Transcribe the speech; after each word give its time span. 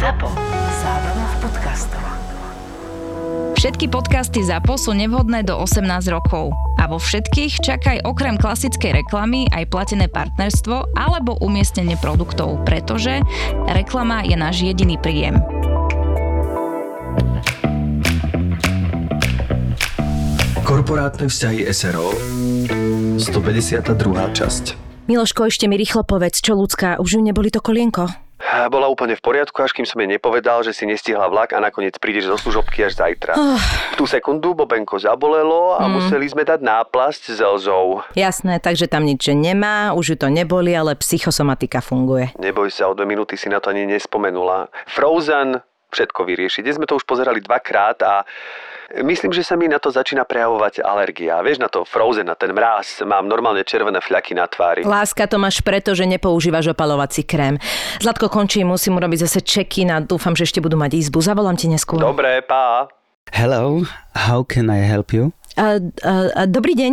ZAPO. 0.00 0.32
Zábrná 0.80 1.26
v 1.28 1.36
podcastov. 1.44 2.04
Všetky 3.60 3.92
podcasty 3.92 4.40
ZAPO 4.40 4.80
sú 4.80 4.96
nevhodné 4.96 5.44
do 5.44 5.52
18 5.60 5.84
rokov. 6.08 6.56
A 6.80 6.88
vo 6.88 6.96
všetkých 6.96 7.60
čakaj 7.60 8.08
okrem 8.08 8.40
klasickej 8.40 9.04
reklamy 9.04 9.44
aj 9.52 9.68
platené 9.68 10.08
partnerstvo 10.08 10.96
alebo 10.96 11.36
umiestnenie 11.44 12.00
produktov, 12.00 12.64
pretože 12.64 13.20
reklama 13.68 14.24
je 14.24 14.40
náš 14.40 14.64
jediný 14.64 14.96
príjem. 14.96 15.36
Korporátne 20.64 21.28
vzťahy 21.28 21.68
SRO 21.76 22.16
152. 23.20 23.20
časť 24.32 24.64
Miloško, 25.12 25.52
ešte 25.52 25.68
mi 25.68 25.76
rýchlo 25.76 26.08
povedz, 26.08 26.40
čo 26.40 26.56
ľudská, 26.56 26.96
už 27.04 27.18
ju 27.18 27.20
neboli 27.20 27.52
to 27.52 27.60
kolienko? 27.60 28.29
Bola 28.50 28.90
úplne 28.90 29.14
v 29.14 29.22
poriadku, 29.22 29.62
až 29.62 29.70
kým 29.70 29.86
som 29.86 30.00
jej 30.02 30.10
nepovedal, 30.10 30.66
že 30.66 30.74
si 30.74 30.82
nestihla 30.82 31.30
vlak 31.30 31.54
a 31.54 31.62
nakoniec 31.62 31.94
prídeš 32.02 32.34
zo 32.34 32.36
služobky 32.36 32.82
až 32.82 32.98
zajtra. 32.98 33.34
V 33.36 33.94
tú 33.94 34.04
sekundu 34.10 34.58
Bobenko 34.58 34.98
zabolelo 34.98 35.78
a 35.78 35.86
museli 35.86 36.26
sme 36.26 36.42
dať 36.42 36.58
náplasť 36.58 37.22
s 37.30 37.38
Elzou. 37.38 38.02
Jasné, 38.18 38.58
takže 38.58 38.90
tam 38.90 39.06
nič 39.06 39.22
nemá, 39.30 39.94
už 39.94 40.14
ju 40.14 40.16
to 40.18 40.28
neboli, 40.28 40.74
ale 40.74 40.98
psychosomatika 40.98 41.78
funguje. 41.78 42.34
Neboj 42.42 42.74
sa, 42.74 42.90
o 42.90 42.96
dve 42.98 43.06
minúty 43.06 43.38
si 43.38 43.46
na 43.46 43.62
to 43.62 43.70
ani 43.70 43.86
nespomenula. 43.86 44.66
Frozen 44.90 45.62
všetko 45.90 46.22
vyrieši. 46.22 46.62
Dnes 46.62 46.78
sme 46.78 46.86
to 46.86 46.98
už 46.98 47.06
pozerali 47.06 47.42
dvakrát 47.42 47.98
a 48.02 48.22
myslím, 48.98 49.30
že 49.30 49.46
sa 49.46 49.54
mi 49.54 49.70
na 49.70 49.78
to 49.78 49.94
začína 49.94 50.26
prejavovať 50.26 50.82
alergia. 50.82 51.38
Vieš 51.40 51.62
na 51.62 51.68
to 51.70 51.86
Frozen, 51.86 52.26
na 52.26 52.34
ten 52.34 52.50
mráz. 52.50 53.02
Mám 53.06 53.30
normálne 53.30 53.62
červené 53.62 54.02
fľaky 54.02 54.34
na 54.34 54.50
tvári. 54.50 54.82
Láska, 54.82 55.30
to 55.30 55.38
máš 55.38 55.62
preto, 55.62 55.94
že 55.94 56.06
nepoužívaš 56.06 56.74
opalovací 56.74 57.22
krém. 57.22 57.58
Zlatko 58.02 58.26
končí, 58.26 58.66
musím 58.66 58.98
urobiť 58.98 59.18
zase 59.26 59.40
check-in 59.46 59.94
a 59.94 60.02
dúfam, 60.02 60.34
že 60.34 60.50
ešte 60.50 60.58
budú 60.58 60.74
mať 60.74 60.98
izbu. 60.98 61.22
Zavolám 61.22 61.54
ti 61.54 61.70
neskôr. 61.70 62.02
Dobre, 62.02 62.42
pá. 62.42 62.90
Hello, 63.30 63.86
how 64.16 64.42
can 64.42 64.66
I 64.66 64.82
help 64.82 65.14
you? 65.14 65.30
A, 65.54 65.78
a, 66.02 66.12
a, 66.34 66.42
dobrý 66.46 66.74
deň. 66.78 66.92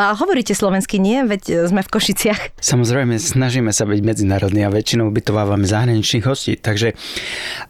A 0.00 0.16
hovoríte 0.16 0.56
slovensky, 0.56 0.96
nie? 0.96 1.20
Veď 1.28 1.68
sme 1.68 1.84
v 1.84 1.92
Košiciach. 1.92 2.56
Samozrejme, 2.56 3.20
snažíme 3.20 3.68
sa 3.68 3.84
byť 3.84 4.00
medzinárodní 4.00 4.64
a 4.64 4.72
väčšinou 4.72 5.12
ubytovávame 5.12 5.68
zahraničných 5.68 6.24
hostí, 6.24 6.56
takže 6.56 6.96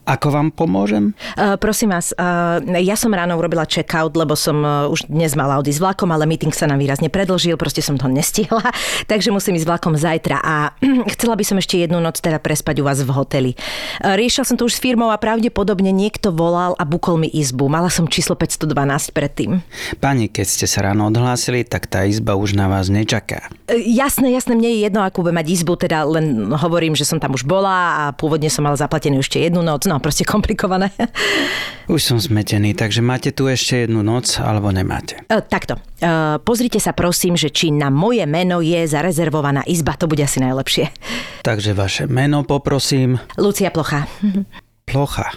ako 0.07 0.31
vám 0.31 0.55
pomôžem? 0.55 1.11
Uh, 1.35 1.59
prosím 1.59 1.91
vás, 1.91 2.15
uh, 2.15 2.63
ja 2.63 2.95
som 2.95 3.11
ráno 3.11 3.35
urobila 3.35 3.67
check-out, 3.67 4.15
lebo 4.15 4.39
som 4.39 4.63
uh, 4.63 4.87
už 4.87 5.11
dnes 5.11 5.35
mala 5.35 5.59
odísť 5.59 5.83
vlakom, 5.83 6.15
ale 6.15 6.31
meeting 6.31 6.55
sa 6.55 6.71
nám 6.71 6.79
výrazne 6.79 7.11
predlžil, 7.11 7.59
proste 7.59 7.83
som 7.83 7.99
to 7.99 8.07
nestihla, 8.07 8.63
takže 9.11 9.35
musím 9.35 9.59
ísť 9.59 9.67
vlakom 9.67 9.99
zajtra 9.99 10.39
a 10.39 10.79
chcela 11.19 11.35
by 11.35 11.43
som 11.43 11.59
ešte 11.59 11.83
jednu 11.83 11.99
noc 11.99 12.23
teda 12.23 12.39
prespať 12.39 12.79
u 12.79 12.87
vás 12.87 13.03
v 13.03 13.11
hoteli. 13.11 13.51
Uh, 13.99 14.15
riešila 14.15 14.47
som 14.47 14.55
to 14.55 14.71
už 14.71 14.79
s 14.79 14.83
firmou 14.83 15.11
a 15.11 15.19
pravdepodobne 15.19 15.91
niekto 15.91 16.31
volal 16.31 16.79
a 16.79 16.87
bukol 16.87 17.19
mi 17.19 17.27
izbu. 17.27 17.67
Mala 17.67 17.91
som 17.91 18.07
číslo 18.07 18.39
512 18.39 18.71
predtým. 19.11 19.67
Pani, 19.99 20.31
keď 20.31 20.47
ste 20.47 20.71
sa 20.71 20.87
ráno 20.87 21.11
odhlásili, 21.11 21.67
tak 21.67 21.91
tá 21.91 22.07
izba 22.07 22.20
už 22.25 22.57
na 22.57 22.69
vás 22.69 22.89
nečaká. 22.93 23.49
E, 23.69 23.81
Jasné, 23.81 24.33
jasné, 24.33 24.55
mne 24.57 24.69
je 24.71 24.79
jedno, 24.87 25.01
akú 25.03 25.25
bude 25.25 25.35
mať 25.37 25.47
izbu, 25.51 25.77
teda 25.77 26.05
len 26.07 26.53
hovorím, 26.53 26.95
že 26.97 27.09
som 27.09 27.19
tam 27.19 27.35
už 27.35 27.45
bola 27.45 27.77
a 27.97 28.03
pôvodne 28.15 28.49
som 28.53 28.65
mala 28.65 28.77
zaplatenú 28.77 29.21
ešte 29.21 29.41
jednu 29.41 29.61
noc, 29.65 29.85
no 29.89 29.97
proste 29.99 30.25
komplikované. 30.25 30.93
Už 31.91 32.01
som 32.01 32.19
zmetený, 32.23 32.77
takže 32.79 33.03
máte 33.03 33.35
tu 33.35 33.51
ešte 33.51 33.87
jednu 33.89 34.05
noc, 34.07 34.39
alebo 34.39 34.71
nemáte? 34.71 35.19
E, 35.27 35.43
takto, 35.43 35.81
e, 35.99 36.39
pozrite 36.43 36.79
sa 36.79 36.95
prosím, 36.95 37.35
že 37.35 37.51
či 37.51 37.75
na 37.75 37.91
moje 37.91 38.23
meno 38.29 38.63
je 38.63 38.85
zarezervovaná 38.87 39.67
izba, 39.67 39.99
to 39.99 40.07
bude 40.07 40.23
asi 40.23 40.39
najlepšie. 40.39 40.91
Takže 41.43 41.75
vaše 41.75 42.05
meno 42.07 42.47
poprosím. 42.47 43.19
Lucia 43.41 43.75
Plocha. 43.75 44.07
Plocha. 44.87 45.35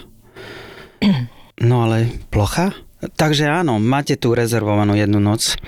No 1.60 1.86
ale 1.86 2.10
plocha? 2.30 2.74
Takže 3.12 3.44
áno, 3.50 3.76
máte 3.76 4.16
tu 4.16 4.32
rezervovanú 4.32 4.96
jednu 4.96 5.20
noc 5.20 5.60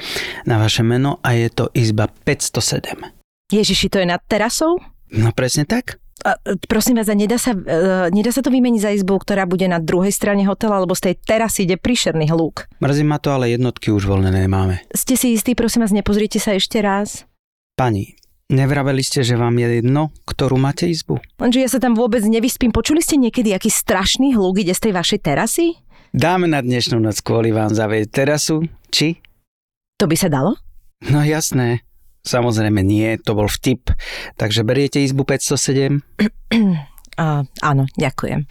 na 0.49 0.57
vaše 0.57 0.81
meno 0.81 1.21
a 1.21 1.37
je 1.37 1.53
to 1.53 1.69
izba 1.77 2.09
507. 2.09 3.13
Ježiši, 3.53 3.87
to 3.93 4.01
je 4.03 4.07
nad 4.09 4.23
terasou? 4.27 4.81
No 5.13 5.31
presne 5.31 5.69
tak. 5.69 6.01
A, 6.25 6.35
e, 6.43 6.57
prosím 6.67 6.97
vás, 6.97 7.07
a 7.07 7.15
nedá 7.15 7.37
sa, 7.37 7.53
uh, 7.53 8.09
nedá 8.09 8.33
sa 8.33 8.41
to 8.41 8.49
vymeniť 8.49 8.81
za 8.81 8.91
izbu, 8.97 9.21
ktorá 9.21 9.45
bude 9.45 9.69
na 9.69 9.79
druhej 9.79 10.11
strane 10.11 10.49
hotela, 10.49 10.81
lebo 10.81 10.97
z 10.97 11.13
tej 11.13 11.15
terasy 11.21 11.69
ide 11.69 11.77
príšerný 11.77 12.33
hluk. 12.33 12.67
Mrzí 12.81 13.05
ma 13.05 13.21
to, 13.21 13.37
ale 13.37 13.53
jednotky 13.53 13.93
už 13.93 14.09
voľné 14.09 14.33
nemáme. 14.33 14.83
Ste 14.91 15.15
si 15.15 15.37
istí, 15.37 15.53
prosím 15.53 15.85
vás, 15.85 15.93
nepozrite 15.93 16.41
sa 16.41 16.57
ešte 16.57 16.81
raz? 16.81 17.29
Pani, 17.77 18.17
nevraveli 18.49 19.05
ste, 19.05 19.21
že 19.23 19.37
vám 19.37 19.61
je 19.61 19.85
jedno, 19.85 20.09
ktorú 20.25 20.57
máte 20.57 20.89
izbu? 20.89 21.21
Lenže 21.37 21.63
ja 21.63 21.69
sa 21.69 21.79
tam 21.79 21.93
vôbec 21.93 22.25
nevyspím. 22.25 22.73
Počuli 22.73 23.05
ste 23.05 23.21
niekedy, 23.21 23.53
aký 23.53 23.69
strašný 23.69 24.35
hluk 24.35 24.65
ide 24.65 24.73
z 24.73 24.89
tej 24.89 24.93
vašej 24.97 25.21
terasy? 25.21 25.79
Dáme 26.15 26.47
na 26.47 26.63
dnešnú 26.63 27.03
noc 27.03 27.19
kvôli 27.25 27.51
vám 27.51 27.75
zavieť 27.75 28.07
terasu, 28.13 28.67
či? 28.93 29.19
To 29.99 30.07
by 30.07 30.17
sa 30.19 30.29
dalo? 30.29 30.55
No 31.09 31.25
jasné. 31.25 31.87
Samozrejme 32.27 32.83
nie, 32.83 33.15
to 33.23 33.39
bol 33.39 33.47
vtip. 33.47 33.95
Takže 34.35 34.67
beriete 34.67 34.99
izbu 34.99 35.23
507? 35.23 36.03
Uh, 36.19 37.47
áno, 37.71 37.87
ďakujem. 37.95 38.51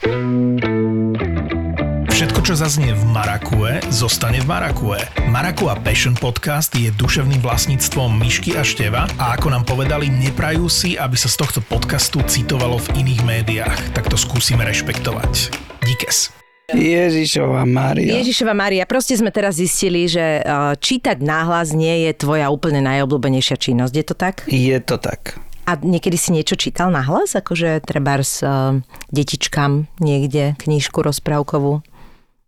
Všetko, 2.15 2.39
čo 2.47 2.55
zaznie 2.55 2.95
v 2.95 3.03
Marakue, 3.11 3.83
zostane 3.91 4.39
v 4.39 4.47
Marakue. 4.47 4.95
Marakua 5.27 5.75
Passion 5.83 6.15
Podcast 6.15 6.71
je 6.71 6.87
duševným 6.95 7.43
vlastníctvom 7.43 8.15
Myšky 8.15 8.55
a 8.55 8.63
Števa 8.63 9.03
a 9.19 9.35
ako 9.35 9.51
nám 9.51 9.67
povedali, 9.67 10.07
neprajú 10.07 10.71
si, 10.71 10.95
aby 10.95 11.19
sa 11.19 11.27
z 11.27 11.35
tohto 11.43 11.59
podcastu 11.59 12.23
citovalo 12.23 12.79
v 12.79 13.03
iných 13.03 13.21
médiách. 13.27 13.79
Tak 13.91 14.07
to 14.07 14.15
skúsime 14.15 14.63
rešpektovať. 14.63 15.51
Díkes. 15.83 16.44
Ježišova 16.73 17.61
Mária. 17.69 18.17
Ježišova 18.17 18.57
Maria, 18.57 18.89
proste 18.89 19.13
sme 19.13 19.29
teraz 19.29 19.61
zistili, 19.61 20.09
že 20.09 20.41
uh, 20.41 20.73
čítať 20.73 21.21
náhlas 21.21 21.77
nie 21.77 22.09
je 22.09 22.11
tvoja 22.17 22.49
úplne 22.49 22.81
najobľúbenejšia 22.81 23.57
činnosť. 23.61 23.93
Je 23.93 24.05
to 24.05 24.15
tak? 24.17 24.35
Je 24.49 24.77
to 24.81 24.97
tak. 24.97 25.37
A 25.69 25.77
niekedy 25.77 26.17
si 26.17 26.33
niečo 26.33 26.57
čítal 26.57 26.89
nahlas? 26.89 27.37
Akože 27.37 27.81
treba 27.85 28.17
s 28.17 28.41
uh, 28.41 28.81
detičkám 29.13 29.85
niekde 30.01 30.57
knížku 30.57 31.05
rozprávkovú? 31.05 31.85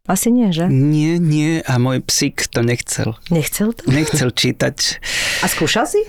Asi 0.08 0.32
nie, 0.32 0.56
že? 0.56 0.72
Nie, 0.72 1.20
nie, 1.20 1.60
a 1.68 1.76
môj 1.78 2.00
psík 2.00 2.48
to 2.48 2.64
nechcel. 2.64 3.20
Nechcel 3.28 3.76
to? 3.76 3.84
Nechcel 3.92 4.32
čítať. 4.32 5.04
A 5.44 5.52
skúšal 5.52 5.84
si? 5.84 6.00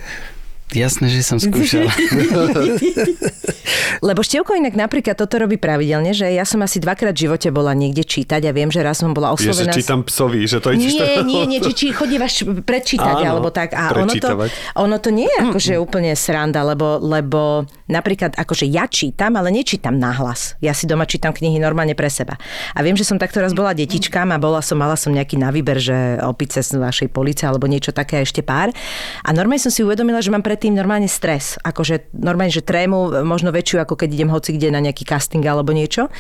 Jasné, 0.69 1.09
že 1.09 1.25
som 1.25 1.41
skúšal. 1.41 1.89
Lebo 3.99 4.21
Števko 4.21 4.55
inak 4.55 4.77
napríklad 4.77 5.17
toto 5.17 5.41
robí 5.41 5.57
pravidelne, 5.57 6.13
že 6.13 6.29
ja 6.29 6.45
som 6.45 6.61
asi 6.61 6.79
dvakrát 6.79 7.17
v 7.17 7.29
živote 7.29 7.49
bola 7.51 7.73
niekde 7.73 8.05
čítať 8.05 8.45
a 8.47 8.53
viem, 8.53 8.69
že 8.69 8.85
raz 8.85 9.01
som 9.01 9.13
bola 9.13 9.33
Je, 9.35 9.49
že 9.49 9.53
oslovená... 9.53 9.73
s- 9.73 9.79
čítam 9.81 10.01
psovi, 10.05 10.45
že 10.45 10.61
to 10.61 10.73
ideš 10.73 10.93
Nie, 10.95 11.25
nie, 11.25 11.43
nie, 11.49 11.59
či, 11.65 11.73
či 11.75 11.87
chodívaš 11.99 12.45
prečítať, 12.63 13.17
Áno, 13.25 13.41
alebo 13.41 13.49
tak. 13.49 13.73
A 13.75 13.93
ono 13.97 14.13
to, 14.13 14.29
ono 14.77 14.97
to 15.01 15.09
nie 15.09 15.27
je 15.27 15.39
akože 15.51 15.75
úplne 15.81 16.13
sranda, 16.15 16.63
lebo, 16.65 17.01
lebo 17.01 17.65
napríklad 17.89 18.37
akože 18.37 18.69
ja 18.69 18.85
čítam, 18.87 19.35
ale 19.41 19.49
nečítam 19.49 19.97
nahlas. 19.97 20.55
Ja 20.61 20.77
si 20.77 20.85
doma 20.85 21.09
čítam 21.09 21.33
knihy 21.33 21.59
normálne 21.59 21.97
pre 21.97 22.13
seba. 22.13 22.37
A 22.77 22.85
viem, 22.85 22.95
že 22.95 23.09
som 23.09 23.17
takto 23.17 23.41
raz 23.41 23.57
bola 23.57 23.73
detičkám 23.73 24.31
a 24.31 24.39
bola 24.39 24.61
som, 24.61 24.77
mala 24.79 24.95
som 24.95 25.11
nejaký 25.11 25.41
na 25.41 25.49
výber, 25.49 25.81
že 25.81 26.21
opice 26.23 26.61
z 26.61 26.77
vašej 26.77 27.09
police 27.11 27.43
alebo 27.49 27.65
niečo 27.67 27.91
také 27.91 28.21
a 28.21 28.25
ešte 28.25 28.45
pár. 28.45 28.71
A 29.25 29.29
normálne 29.33 29.61
som 29.61 29.73
si 29.73 29.81
uvedomila, 29.83 30.21
že 30.21 30.31
mám 30.31 30.45
predtým 30.59 30.75
normálne 30.75 31.07
stres. 31.07 31.55
Akože 31.63 32.11
normálne, 32.19 32.51
že 32.51 32.67
trému 32.67 33.23
možno 33.23 33.55
väčšiu, 33.55 33.87
ako 33.87 33.95
keď 33.95 34.11
idem 34.11 34.27
hoci 34.35 34.59
kde 34.59 34.75
na 34.75 34.83
nejaký 34.83 35.07
casting 35.07 35.47
alebo 35.47 35.71
niečo. 35.71 36.11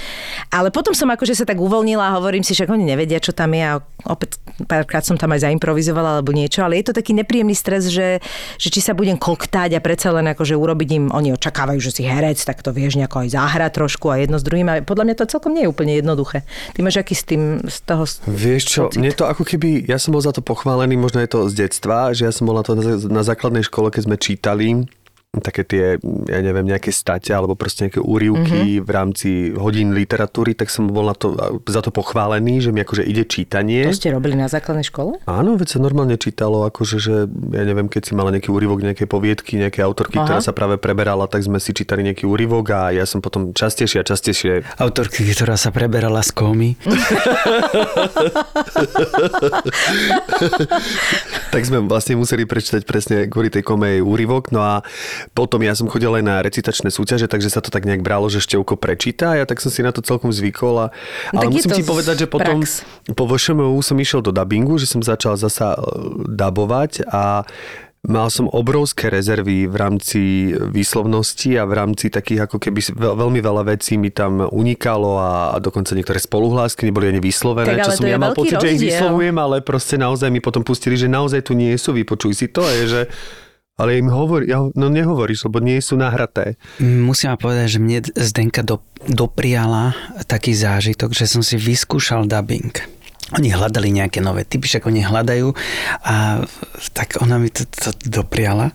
Ale 0.54 0.70
potom 0.70 0.94
som 0.94 1.10
akože 1.10 1.34
sa 1.34 1.42
tak 1.42 1.58
uvoľnila 1.58 2.14
a 2.14 2.16
hovorím 2.22 2.46
si, 2.46 2.54
že 2.54 2.70
oni 2.70 2.86
nevedia, 2.86 3.18
čo 3.18 3.34
tam 3.34 3.50
je 3.50 3.66
a 3.66 3.82
opäť 4.06 4.38
párkrát 4.70 5.02
som 5.02 5.18
tam 5.18 5.34
aj 5.34 5.50
zaimprovizovala 5.50 6.22
alebo 6.22 6.30
niečo, 6.30 6.62
ale 6.62 6.78
je 6.78 6.94
to 6.94 6.94
taký 6.94 7.18
nepríjemný 7.18 7.58
stres, 7.58 7.90
že, 7.90 8.22
že 8.62 8.68
či 8.70 8.78
sa 8.78 8.94
budem 8.94 9.18
koktáť 9.18 9.74
a 9.74 9.82
predsa 9.82 10.14
len 10.14 10.30
akože 10.30 10.54
urobiť 10.54 10.88
im, 10.94 11.04
oni 11.10 11.34
očakávajú, 11.34 11.82
že 11.82 11.98
si 11.98 12.06
herec, 12.06 12.38
tak 12.38 12.62
to 12.62 12.70
vieš 12.70 12.94
nejako 12.94 13.26
aj 13.26 13.34
zahrať 13.34 13.74
trošku 13.74 14.06
a 14.14 14.22
jedno 14.22 14.38
s 14.38 14.46
druhým. 14.46 14.70
A 14.70 14.86
podľa 14.86 15.10
mňa 15.10 15.14
to 15.18 15.26
celkom 15.26 15.50
nie 15.50 15.66
je 15.66 15.72
úplne 15.74 15.98
jednoduché. 15.98 16.46
Ty 16.78 16.86
máš 16.86 17.02
aký 17.02 17.18
s 17.18 17.26
tým, 17.26 17.42
z 17.66 17.78
toho... 17.82 18.06
Vieš 18.30 18.62
čo, 18.70 18.82
pocit? 18.86 19.02
mne 19.02 19.10
to 19.18 19.26
ako 19.26 19.42
keby, 19.42 19.82
ja 19.90 19.98
som 19.98 20.14
bol 20.14 20.22
za 20.22 20.30
to 20.30 20.46
pochválený, 20.46 20.94
možno 20.94 21.18
je 21.18 21.26
to 21.26 21.50
z 21.50 21.66
detstva, 21.66 22.14
že 22.14 22.30
ja 22.30 22.30
som 22.30 22.46
bol 22.46 22.54
na 22.54 22.62
to 22.62 22.78
na, 22.78 22.94
na 23.10 23.22
základnej 23.26 23.66
škole, 23.66 23.90
keď 23.90 24.02
sme 24.06 24.16
čítali 24.28 24.84
také 25.36 25.60
tie, 25.60 25.84
ja 26.24 26.40
neviem, 26.40 26.64
nejaké 26.64 26.88
state 26.88 27.36
alebo 27.36 27.52
proste 27.52 27.84
nejaké 27.86 28.00
úrivky 28.00 28.80
mm-hmm. 28.80 28.86
v 28.86 28.90
rámci 28.90 29.52
hodín 29.52 29.92
literatúry, 29.92 30.56
tak 30.56 30.72
som 30.72 30.88
bol 30.88 31.04
na 31.04 31.12
to, 31.12 31.36
za 31.68 31.84
to 31.84 31.92
pochválený, 31.92 32.64
že 32.64 32.72
mi 32.72 32.80
akože 32.80 33.04
ide 33.04 33.28
čítanie. 33.28 33.84
To 33.84 33.92
ste 33.92 34.08
robili 34.08 34.40
na 34.40 34.48
základnej 34.48 34.88
škole? 34.88 35.20
Áno, 35.28 35.60
veď 35.60 35.76
sa 35.76 35.84
normálne 35.84 36.16
čítalo, 36.16 36.64
akože, 36.72 36.96
že 36.96 37.14
ja 37.28 37.64
neviem, 37.68 37.92
keď 37.92 38.08
si 38.08 38.12
mala 38.16 38.32
nejaký 38.32 38.48
úryvok, 38.48 38.80
nejaké 38.80 39.04
poviedky, 39.04 39.60
nejaké 39.60 39.84
autorky, 39.84 40.16
Aha. 40.16 40.24
ktorá 40.24 40.40
sa 40.40 40.56
práve 40.56 40.80
preberala, 40.80 41.28
tak 41.28 41.44
sme 41.44 41.60
si 41.60 41.76
čítali 41.76 42.00
nejaký 42.08 42.24
úryvok 42.24 42.64
a 42.72 42.80
ja 42.96 43.04
som 43.04 43.20
potom 43.20 43.52
častejšie 43.52 44.00
a 44.00 44.08
častejšie 44.08 44.80
Autorky, 44.80 45.28
ktorá 45.28 45.60
sa 45.60 45.68
preberala 45.68 46.24
z 46.24 46.32
komy. 46.32 46.72
tak 51.52 51.62
sme 51.64 51.84
vlastne 51.84 52.16
museli 52.16 52.44
prečítať 52.44 52.82
presne 52.84 53.26
kvôli 53.28 53.50
tej 53.52 53.64
komej 53.64 54.00
úryvok. 54.04 54.50
No 54.54 54.62
a 54.62 54.80
potom 55.30 55.60
ja 55.60 55.72
som 55.72 55.86
chodil 55.86 56.10
aj 56.10 56.22
na 56.22 56.36
recitačné 56.38 56.88
súťaže, 56.88 57.24
takže 57.24 57.48
sa 57.48 57.58
to 57.58 57.68
tak 57.68 57.82
nejak 57.82 58.00
bralo, 58.00 58.26
že 58.26 58.38
Števko 58.38 58.74
prečíta 58.74 59.32
a 59.32 59.38
ja 59.38 59.44
tak 59.44 59.58
som 59.58 59.68
si 59.68 59.80
na 59.80 59.90
to 59.90 60.00
celkom 60.00 60.30
zvykol. 60.30 60.74
A, 60.78 60.86
No 61.30 61.40
ale 61.40 61.50
musím 61.50 61.72
ti 61.72 61.82
povedať, 61.82 62.22
že 62.22 62.26
potom 62.26 62.60
prax. 62.60 62.82
po 63.12 63.24
VŠMU 63.24 63.78
som 63.80 63.96
išiel 63.96 64.20
do 64.20 64.30
dubbingu, 64.30 64.76
že 64.76 64.86
som 64.86 65.00
začal 65.00 65.34
zasa 65.34 65.72
e, 65.72 65.80
dabovať 66.28 67.06
a 67.06 67.42
Mal 67.98 68.30
som 68.30 68.46
obrovské 68.46 69.10
rezervy 69.10 69.66
v 69.66 69.74
rámci 69.74 70.20
výslovnosti 70.54 71.58
a 71.58 71.66
v 71.66 71.72
rámci 71.74 72.06
takých 72.08 72.46
ako 72.46 72.56
keby 72.56 72.78
veľmi 72.94 73.42
veľa 73.42 73.74
vecí 73.74 73.98
mi 73.98 74.08
tam 74.08 74.38
unikalo 74.40 75.18
a, 75.18 75.30
dokonca 75.58 75.98
niektoré 75.98 76.16
spoluhlásky 76.16 76.86
neboli 76.86 77.10
ani 77.10 77.18
vyslovené, 77.18 77.74
Tak 77.74 77.90
čo 77.90 77.92
som 77.98 78.06
ja 78.06 78.14
mal 78.14 78.32
pocit, 78.32 78.54
že 78.54 78.70
ich 78.70 78.78
rozdiel. 78.78 78.90
vyslovujem, 78.94 79.36
ale 79.36 79.56
proste 79.60 79.98
naozaj 79.98 80.30
mi 80.30 80.38
potom 80.38 80.62
pustili, 80.62 80.94
že 80.94 81.10
naozaj 81.10 81.42
tu 81.42 81.52
nie 81.52 81.74
sú, 81.74 81.90
vypočuj 81.90 82.32
si 82.32 82.46
to, 82.46 82.62
je, 82.62 82.82
že 82.86 83.00
ale 83.78 84.02
im 84.02 84.10
hovorí, 84.10 84.50
ja, 84.50 84.58
no 84.60 84.86
nehovoríš, 84.90 85.46
lebo 85.46 85.62
nie 85.62 85.78
sú 85.78 85.94
nahraté. 85.94 86.58
Musím 86.82 87.32
vám 87.32 87.40
povedať, 87.46 87.78
že 87.78 87.78
mne 87.78 87.98
Zdenka 88.10 88.66
do, 88.66 88.82
dopriala 89.06 89.94
taký 90.26 90.52
zážitok, 90.52 91.14
že 91.14 91.30
som 91.30 91.46
si 91.46 91.54
vyskúšal 91.54 92.26
dubbing. 92.26 92.74
Oni 93.36 93.52
hľadali 93.52 93.92
nejaké 93.92 94.24
nové 94.24 94.48
typy, 94.48 94.64
však 94.64 94.88
oni 94.88 95.04
hľadajú 95.04 95.52
a 96.00 96.40
tak 96.96 97.20
ona 97.20 97.36
mi 97.36 97.52
to, 97.52 97.68
to 97.68 97.92
dopriala 98.08 98.72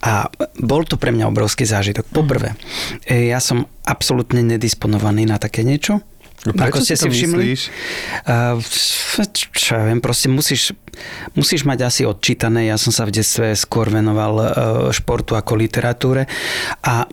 a 0.00 0.32
bol 0.56 0.80
to 0.88 0.96
pre 0.96 1.12
mňa 1.12 1.28
obrovský 1.28 1.68
zážitok. 1.68 2.08
Poprvé, 2.08 2.56
e, 3.04 3.28
ja 3.28 3.36
som 3.36 3.68
absolútne 3.84 4.40
nedisponovaný 4.40 5.28
na 5.28 5.36
také 5.36 5.60
niečo. 5.60 6.00
No 6.42 6.50
prečo 6.58 6.82
si 6.82 6.98
to 6.98 7.06
myslíš? 7.06 7.60
Uh, 8.26 8.58
čo 9.54 9.78
ja 9.78 9.86
viem, 9.86 10.02
proste 10.02 10.26
musíš, 10.26 10.74
musíš 11.38 11.62
mať 11.62 11.86
asi 11.86 12.02
odčítané. 12.02 12.66
Ja 12.66 12.74
som 12.74 12.90
sa 12.90 13.06
v 13.06 13.14
detstve 13.14 13.54
skôr 13.54 13.86
venoval 13.90 14.34
uh, 14.38 14.48
športu 14.90 15.38
ako 15.38 15.54
literatúre 15.54 16.26
a 16.82 17.06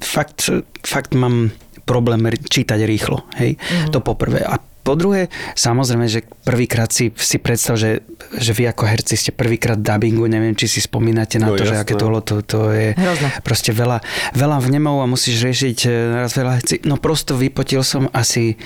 fakt, 0.00 0.48
fakt 0.80 1.12
mám 1.12 1.52
problém 1.84 2.24
čítať 2.32 2.80
rýchlo. 2.88 3.28
Hej? 3.36 3.60
Mm. 3.60 3.92
To 3.92 4.00
poprvé. 4.00 4.40
A 4.48 4.56
po 4.84 4.92
druhé, 4.94 5.32
samozrejme, 5.56 6.04
že 6.04 6.20
prvýkrát 6.44 6.92
si, 6.92 7.08
si 7.16 7.40
predstav, 7.40 7.74
že, 7.74 8.04
že 8.36 8.52
vy 8.52 8.68
ako 8.68 8.84
herci 8.84 9.16
ste 9.16 9.32
prvýkrát 9.32 9.80
dubbingu, 9.80 10.28
neviem, 10.28 10.52
či 10.52 10.68
si 10.68 10.78
spomínate 10.78 11.40
na 11.40 11.48
No, 11.48 11.56
to, 11.56 11.64
že 11.64 11.72
jasné. 11.72 11.82
aké 11.82 11.94
to 11.96 12.04
bolo, 12.04 12.20
to, 12.20 12.44
to 12.44 12.68
je 12.68 12.92
Hrozné. 12.92 13.28
proste 13.40 13.72
veľa, 13.72 14.04
veľa 14.32 14.58
vnemov 14.60 15.00
a 15.00 15.08
musíš 15.08 15.40
riešiť 15.40 15.78
e, 15.82 15.88
naraz 15.88 16.36
veľa 16.36 16.52
vecí. 16.60 16.74
No 16.84 17.00
prosto 17.00 17.32
vypotil 17.34 17.80
som 17.80 18.12
asi 18.12 18.60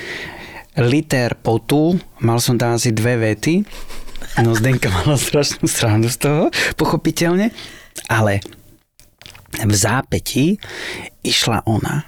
liter 0.75 1.39
potu, 1.39 1.95
mal 2.19 2.43
som 2.43 2.59
tam 2.59 2.75
asi 2.75 2.91
dve 2.91 3.15
vety, 3.15 3.63
no 4.43 4.53
Zdenka 4.53 4.91
mala 4.99 5.15
strašnú 5.15 5.71
srandu 5.71 6.11
z 6.11 6.19
toho, 6.19 6.43
pochopiteľne, 6.75 7.55
ale 8.11 8.43
v 9.55 9.71
zápäti 9.73 10.59
išla 11.23 11.63
ona 11.65 12.05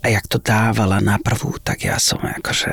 a 0.00 0.06
jak 0.08 0.24
to 0.24 0.40
dávala 0.40 1.00
na 1.00 1.20
prvú, 1.20 1.56
tak 1.60 1.84
ja 1.84 1.96
som 1.96 2.20
akože 2.20 2.72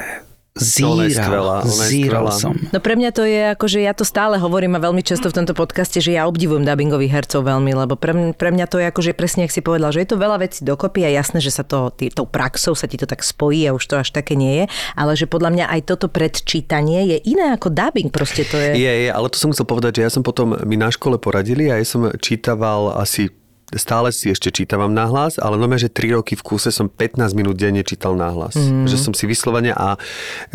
Ona 0.53 1.09
je 1.09 1.17
skvelá, 1.17 1.65
zíral, 1.65 1.65
ona 1.65 1.83
je 1.83 1.89
zíral 1.89 2.25
skvelá. 2.29 2.33
som. 2.37 2.53
No 2.69 2.77
pre 2.77 2.93
mňa 2.93 3.09
to 3.09 3.25
je 3.25 3.41
ako, 3.57 3.65
že 3.65 3.79
ja 3.81 3.93
to 3.97 4.05
stále 4.05 4.37
hovorím 4.37 4.77
a 4.77 4.79
veľmi 4.85 5.01
často 5.01 5.33
v 5.33 5.41
tomto 5.41 5.57
podcaste, 5.57 5.97
že 5.97 6.13
ja 6.13 6.29
obdivujem 6.29 6.61
dubbingových 6.61 7.09
hercov 7.09 7.41
veľmi, 7.41 7.73
lebo 7.73 7.97
pre, 7.97 8.13
mňa- 8.13 8.37
pre 8.37 8.53
mňa 8.53 8.65
to 8.69 8.77
je 8.77 8.85
ako, 8.85 9.01
že 9.01 9.17
presne, 9.17 9.49
ak 9.49 9.51
si 9.51 9.65
povedal, 9.65 9.89
že 9.89 10.05
je 10.05 10.13
to 10.13 10.21
veľa 10.21 10.37
vecí 10.45 10.61
dokopy 10.61 11.09
a 11.09 11.09
jasné, 11.09 11.41
že 11.41 11.49
sa 11.49 11.65
to 11.65 11.89
tý, 11.89 12.13
tou 12.13 12.29
praxou 12.29 12.77
sa 12.77 12.85
ti 12.85 13.01
to 13.01 13.09
tak 13.09 13.25
spojí 13.25 13.65
a 13.65 13.73
už 13.73 13.81
to 13.81 13.97
až 13.97 14.13
také 14.13 14.37
nie 14.37 14.61
je, 14.61 14.65
ale 14.93 15.17
že 15.17 15.25
podľa 15.25 15.49
mňa 15.57 15.65
aj 15.73 15.81
toto 15.89 16.05
predčítanie 16.05 17.09
je 17.09 17.17
iné 17.33 17.57
ako 17.57 17.73
dubbing, 17.73 18.13
proste 18.13 18.45
to 18.45 18.61
je... 18.61 18.77
Je, 18.77 18.93
je, 19.05 19.09
ale 19.09 19.33
to 19.33 19.41
som 19.41 19.49
chcel 19.57 19.65
povedať, 19.65 19.99
že 19.99 20.01
ja 20.05 20.11
som 20.13 20.21
potom, 20.21 20.53
mi 20.69 20.77
na 20.77 20.93
škole 20.93 21.17
poradili 21.17 21.73
a 21.73 21.81
ja 21.81 21.85
som 21.85 22.13
čítaval 22.21 22.93
asi 23.01 23.33
stále 23.77 24.09
si 24.13 24.31
ešte 24.31 24.49
čítavam 24.53 24.91
nahlas, 24.91 25.37
ale 25.41 25.59
no 25.59 25.65
že 25.73 25.89
3 25.89 26.17
roky 26.19 26.37
v 26.37 26.43
kúse 26.45 26.69
som 26.69 26.85
15 26.85 27.33
minút 27.33 27.57
denne 27.57 27.81
čítal 27.81 28.13
nahlas. 28.13 28.53
Mm. 28.53 28.85
Že 28.85 28.97
som 28.97 29.13
si 29.17 29.25
vyslovene 29.25 29.73
a... 29.73 29.97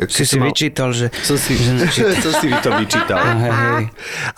Si 0.06 0.24
si 0.24 0.38
vyčítal, 0.38 0.94
že... 0.94 1.10
Som 1.26 1.34
si, 1.34 1.58
že 1.58 2.14
som 2.24 2.32
si 2.38 2.48
to 2.62 2.70
vyčítal. 2.78 3.18
Hej, 3.18 3.52
hej. 3.52 3.84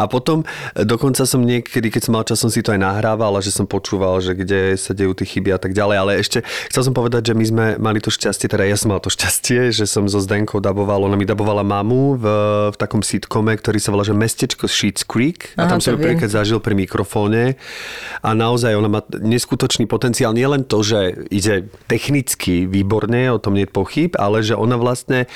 A 0.00 0.04
potom 0.08 0.42
e, 0.72 0.84
dokonca 0.84 1.28
som 1.28 1.44
niekedy, 1.44 1.92
keď 1.92 2.02
som 2.08 2.12
mal 2.16 2.24
čas, 2.24 2.40
som 2.40 2.48
si 2.48 2.64
to 2.64 2.72
aj 2.72 2.80
nahrával 2.80 3.36
a 3.36 3.40
že 3.44 3.52
som 3.52 3.68
počúval, 3.68 4.24
že 4.24 4.32
kde 4.32 4.74
sa 4.80 4.96
dejú 4.96 5.12
tie 5.12 5.26
chyby 5.28 5.52
a 5.52 5.60
tak 5.60 5.76
ďalej. 5.76 5.96
Ale 6.00 6.12
ešte 6.18 6.38
chcel 6.72 6.82
som 6.90 6.94
povedať, 6.96 7.32
že 7.32 7.34
my 7.36 7.44
sme 7.44 7.64
mali 7.76 8.00
to 8.00 8.08
šťastie, 8.08 8.48
teda 8.48 8.64
ja 8.64 8.76
som 8.80 8.92
mal 8.92 9.02
to 9.02 9.12
šťastie, 9.12 9.70
že 9.70 9.84
som 9.84 10.08
so 10.08 10.18
Zdenkou 10.18 10.58
daboval, 10.58 11.04
ona 11.04 11.16
mi 11.18 11.28
dabovala 11.28 11.62
mamu 11.62 12.16
v, 12.16 12.24
v 12.72 12.76
takom 12.76 13.04
sitcome, 13.04 13.52
ktorý 13.54 13.78
sa 13.78 13.92
volá, 13.92 14.02
že 14.06 14.16
Mestečko 14.16 14.66
Sheets 14.66 15.04
Creek. 15.04 15.52
A 15.60 15.66
Aha, 15.66 15.76
tam 15.76 15.78
som 15.82 15.94
ju 15.94 15.98
prvýkrát 16.00 16.30
zažil 16.30 16.58
pri 16.62 16.74
mikrofóne. 16.74 17.58
A 18.24 18.30
naozaj 18.32 18.69
ona 18.74 18.88
má 18.88 19.00
neskutočný 19.10 19.84
potenciál. 19.84 20.30
Nie 20.32 20.46
len 20.46 20.62
to, 20.62 20.80
že 20.80 20.98
ide 21.28 21.66
technicky 21.86 22.64
výborne, 22.64 23.30
o 23.30 23.38
tom 23.38 23.54
nie 23.54 23.64
je 23.64 23.72
pochyb, 23.72 24.10
ale 24.14 24.42
že 24.42 24.54
ona 24.54 24.74
vlastne 24.74 25.26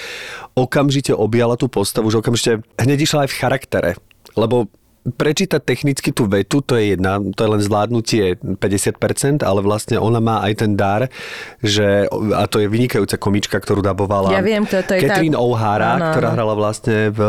okamžite 0.52 1.10
objala 1.10 1.54
tú 1.54 1.66
postavu, 1.66 2.10
že 2.10 2.20
okamžite 2.20 2.52
hneď 2.76 2.98
išla 3.00 3.24
aj 3.24 3.30
v 3.30 3.38
charaktere. 3.38 3.90
Lebo 4.34 4.66
prečítať 5.04 5.60
technicky 5.60 6.16
tú 6.16 6.24
vetu, 6.24 6.64
to 6.64 6.80
je 6.80 6.96
jedna, 6.96 7.20
to 7.20 7.44
je 7.44 7.50
len 7.52 7.60
zvládnutie 7.60 8.24
50%, 8.56 9.44
ale 9.44 9.60
vlastne 9.60 10.00
ona 10.00 10.16
má 10.16 10.40
aj 10.40 10.64
ten 10.64 10.72
dar, 10.72 11.12
že, 11.60 12.08
a 12.32 12.48
to 12.48 12.64
je 12.64 12.72
vynikajúca 12.72 13.20
komička, 13.20 13.60
ktorú 13.60 13.84
dabovala 13.84 14.32
Ja 14.32 14.40
viem, 14.40 14.64
to- 14.64 14.80
to 14.80 14.96
je 14.96 15.04
tá- 15.04 15.20
Catherine 15.20 15.36
O'Hara, 15.36 16.00
Áno, 16.00 16.08
ktorá 16.08 16.32
áno. 16.32 16.36
hrala 16.40 16.54
vlastne 16.56 17.12
v 17.12 17.20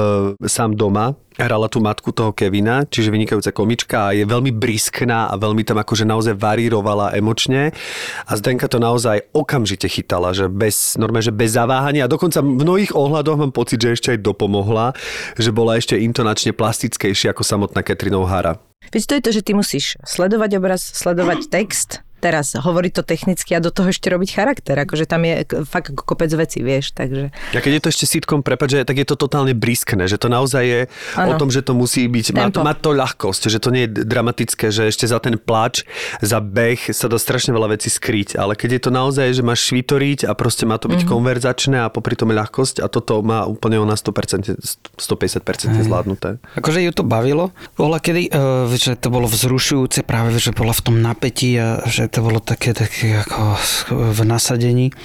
Sám 0.48 0.80
doma, 0.80 1.20
hrala 1.36 1.68
tú 1.68 1.84
matku 1.84 2.16
toho 2.16 2.32
Kevina, 2.32 2.88
čiže 2.88 3.12
vynikajúca 3.12 3.52
komička 3.52 3.98
a 4.12 4.16
je 4.16 4.24
veľmi 4.24 4.56
briskná 4.56 5.28
a 5.28 5.36
veľmi 5.36 5.68
tam 5.68 5.80
akože 5.80 6.08
naozaj 6.08 6.36
varírovala 6.40 7.16
emočne 7.16 7.76
a 8.24 8.32
Zdenka 8.40 8.72
to 8.72 8.80
naozaj 8.80 9.28
okamžite 9.36 9.88
chytala, 9.92 10.32
že 10.32 10.48
bez, 10.48 10.96
normálne, 10.96 11.28
že 11.28 11.36
bez 11.36 11.56
zaváhania 11.56 12.08
a 12.08 12.12
dokonca 12.12 12.40
v 12.40 12.64
mnohých 12.64 12.96
ohľadoch 12.96 13.38
mám 13.40 13.54
pocit, 13.54 13.84
že 13.84 13.96
ešte 13.96 14.10
aj 14.16 14.24
dopomohla, 14.24 14.96
že 15.36 15.52
bola 15.52 15.76
ešte 15.76 16.00
intonačne 16.00 16.56
plastickejšia 16.56 17.36
ako 17.36 17.44
samotná 17.44 17.84
Catherine 17.84 18.16
O'Hara. 18.16 18.60
Veď 18.94 19.04
to 19.04 19.14
je 19.18 19.24
to, 19.24 19.32
že 19.34 19.42
ty 19.44 19.52
musíš 19.58 19.86
sledovať 20.06 20.62
obraz, 20.62 20.82
sledovať 20.94 21.50
text, 21.50 22.06
teraz 22.26 22.58
hovoriť 22.58 22.92
to 22.98 23.04
technicky 23.06 23.54
a 23.54 23.62
do 23.62 23.70
toho 23.70 23.94
ešte 23.94 24.10
robiť 24.10 24.30
charakter. 24.34 24.74
Akože 24.82 25.06
tam 25.06 25.22
je 25.30 25.46
fakt 25.70 25.94
ako 25.94 26.02
kopec 26.02 26.34
vecí, 26.34 26.66
vieš, 26.66 26.98
takže... 26.98 27.30
A 27.54 27.62
keď 27.62 27.78
je 27.78 27.82
to 27.86 27.90
ešte 27.94 28.06
sitcom, 28.10 28.42
prepáč, 28.42 28.82
že 28.82 28.82
tak 28.82 28.98
je 28.98 29.06
to 29.06 29.14
totálne 29.14 29.54
briskné, 29.54 30.10
že 30.10 30.18
to 30.18 30.26
naozaj 30.26 30.64
je 30.66 30.82
o 31.22 31.32
Áno. 31.34 31.38
tom, 31.38 31.54
že 31.54 31.62
to 31.62 31.78
musí 31.78 32.10
byť, 32.10 32.34
má 32.34 32.50
to, 32.50 32.66
má 32.66 32.74
to 32.74 32.98
ľahkosť, 32.98 33.54
že 33.54 33.62
to 33.62 33.70
nie 33.70 33.86
je 33.86 34.02
dramatické, 34.02 34.74
že 34.74 34.90
ešte 34.90 35.06
za 35.06 35.22
ten 35.22 35.38
plač, 35.38 35.86
za 36.26 36.42
beh 36.42 36.90
sa 36.90 37.06
dá 37.06 37.22
strašne 37.22 37.54
veľa 37.54 37.78
vecí 37.78 37.94
skryť, 37.94 38.42
ale 38.42 38.58
keď 38.58 38.70
je 38.80 38.82
to 38.82 38.92
naozaj, 38.92 39.28
že 39.30 39.46
máš 39.46 39.70
švitoriť 39.70 40.26
a 40.26 40.34
proste 40.34 40.66
má 40.66 40.82
to 40.82 40.90
byť 40.90 41.06
mm-hmm. 41.06 41.14
konverzačné 41.14 41.78
a 41.86 41.94
popri 41.94 42.18
tom 42.18 42.34
ľahkosť 42.34 42.82
a 42.82 42.90
toto 42.90 43.22
má 43.22 43.46
úplne 43.46 43.78
ona 43.78 43.94
100%, 43.94 44.58
150% 44.98 45.86
zvládnuté. 45.86 46.42
Akože 46.58 46.82
ju 46.82 46.92
to 46.96 47.06
bavilo. 47.06 47.54
Bola 47.78 48.02
kedy, 48.02 48.34
uh, 48.34 48.66
že 48.74 48.98
to 48.98 49.14
bolo 49.14 49.30
vzrušujúce 49.30 50.02
práve, 50.08 50.34
že 50.42 50.56
bola 50.56 50.74
v 50.74 50.82
tom 50.82 50.96
napätí 51.04 51.54
a 51.60 51.84
že 51.86 52.08
to 52.16 52.24
bolo 52.24 52.40
také, 52.40 52.72
také 52.72 53.20
ako 53.20 53.60
v 53.92 54.20
nasadení. 54.24 54.96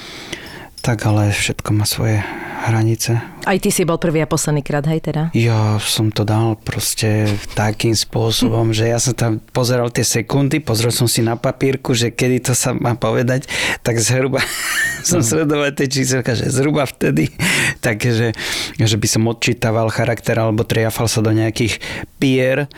Tak 0.81 1.11
ale 1.11 1.35
všetko 1.35 1.75
má 1.75 1.83
svoje 1.83 2.23
hranice. 2.71 3.19
Aj 3.45 3.59
ty 3.59 3.75
si 3.75 3.83
bol 3.83 3.99
prvý 3.99 4.23
a 4.23 4.31
posledný 4.31 4.63
krát, 4.63 4.87
hej 4.87 5.03
teda? 5.03 5.35
Ja 5.35 5.77
som 5.83 6.15
to 6.15 6.23
dal 6.23 6.55
proste 6.55 7.27
takým 7.59 7.99
spôsobom, 7.99 8.71
že 8.79 8.95
ja 8.95 9.03
som 9.03 9.13
tam 9.19 9.43
pozeral 9.43 9.91
tie 9.91 10.07
sekundy, 10.07 10.63
pozrel 10.63 10.95
som 10.95 11.11
si 11.11 11.21
na 11.21 11.35
papírku, 11.35 11.99
že 11.99 12.15
kedy 12.15 12.47
to 12.47 12.53
sa 12.55 12.73
má 12.79 12.95
povedať, 12.95 13.51
tak 13.83 13.99
zhruba 13.99 14.39
som 15.09 15.19
sledoval 15.19 15.75
tie 15.75 15.91
číselka, 15.91 16.39
že 16.39 16.47
zhruba 16.47 16.87
vtedy, 16.87 17.27
takže 17.85 18.31
že 18.79 18.97
by 18.97 19.09
som 19.11 19.27
odčítaval 19.27 19.91
charakter 19.91 20.39
alebo 20.39 20.63
triafal 20.63 21.11
sa 21.11 21.21
do 21.21 21.35
nejakých 21.35 21.83
pier, 22.23 22.71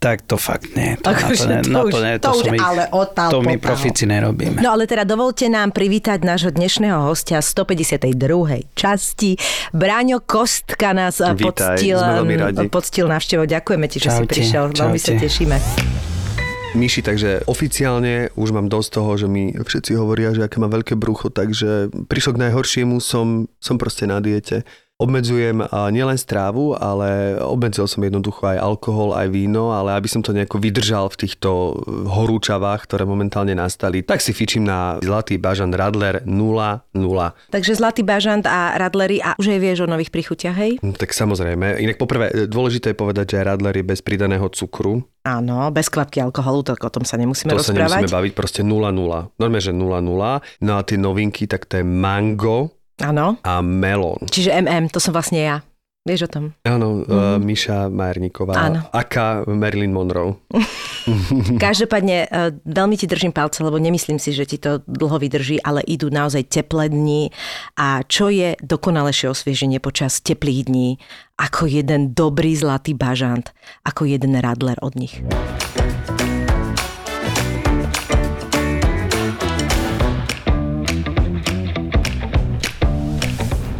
tak 0.00 0.24
to 0.24 0.34
fakt 0.34 0.72
nie. 0.72 0.96
To, 0.98 1.12
Akože 1.12 1.44
na 1.44 1.60
to, 1.60 1.60
ne, 1.60 1.60
to 1.60 1.70
na 1.70 1.80
už- 1.82 1.92
to, 1.92 1.98
ne, 2.00 2.12
to 2.14 2.24
to, 2.24 2.30
už 2.32 2.40
som 2.42 2.54
ich, 2.54 2.62
ale 2.62 2.82
otal 2.90 3.28
to 3.28 3.38
my 3.38 3.54
potal. 3.54 3.64
profici 3.68 4.04
nerobíme. 4.04 4.58
No 4.58 4.72
ale 4.72 4.84
teda 4.84 5.04
dovolte 5.04 5.44
nám 5.46 5.70
privítať 5.70 6.18
nášho 6.20 6.48
dnešného 6.48 7.04
hostia 7.04 7.38
z 7.38 7.52
152. 7.52 8.16
časti. 8.72 9.36
Bráňo 9.70 10.18
Kostka 10.18 10.90
nás 10.90 11.20
eh, 11.20 11.28
Vítaj, 11.30 11.76
poctil, 11.76 12.00
radi. 12.00 12.64
poctil 12.66 13.04
návštevou. 13.06 13.44
Ďakujeme 13.44 13.86
ti, 13.86 13.98
že 13.98 14.08
si 14.08 14.18
Čaute, 14.18 14.32
prišiel. 14.32 14.62
Veľmi 14.72 14.96
sa 14.96 15.12
čaute. 15.12 15.20
tešíme. 15.20 15.56
Myši, 16.70 17.02
takže 17.02 17.30
oficiálne 17.44 18.14
už 18.38 18.48
mám 18.50 18.66
dosť 18.66 18.88
toho, 18.94 19.10
že 19.16 19.26
mi 19.26 19.50
všetci 19.52 19.90
hovoria, 19.92 20.30
že 20.30 20.46
aké 20.46 20.56
má 20.56 20.66
veľké 20.66 20.94
brucho, 20.94 21.28
takže 21.28 21.90
prišlo 22.06 22.38
k 22.38 22.46
najhoršiemu, 22.46 22.96
som, 23.00 23.26
som 23.58 23.74
proste 23.74 24.06
na 24.06 24.16
diete. 24.16 24.62
Obmedzujem 25.00 25.64
nielen 25.90 26.14
strávu, 26.14 26.76
ale 26.76 27.40
obmedzil 27.40 27.88
som 27.88 27.98
jednoducho 27.98 28.44
aj 28.44 28.60
alkohol, 28.60 29.16
aj 29.16 29.26
víno, 29.26 29.72
ale 29.72 29.96
aby 29.96 30.06
som 30.06 30.20
to 30.20 30.30
nejako 30.30 30.60
vydržal 30.60 31.08
v 31.08 31.16
týchto 31.18 31.80
horúčavách, 32.06 32.84
ktoré 32.84 33.02
momentálne 33.02 33.56
nastali, 33.56 34.04
tak 34.04 34.20
si 34.20 34.30
fičím 34.30 34.68
na 34.68 35.00
Zlatý 35.00 35.40
bažant 35.40 35.72
Radler 35.72 36.20
0,0. 36.22 36.92
Takže 37.48 37.72
Zlatý 37.72 38.04
bažant 38.04 38.44
a 38.44 38.76
Radlery 38.76 39.18
a 39.18 39.32
už 39.36 39.50
aj 39.50 39.60
vieš 39.60 39.78
o 39.82 39.88
nových 39.88 40.12
príchutiach, 40.12 40.56
hej? 40.56 40.76
Hm, 40.78 40.94
Tak 40.94 41.10
samozrejme. 41.10 41.80
Inak 41.80 41.96
poprvé, 41.96 42.44
dôležité 42.44 42.92
je 42.92 42.98
povedať, 42.98 43.26
že 43.32 43.42
Radler 43.42 43.80
je 43.80 43.84
bez 43.86 44.04
pridaného 44.04 44.44
cukru. 44.52 45.00
Áno, 45.20 45.68
bez 45.68 45.88
kvapky 45.88 46.20
alkoholu, 46.20 46.64
tak 46.64 46.80
o 46.80 46.88
tom 46.88 47.04
sa 47.04 47.16
nemusíme 47.16 47.52
To 47.52 47.60
sa 47.60 47.72
rozprávať. 47.72 48.04
nemusíme 48.04 48.16
baviť, 48.16 48.32
proste 48.32 48.60
0,0. 48.60 49.36
Normálne, 49.36 49.64
že 49.64 49.72
0,0. 49.72 50.64
No 50.64 50.72
a 50.76 50.80
tie 50.80 50.96
novinky, 50.96 51.44
tak 51.44 51.68
to 51.68 51.80
je 51.80 51.84
mango 51.84 52.79
Áno. 53.02 53.40
a 53.42 53.64
melón. 53.64 54.20
Čiže 54.28 54.54
MM, 54.60 54.92
to 54.92 55.00
som 55.00 55.16
vlastne 55.16 55.40
ja. 55.40 55.56
Vieš 56.08 56.26
o 56.26 56.30
tom? 56.32 56.44
Áno, 56.64 57.04
mm. 57.04 57.44
Miša 57.44 57.92
Majerníková. 57.92 58.56
Áno. 58.56 58.80
Aká 58.88 59.44
Marilyn 59.44 59.92
Monroe. 59.92 60.40
Každopádne 61.60 62.16
e, 62.24 62.28
veľmi 62.64 62.96
ti 62.96 63.06
držím 63.08 63.32
palce, 63.32 63.64
lebo 63.64 63.80
nemyslím 63.80 64.20
si, 64.20 64.32
že 64.32 64.44
ti 64.48 64.58
to 64.60 64.84
dlho 64.84 65.16
vydrží, 65.20 65.60
ale 65.62 65.84
idú 65.86 66.12
naozaj 66.12 66.48
teplé 66.50 66.92
dni 66.92 67.32
a 67.76 68.04
čo 68.04 68.28
je 68.28 68.56
dokonalejšie 68.60 69.32
osvieženie 69.32 69.78
počas 69.80 70.20
teplých 70.20 70.68
dní 70.68 70.88
ako 71.40 71.64
jeden 71.72 72.12
dobrý 72.12 72.52
zlatý 72.52 72.92
bažant, 72.92 73.56
ako 73.80 74.04
jeden 74.04 74.36
radler 74.36 74.76
od 74.84 74.92
nich. 74.92 75.24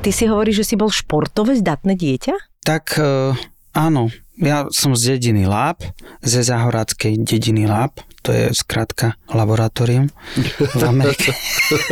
Ty 0.00 0.16
si 0.16 0.24
hovoríš, 0.24 0.64
že 0.64 0.68
si 0.72 0.74
bol 0.80 0.88
športové 0.88 1.60
zdatné 1.60 1.92
dieťa? 1.92 2.64
Tak 2.64 2.96
e, 2.96 3.36
áno, 3.76 4.08
ja 4.40 4.64
som 4.72 4.96
z 4.96 5.20
dediny 5.20 5.44
Láb, 5.44 5.84
ze 6.24 6.40
záhoradskej 6.40 7.20
dediny 7.20 7.68
Láb, 7.68 8.00
to 8.24 8.32
je 8.32 8.48
skratka 8.56 9.20
laboratórium 9.28 10.08
v 10.56 10.82
Amerike. 10.88 11.36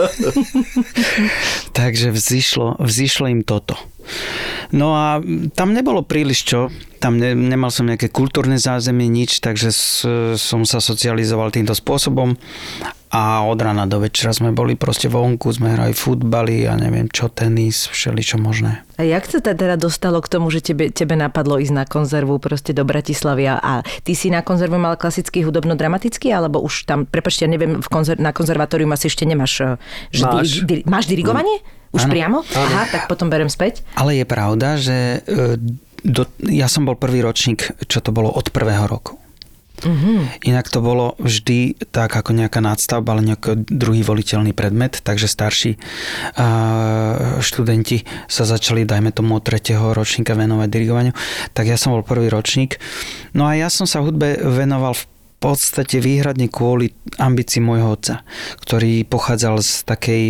Takže 1.77 2.09
vzýšlo, 2.09 2.81
vzýšlo 2.81 3.29
im 3.29 3.45
toto. 3.45 3.77
No 4.75 4.93
a 4.93 5.23
tam 5.57 5.73
nebolo 5.73 6.05
príliš 6.05 6.45
čo, 6.45 6.61
tam 6.99 7.17
ne, 7.17 7.33
nemal 7.33 7.71
som 7.71 7.87
nejaké 7.87 8.11
kultúrne 8.11 8.59
zázemie, 8.59 9.07
nič, 9.09 9.41
takže 9.41 9.71
s, 9.71 10.05
som 10.37 10.67
sa 10.67 10.83
socializoval 10.83 11.55
týmto 11.55 11.73
spôsobom 11.73 12.37
a 13.09 13.41
od 13.41 13.57
rána 13.57 13.89
do 13.89 14.05
večera 14.05 14.37
sme 14.37 14.53
boli 14.53 14.77
proste 14.77 15.09
vonku, 15.09 15.49
sme 15.49 15.73
hrali 15.73 15.97
futbaly 15.97 16.69
a 16.69 16.77
neviem 16.77 17.09
čo, 17.09 17.33
tenis, 17.33 17.89
všeličo 17.89 18.37
možné. 18.37 18.85
A 19.01 19.09
jak 19.09 19.25
sa 19.25 19.41
to 19.41 19.57
teda 19.57 19.81
dostalo 19.81 20.21
k 20.21 20.29
tomu, 20.29 20.53
že 20.53 20.61
tebe, 20.61 20.93
tebe 20.93 21.17
napadlo 21.17 21.57
ísť 21.57 21.73
na 21.73 21.85
konzervu 21.89 22.37
proste 22.37 22.77
do 22.77 22.85
Bratislavy 22.85 23.49
a, 23.49 23.57
a 23.57 23.73
ty 24.05 24.13
si 24.13 24.29
na 24.29 24.45
konzervu 24.45 24.77
mal 24.77 25.01
klasický 25.01 25.41
hudobno-dramatický, 25.49 26.29
alebo 26.37 26.61
už 26.61 26.85
tam, 26.85 27.09
prepačte, 27.09 27.49
ja 27.49 27.51
neviem, 27.51 27.81
v 27.81 27.89
konzer- 27.89 28.21
na 28.21 28.37
konzervatórium 28.37 28.93
asi 28.93 29.09
ešte 29.09 29.25
nemáš, 29.25 29.65
eh, 29.65 29.81
že 30.13 30.29
Máš. 30.29 30.37
Diri, 30.37 30.67
diri, 30.69 30.83
máš 30.85 31.05
dirigovanie? 31.09 31.78
Už 31.93 32.05
Áno. 32.05 32.13
priamo? 32.13 32.39
Aha, 32.45 32.85
tak 32.93 33.09
potom 33.09 33.33
berem 33.33 33.49
späť. 33.49 33.81
Ale 33.97 34.17
je 34.17 34.27
pravda, 34.29 34.77
že 34.77 35.25
e, 35.25 35.57
do, 36.05 36.29
ja 36.45 36.69
som 36.69 36.85
bol 36.85 36.95
prvý 36.95 37.25
ročník, 37.25 37.75
čo 37.89 38.05
to 38.05 38.13
bolo 38.13 38.31
od 38.31 38.53
prvého 38.53 38.85
roku. 38.87 39.17
Mm-hmm. 39.79 40.43
Inak 40.51 40.67
to 40.75 40.83
bolo 40.83 41.15
vždy 41.23 41.79
tak 41.95 42.11
ako 42.11 42.35
nejaká 42.35 42.59
nadstavba, 42.59 43.15
ale 43.15 43.31
nejaký 43.31 43.63
druhý 43.71 44.03
voliteľný 44.03 44.51
predmet, 44.51 44.99
takže 45.07 45.31
starší 45.31 45.79
uh, 45.79 47.39
študenti 47.39 48.03
sa 48.27 48.43
začali, 48.43 48.83
dajme 48.83 49.15
tomu 49.15 49.39
od 49.39 49.47
tretieho 49.47 49.95
ročníka 49.95 50.35
venovať 50.35 50.67
dirigovaniu, 50.67 51.15
tak 51.55 51.71
ja 51.71 51.79
som 51.79 51.95
bol 51.95 52.03
prvý 52.03 52.27
ročník. 52.27 52.83
No 53.39 53.47
a 53.47 53.55
ja 53.55 53.71
som 53.71 53.87
sa 53.87 54.03
hudbe 54.03 54.43
venoval 54.43 54.99
v 54.99 55.07
podstate 55.39 56.03
výhradne 56.03 56.51
kvôli 56.51 56.91
ambícii 57.15 57.63
môjho 57.63 57.95
otca, 57.95 58.27
ktorý 58.59 59.07
pochádzal 59.07 59.63
z 59.63 59.73
takej 59.87 60.23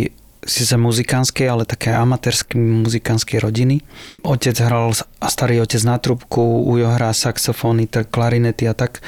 síce 0.49 0.75
muzikánskej, 0.75 1.45
ale 1.45 1.63
také 1.63 1.93
amatérskej 1.93 2.57
muzikánskej 2.57 3.37
rodiny. 3.39 3.85
Otec 4.25 4.57
hral, 4.59 4.91
a 5.21 5.27
starý 5.29 5.61
otec 5.61 5.79
na 5.85 6.01
trubku, 6.01 6.41
ujo 6.65 6.89
hrá 6.89 7.13
saxofóny, 7.13 7.85
tak 7.85 8.09
klarinety 8.09 8.65
a 8.65 8.73
tak. 8.73 9.05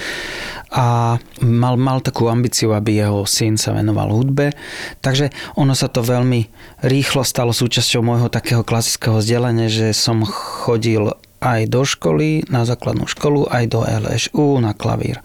A 0.71 1.17
mal, 1.43 1.75
mal 1.75 1.99
takú 1.99 2.29
ambíciu, 2.29 2.71
aby 2.71 3.01
jeho 3.01 3.25
syn 3.25 3.57
sa 3.57 3.73
venoval 3.73 4.13
hudbe. 4.13 4.53
Takže 5.01 5.33
ono 5.57 5.73
sa 5.73 5.89
to 5.89 6.05
veľmi 6.05 6.47
rýchlo 6.85 7.25
stalo 7.25 7.51
súčasťou 7.51 8.05
môjho 8.05 8.29
takého 8.29 8.61
klasického 8.61 9.19
vzdelania, 9.19 9.67
že 9.67 9.91
som 9.97 10.23
chodil 10.23 11.11
aj 11.41 11.73
do 11.73 11.81
školy, 11.81 12.45
na 12.53 12.63
základnú 12.63 13.09
školu, 13.09 13.49
aj 13.49 13.65
do 13.73 13.81
LŠU 13.81 14.61
na 14.61 14.77
klavír. 14.77 15.19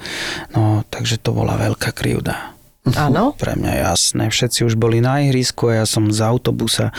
No, 0.56 0.80
takže 0.88 1.20
to 1.20 1.36
bola 1.36 1.60
veľká 1.60 1.92
krivda. 1.92 2.55
Áno. 2.94 3.34
Pre 3.34 3.58
mňa 3.58 3.90
jasné. 3.90 4.30
Všetci 4.30 4.62
už 4.62 4.78
boli 4.78 5.02
na 5.02 5.26
ihrisku 5.26 5.74
a 5.74 5.82
ja 5.82 5.86
som 5.88 6.06
z 6.14 6.22
autobusa, 6.22 6.94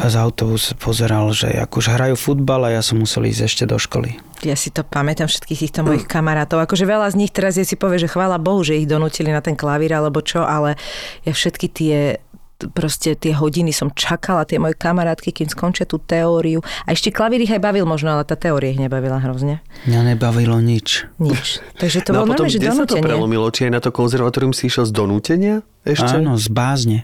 z 0.00 0.14
autobusa 0.16 0.72
pozeral, 0.80 1.28
že 1.36 1.52
už 1.68 1.92
hrajú 1.92 2.16
futbal 2.16 2.64
a 2.64 2.80
ja 2.80 2.82
som 2.82 2.96
musel 2.96 3.28
ísť 3.28 3.42
ešte 3.44 3.64
do 3.68 3.76
školy. 3.76 4.16
Ja 4.46 4.54
si 4.54 4.70
to 4.70 4.86
pamätám 4.86 5.26
všetkých 5.26 5.66
týchto 5.66 5.82
mojich 5.82 6.06
kamarátov. 6.06 6.62
Akože 6.62 6.86
veľa 6.86 7.10
z 7.10 7.18
nich 7.18 7.34
teraz 7.34 7.58
je 7.58 7.66
si 7.66 7.74
povie, 7.74 7.98
že 7.98 8.06
chvála 8.06 8.38
Bohu, 8.38 8.62
že 8.62 8.78
ich 8.78 8.86
donútili 8.86 9.34
na 9.34 9.42
ten 9.42 9.58
klavír 9.58 9.98
alebo 9.98 10.22
čo, 10.22 10.46
ale 10.46 10.78
ja 11.26 11.34
všetky 11.34 11.66
tie 11.74 12.22
proste 12.66 13.14
tie 13.14 13.30
hodiny 13.38 13.70
som 13.70 13.94
čakala, 13.94 14.42
tie 14.42 14.58
moje 14.58 14.74
kamarátky, 14.74 15.30
kým 15.30 15.46
skončia 15.46 15.86
tú 15.86 16.02
teóriu. 16.02 16.58
A 16.82 16.90
ešte 16.90 17.14
klavír 17.14 17.46
ich 17.46 17.54
aj 17.54 17.62
bavil 17.62 17.86
možno, 17.86 18.10
ale 18.10 18.26
tá 18.26 18.34
teória 18.34 18.74
ich 18.74 18.82
nebavila 18.82 19.22
hrozne. 19.22 19.62
Mňa 19.86 20.14
nebavilo 20.14 20.58
nič. 20.58 21.06
Nič. 21.22 21.62
Takže 21.78 22.02
to 22.02 22.10
no 22.10 22.26
a 22.26 22.26
bolo 22.26 22.34
potom, 22.34 22.50
normálne, 22.50 22.54
že 22.54 22.58
kde 22.58 22.70
sa 22.74 22.82
to 22.82 22.98
donútenie. 22.98 23.06
prelomilo? 23.06 23.46
Či 23.54 23.60
aj 23.70 23.72
na 23.78 23.80
to 23.80 23.90
konzervatórium 23.94 24.50
si 24.50 24.66
išiel 24.66 24.84
z 24.90 24.92
donútenia? 24.92 25.54
Ešte? 25.86 26.18
Áno, 26.18 26.34
z 26.34 26.48
bázne. 26.50 26.98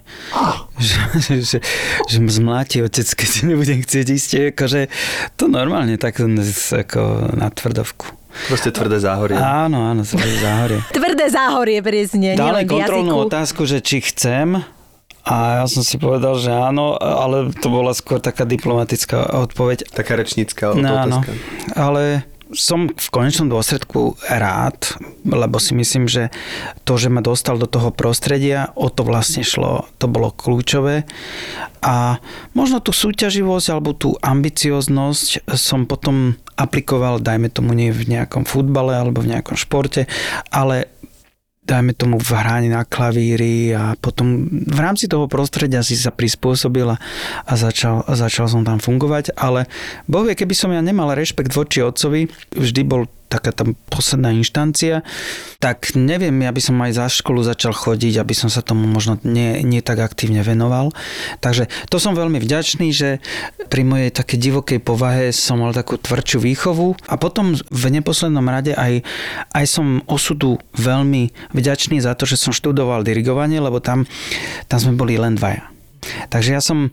Že, 0.75 0.97
že, 1.23 1.35
že, 1.47 1.59
že 2.11 2.17
ma 2.19 2.31
zmláti 2.35 2.83
otec, 2.83 3.07
keď 3.07 3.29
si 3.31 3.41
nebudem 3.47 3.79
chcieť 3.79 4.07
ísť. 4.11 4.31
Akože 4.59 4.91
to 5.39 5.47
normálne 5.47 5.95
tak 5.95 6.19
ako 6.19 7.31
na 7.39 7.49
tvrdovku. 7.55 8.25
Proste 8.51 8.75
tvrdé 8.75 8.99
záhorie. 8.99 9.39
Áno, 9.39 9.87
áno, 9.87 10.03
tvrdé 10.03 10.37
záhorie. 10.43 10.81
Tvrdé 10.91 11.27
záhorie, 11.31 11.79
presne. 11.87 12.35
Dali 12.35 12.67
kontrolnú 12.67 13.23
jazyku. 13.23 13.27
otázku, 13.31 13.61
že 13.63 13.79
či 13.79 14.03
chcem 14.03 14.59
a 15.25 15.65
ja 15.65 15.67
som 15.67 15.81
si 15.81 15.97
povedal, 15.97 16.37
že 16.37 16.53
áno, 16.53 17.01
ale 17.01 17.49
to 17.57 17.73
bola 17.73 17.97
skôr 17.97 18.21
taká 18.21 18.45
diplomatická 18.45 19.41
odpoveď. 19.49 19.89
Taká 19.89 20.21
rečnícka 20.21 20.77
No, 20.77 21.01
áno, 21.01 21.25
ale 21.73 22.29
som 22.53 22.93
v 22.93 23.09
konečnom 23.11 23.51
dôsledku 23.51 24.21
rád, 24.29 24.95
lebo 25.27 25.57
si 25.57 25.75
myslím, 25.75 26.07
že 26.07 26.29
to, 26.87 27.01
že 27.01 27.09
ma 27.09 27.25
dostal 27.25 27.59
do 27.59 27.65
toho 27.65 27.91
prostredia, 27.91 28.71
o 28.79 28.93
to 28.93 29.03
vlastne 29.03 29.43
šlo, 29.43 29.89
to 29.99 30.07
bolo 30.07 30.31
kľúčové. 30.31 31.09
A 31.81 32.23
možno 32.53 32.85
tú 32.85 32.93
súťaživosť 32.95 33.67
alebo 33.73 33.93
tú 33.93 34.17
ambicioznosť 34.21 35.49
som 35.57 35.85
potom 35.85 36.39
aplikoval, 36.55 37.19
dajme 37.19 37.51
tomu 37.51 37.75
nie 37.75 37.91
v 37.91 38.07
nejakom 38.07 38.47
futbale 38.47 38.95
alebo 38.95 39.21
v 39.21 39.35
nejakom 39.35 39.59
športe, 39.59 40.07
ale 40.55 40.94
dajme 41.65 41.97
tomu 41.97 42.21
v 42.21 42.31
hráni 42.37 42.69
na 42.69 42.85
klavíri 42.85 43.73
a 43.73 43.97
potom 43.97 44.49
v 44.49 44.79
rámci 44.79 45.09
toho 45.09 45.25
prostredia 45.27 45.81
si 45.81 45.97
sa 45.97 46.13
prispôsobil 46.13 46.85
a, 46.85 46.97
začal, 47.57 48.05
začal 48.05 48.47
som 48.53 48.63
tam 48.63 48.77
fungovať, 48.77 49.33
ale 49.35 49.65
boh 50.05 50.29
vie, 50.29 50.37
keby 50.37 50.53
som 50.53 50.71
ja 50.71 50.85
nemal 50.85 51.17
rešpekt 51.17 51.57
voči 51.57 51.81
otcovi, 51.81 52.29
vždy 52.53 52.83
bol 52.85 53.09
taká 53.35 53.51
tam 53.51 53.75
posledná 53.91 54.31
inštancia, 54.31 55.03
tak 55.59 55.99
neviem, 55.99 56.39
ja 56.39 56.55
by 56.55 56.63
som 56.63 56.79
aj 56.79 56.93
za 56.95 57.07
školu 57.11 57.43
začal 57.43 57.75
chodiť, 57.75 58.23
aby 58.23 58.31
som 58.31 58.47
sa 58.47 58.63
tomu 58.63 58.87
možno 58.87 59.19
nie, 59.27 59.59
nie 59.67 59.83
tak 59.83 59.99
aktívne 59.99 60.47
venoval. 60.47 60.95
Takže 61.43 61.67
to 61.91 61.99
som 61.99 62.15
veľmi 62.15 62.39
vďačný, 62.39 62.95
že 62.95 63.19
pri 63.67 63.83
mojej 63.83 64.15
také 64.15 64.39
divokej 64.39 64.79
povahe 64.79 65.35
som 65.35 65.59
mal 65.59 65.75
takú 65.75 65.99
tvrdšiu 65.99 66.39
výchovu 66.39 66.95
a 67.11 67.19
potom 67.19 67.59
v 67.59 67.85
neposlednom 67.91 68.47
rade 68.47 68.71
aj, 68.79 69.03
aj 69.51 69.65
som 69.67 69.99
osudu 70.07 70.63
veľmi 70.79 71.35
vďačný 71.51 71.99
za 71.99 72.15
to, 72.15 72.29
že 72.29 72.39
som 72.39 72.55
študoval 72.55 73.03
dirigovanie, 73.03 73.59
lebo 73.59 73.83
tam, 73.83 74.07
tam 74.71 74.79
sme 74.79 74.95
boli 74.95 75.19
len 75.19 75.35
dvaja. 75.35 75.75
Takže 76.29 76.51
ja 76.53 76.61
som 76.61 76.93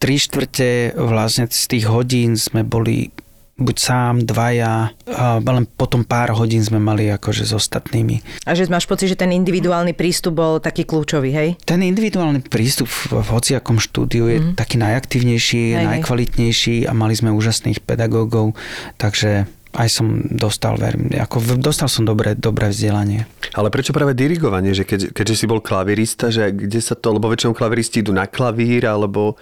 tri 0.00 0.20
štvrte 0.20 0.96
vlastne 0.96 1.48
z 1.48 1.64
tých 1.64 1.84
hodín 1.88 2.36
sme 2.36 2.64
boli 2.64 3.12
buď 3.60 3.76
sám, 3.76 4.14
dvaja, 4.24 4.96
len 5.44 5.64
potom 5.68 6.02
pár 6.02 6.32
hodín 6.32 6.64
sme 6.64 6.80
mali 6.80 7.12
akože 7.12 7.44
s 7.44 7.52
ostatnými. 7.52 8.24
A 8.48 8.56
že 8.56 8.66
máš 8.72 8.88
pocit, 8.88 9.12
že 9.12 9.20
ten 9.20 9.30
individuálny 9.30 9.92
prístup 9.92 10.40
bol 10.40 10.52
taký 10.58 10.88
kľúčový, 10.88 11.30
hej? 11.30 11.48
Ten 11.68 11.84
individuálny 11.84 12.48
prístup 12.48 12.88
v, 12.88 13.20
hociakom 13.20 13.76
štúdiu 13.76 14.26
je 14.32 14.38
mm-hmm. 14.40 14.56
taký 14.56 14.80
najaktívnejší, 14.80 15.62
hej. 15.76 15.86
najkvalitnejší 16.00 16.88
a 16.88 16.92
mali 16.96 17.12
sme 17.12 17.30
úžasných 17.30 17.84
pedagógov, 17.84 18.56
takže 18.96 19.44
aj 19.70 19.88
som 19.88 20.06
dostal, 20.26 20.74
verím, 20.74 21.14
ako 21.14 21.62
dostal 21.62 21.86
som 21.86 22.02
dobré, 22.02 22.34
dobré 22.34 22.74
vzdelanie. 22.74 23.30
Ale 23.54 23.70
prečo 23.70 23.94
práve 23.94 24.18
dirigovanie? 24.18 24.74
Že 24.74 24.84
keď, 24.86 25.00
keďže 25.14 25.34
si 25.38 25.46
bol 25.46 25.62
klavirista, 25.62 26.26
že 26.34 26.50
kde 26.50 26.82
sa 26.82 26.98
to, 26.98 27.14
lebo 27.14 27.30
väčšinou 27.30 27.54
klaviristi 27.54 28.02
idú 28.02 28.10
na 28.10 28.26
klavír, 28.26 28.90
alebo 28.90 29.38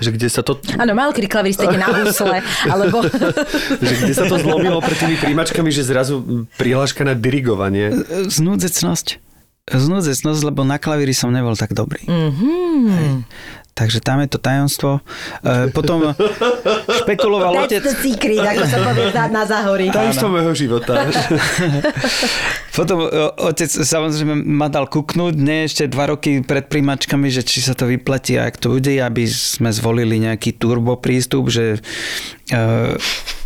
že 0.00 0.16
kde 0.16 0.28
sa 0.32 0.40
to, 0.40 0.56
Áno, 0.80 0.96
mal 0.96 1.12
kedy 1.12 1.28
klavirista 1.28 1.68
ide 1.68 1.76
na 1.76 1.92
husle, 1.92 2.40
alebo... 2.72 3.04
že 3.84 3.94
kde 4.00 4.12
sa 4.16 4.24
to 4.24 4.40
zlomilo 4.40 4.80
pred 4.80 4.96
tými 4.96 5.16
príjimačkami, 5.20 5.68
že 5.68 5.84
zrazu 5.84 6.48
prihláška 6.56 7.04
na 7.04 7.12
dirigovanie. 7.12 7.92
Znúdzecnosť. 8.32 9.20
Znúdzecnosť, 9.66 10.40
lebo 10.46 10.64
na 10.64 10.80
klavíri 10.80 11.12
som 11.12 11.28
nebol 11.28 11.52
tak 11.52 11.76
dobrý. 11.76 12.06
Mm-hmm. 12.06 13.26
Takže 13.76 14.00
tam 14.00 14.24
je 14.24 14.28
to 14.32 14.40
tajomstvo. 14.40 15.04
E, 15.44 15.68
potom 15.68 16.16
špekuloval 17.04 17.68
That's 17.68 17.76
otec. 17.76 17.82
the 17.84 17.92
secret, 17.92 18.40
ako 18.40 18.64
sa 18.64 18.78
povie 18.80 19.12
na, 19.12 19.24
na 19.28 19.42
zahorí. 19.44 19.92
Tajomstvo 19.92 20.32
môjho 20.32 20.52
života. 20.56 20.96
Potom 22.76 23.04
e, 23.04 23.08
otec 23.36 23.68
samozrejme 23.68 24.32
ma 24.48 24.72
dal 24.72 24.88
kuknúť, 24.88 25.36
nie 25.36 25.68
ešte 25.68 25.92
dva 25.92 26.08
roky 26.08 26.40
pred 26.40 26.72
príjmačkami, 26.72 27.28
že 27.28 27.44
či 27.44 27.60
sa 27.60 27.76
to 27.76 27.84
vyplatí 27.84 28.40
a 28.40 28.48
ak 28.48 28.56
to 28.56 28.72
bude, 28.72 28.96
aby 28.96 29.28
sme 29.28 29.68
zvolili 29.68 30.24
nejaký 30.24 30.56
turbo 30.56 30.96
prístup, 30.96 31.52
že 31.52 31.76
e, 32.48 32.60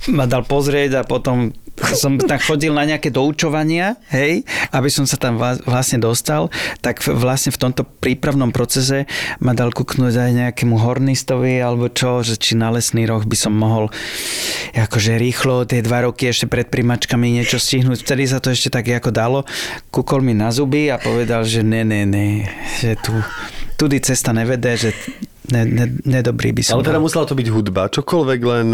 ma 0.16 0.24
dal 0.24 0.44
pozrieť 0.46 1.00
a 1.00 1.02
potom 1.04 1.52
som 1.80 2.20
tam 2.20 2.36
chodil 2.36 2.76
na 2.76 2.84
nejaké 2.84 3.08
doučovania, 3.08 3.96
hej, 4.12 4.44
aby 4.76 4.88
som 4.92 5.08
sa 5.08 5.16
tam 5.16 5.40
vla- 5.40 5.60
vlastne 5.64 5.96
dostal, 5.96 6.52
tak 6.84 7.00
vlastne 7.00 7.52
v 7.54 7.60
tomto 7.60 7.82
prípravnom 7.88 8.52
procese 8.52 9.08
ma 9.40 9.56
dal 9.56 9.72
kúknúť 9.72 10.12
aj 10.12 10.30
nejakému 10.36 10.76
hornistovi 10.76 11.56
alebo 11.60 11.88
čo, 11.88 12.20
že 12.20 12.36
či 12.36 12.52
na 12.56 12.68
lesný 12.68 13.08
roh 13.08 13.24
by 13.24 13.36
som 13.36 13.56
mohol 13.56 13.88
akože 14.76 15.16
rýchlo 15.16 15.64
tie 15.64 15.80
dva 15.80 16.04
roky 16.04 16.28
ešte 16.28 16.46
pred 16.46 16.68
príjmačkami 16.68 17.40
niečo 17.40 17.56
stihnúť. 17.56 18.04
Vtedy 18.04 18.24
sa 18.28 18.38
to 18.44 18.52
ešte 18.52 18.68
tak 18.68 18.88
ako 18.88 19.10
dalo. 19.10 19.48
Kúkol 19.88 20.20
mi 20.20 20.36
na 20.36 20.52
zuby 20.52 20.92
a 20.92 21.00
povedal, 21.00 21.48
že 21.48 21.64
ne, 21.64 21.80
ne, 21.82 22.04
ne, 22.04 22.44
že 22.80 22.96
tu, 23.00 23.16
tudy 23.80 24.04
cesta 24.04 24.36
nevede, 24.36 24.76
že 24.76 24.90
ne, 25.48 25.64
ne, 25.64 25.86
nedobrý 26.04 26.52
by 26.52 26.62
som 26.62 26.76
Ale 26.76 26.86
teda 26.92 27.00
musela 27.00 27.24
to 27.24 27.32
byť 27.32 27.48
hudba, 27.48 27.88
čokoľvek 27.88 28.40
len... 28.44 28.68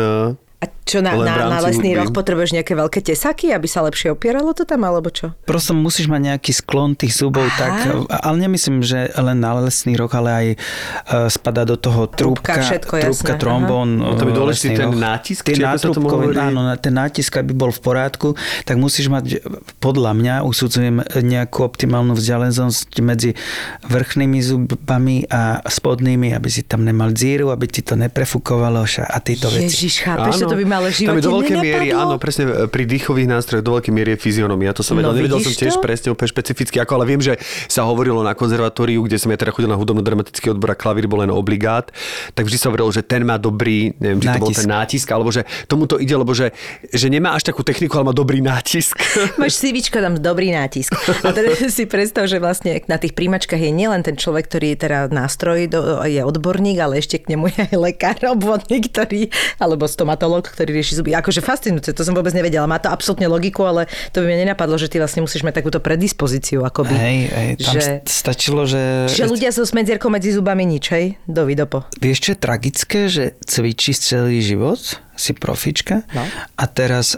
čo, 0.86 1.02
na, 1.02 1.18
na, 1.18 1.50
na 1.50 1.58
lesný 1.58 1.92
hudby. 1.92 1.98
roh 1.98 2.10
potrebuješ 2.14 2.54
nejaké 2.54 2.78
veľké 2.78 3.02
tesaky, 3.02 3.50
aby 3.50 3.66
sa 3.66 3.82
lepšie 3.82 4.14
opieralo 4.14 4.54
to 4.54 4.62
tam, 4.62 4.86
alebo 4.86 5.10
čo? 5.10 5.34
Prosto 5.42 5.74
musíš 5.74 6.06
mať 6.06 6.22
nejaký 6.30 6.54
sklon 6.54 6.94
tých 6.94 7.10
zubov, 7.10 7.42
Aha. 7.42 7.58
tak, 7.58 7.74
ale 8.06 8.36
nemyslím, 8.38 8.86
že 8.86 9.10
len 9.18 9.42
na 9.42 9.58
lesný 9.58 9.98
roh, 9.98 10.06
ale 10.14 10.30
aj 10.30 10.46
uh, 10.54 11.26
spada 11.26 11.66
do 11.66 11.74
toho 11.74 12.06
Trúbka, 12.06 12.54
trúbka, 12.54 12.62
všetko, 12.62 12.94
trúbka 13.02 13.34
jasné, 13.34 13.42
trombón. 13.42 13.88
No 13.98 14.14
to 14.14 14.30
by 14.30 14.32
uh, 14.32 14.38
dôležitý 14.38 14.68
ten 14.78 14.88
roh. 14.88 14.94
nátisk, 14.94 15.42
nátrúbkové, 15.50 16.30
hovorí? 16.30 16.38
áno, 16.38 16.60
na- 16.62 16.78
ten 16.78 16.94
nátisk, 16.94 17.34
aby 17.42 17.50
bol 17.50 17.74
v 17.74 17.80
poriadku, 17.82 18.28
tak 18.62 18.78
musíš 18.78 19.10
mať, 19.10 19.42
podľa 19.82 20.14
mňa, 20.14 20.34
usudzujem 20.46 21.02
nejakú 21.18 21.66
optimálnu 21.66 22.14
vzdialenosť 22.14 22.90
medzi 23.02 23.34
vrchnými 23.82 24.38
zubami 24.38 25.26
a 25.26 25.58
spodnými, 25.66 26.30
aby 26.30 26.46
si 26.46 26.62
tam 26.62 26.86
nemal 26.86 27.10
dzíru, 27.10 27.50
aby 27.50 27.66
ti 27.66 27.82
to 27.82 27.98
neprefukovalo 27.98 28.86
ša- 28.86 29.10
a 29.10 29.18
tieto 29.18 29.50
veci. 29.50 29.66
Ježiš, 29.66 30.06
chápeš, 30.06 30.40
že 30.40 30.46
to 30.46 30.54
by 30.54 30.62
ma 30.62 30.75
ale 30.76 30.92
v 30.92 31.08
tam 31.08 31.16
je 31.16 31.22
živote 31.22 31.24
do 31.24 31.30
veľkej 31.32 31.56
miery, 31.58 31.86
áno, 31.90 32.14
presne 32.16 32.44
e, 32.44 32.52
pri 32.68 32.84
dýchových 32.84 33.28
nástrojoch 33.28 33.64
do 33.64 33.72
veľkej 33.76 33.92
miery 33.92 34.10
je 34.14 34.18
fyzionomia. 34.20 34.70
To 34.72 34.84
som 34.84 34.96
No, 34.96 35.12
vedel. 35.12 35.24
Nevedel 35.24 35.40
som 35.40 35.52
tiež 35.52 35.76
to? 35.76 35.82
presne 35.82 36.08
úplne 36.10 36.28
špecificky, 36.28 36.76
ako, 36.78 36.92
ale 36.96 37.04
viem, 37.06 37.20
že 37.20 37.36
sa 37.66 37.84
hovorilo 37.84 38.20
na 38.20 38.32
konzervatóriu, 38.32 39.00
kde 39.02 39.16
som 39.16 39.28
ja 39.28 39.36
teda 39.36 39.52
chodil 39.52 39.68
na 39.68 39.76
hudobno-dramatický 39.76 40.52
odbor 40.52 40.72
a 40.72 40.76
klavír 40.76 41.06
bol 41.06 41.20
len 41.20 41.30
obligát, 41.30 41.88
tak 42.32 42.44
vždy 42.44 42.56
sa 42.56 42.68
hovorilo, 42.68 42.90
že 42.90 43.00
ten 43.00 43.22
má 43.22 43.36
dobrý, 43.36 43.92
neviem, 43.96 44.20
či 44.20 44.28
to 44.28 44.38
bol 44.38 44.50
ten 44.50 44.66
nátisk, 44.66 45.06
alebo 45.08 45.28
že 45.30 45.44
tomu 45.66 45.86
to 45.86 45.96
ide, 45.96 46.12
lebo 46.12 46.32
že, 46.32 46.50
že 46.90 47.06
nemá 47.06 47.32
až 47.32 47.46
takú 47.46 47.62
techniku, 47.62 48.00
ale 48.00 48.10
má 48.10 48.14
dobrý 48.16 48.40
nátisk. 48.40 48.96
Máš 49.40 49.60
CVčko, 49.60 50.00
tam 50.00 50.16
dobrý 50.16 50.50
nátisk. 50.50 50.92
A 51.22 51.30
teraz 51.30 51.60
si 51.76 51.84
predstav, 51.86 52.26
že 52.26 52.40
vlastne 52.40 52.80
na 52.88 52.96
tých 52.96 53.12
príjmačkách 53.12 53.60
je 53.60 53.70
nielen 53.70 54.02
ten 54.02 54.16
človek, 54.16 54.48
ktorý 54.48 54.74
je 54.74 54.78
teda 54.88 54.98
nástroj, 55.12 55.58
do, 55.68 55.80
je 56.02 56.22
odborník, 56.22 56.80
ale 56.80 56.98
ešte 56.98 57.20
k 57.20 57.36
nemu 57.36 57.52
je 57.52 57.60
aj 57.68 57.76
lekár, 57.76 58.18
obvodník, 58.34 58.90
ktorý, 58.90 59.28
alebo 59.60 59.86
stomatolog, 59.86 60.42
ktorý 60.42 60.65
rieši 60.72 60.98
zuby. 60.98 61.14
Akože 61.14 61.44
fascinujúce, 61.44 61.94
to 61.94 62.02
som 62.02 62.16
vôbec 62.16 62.34
nevedela. 62.34 62.66
Má 62.66 62.82
to 62.82 62.90
absolútne 62.90 63.30
logiku, 63.30 63.66
ale 63.66 63.86
to 64.10 64.22
by 64.22 64.26
mi 64.30 64.36
nenapadlo, 64.42 64.74
že 64.80 64.90
ty 64.90 64.98
vlastne 64.98 65.22
musíš 65.22 65.46
mať 65.46 65.62
takúto 65.62 65.78
predispozíciu, 65.78 66.66
akoby. 66.66 66.94
Hej, 66.94 67.18
hej, 67.30 67.50
tam 67.62 67.74
že, 67.74 67.82
stačilo, 68.06 68.62
že... 68.66 69.06
že 69.10 69.26
ľudia 69.26 69.54
so 69.54 69.62
smedzierkou 69.62 70.10
medzi 70.10 70.34
zubami 70.34 70.66
nič, 70.66 70.84
hej? 70.90 71.16
Dovidopo. 71.26 71.86
Vieš, 71.98 72.18
čo 72.20 72.28
je 72.34 72.38
tragické, 72.38 73.00
že 73.06 73.24
cvičíš 73.44 74.02
celý 74.02 74.42
život, 74.42 74.78
si 75.16 75.32
profička 75.32 76.04
No. 76.12 76.22
a 76.60 76.64
teraz 76.68 77.16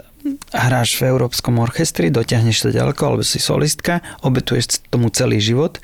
hráš 0.51 0.99
v 0.99 1.11
Európskom 1.11 1.59
orchestri, 1.59 2.11
dotiahneš 2.11 2.67
to 2.67 2.69
ďaleko, 2.71 3.01
alebo 3.03 3.23
si 3.23 3.39
solistka, 3.39 4.03
obetuješ 4.23 4.83
tomu 4.87 5.11
celý 5.11 5.39
život, 5.43 5.79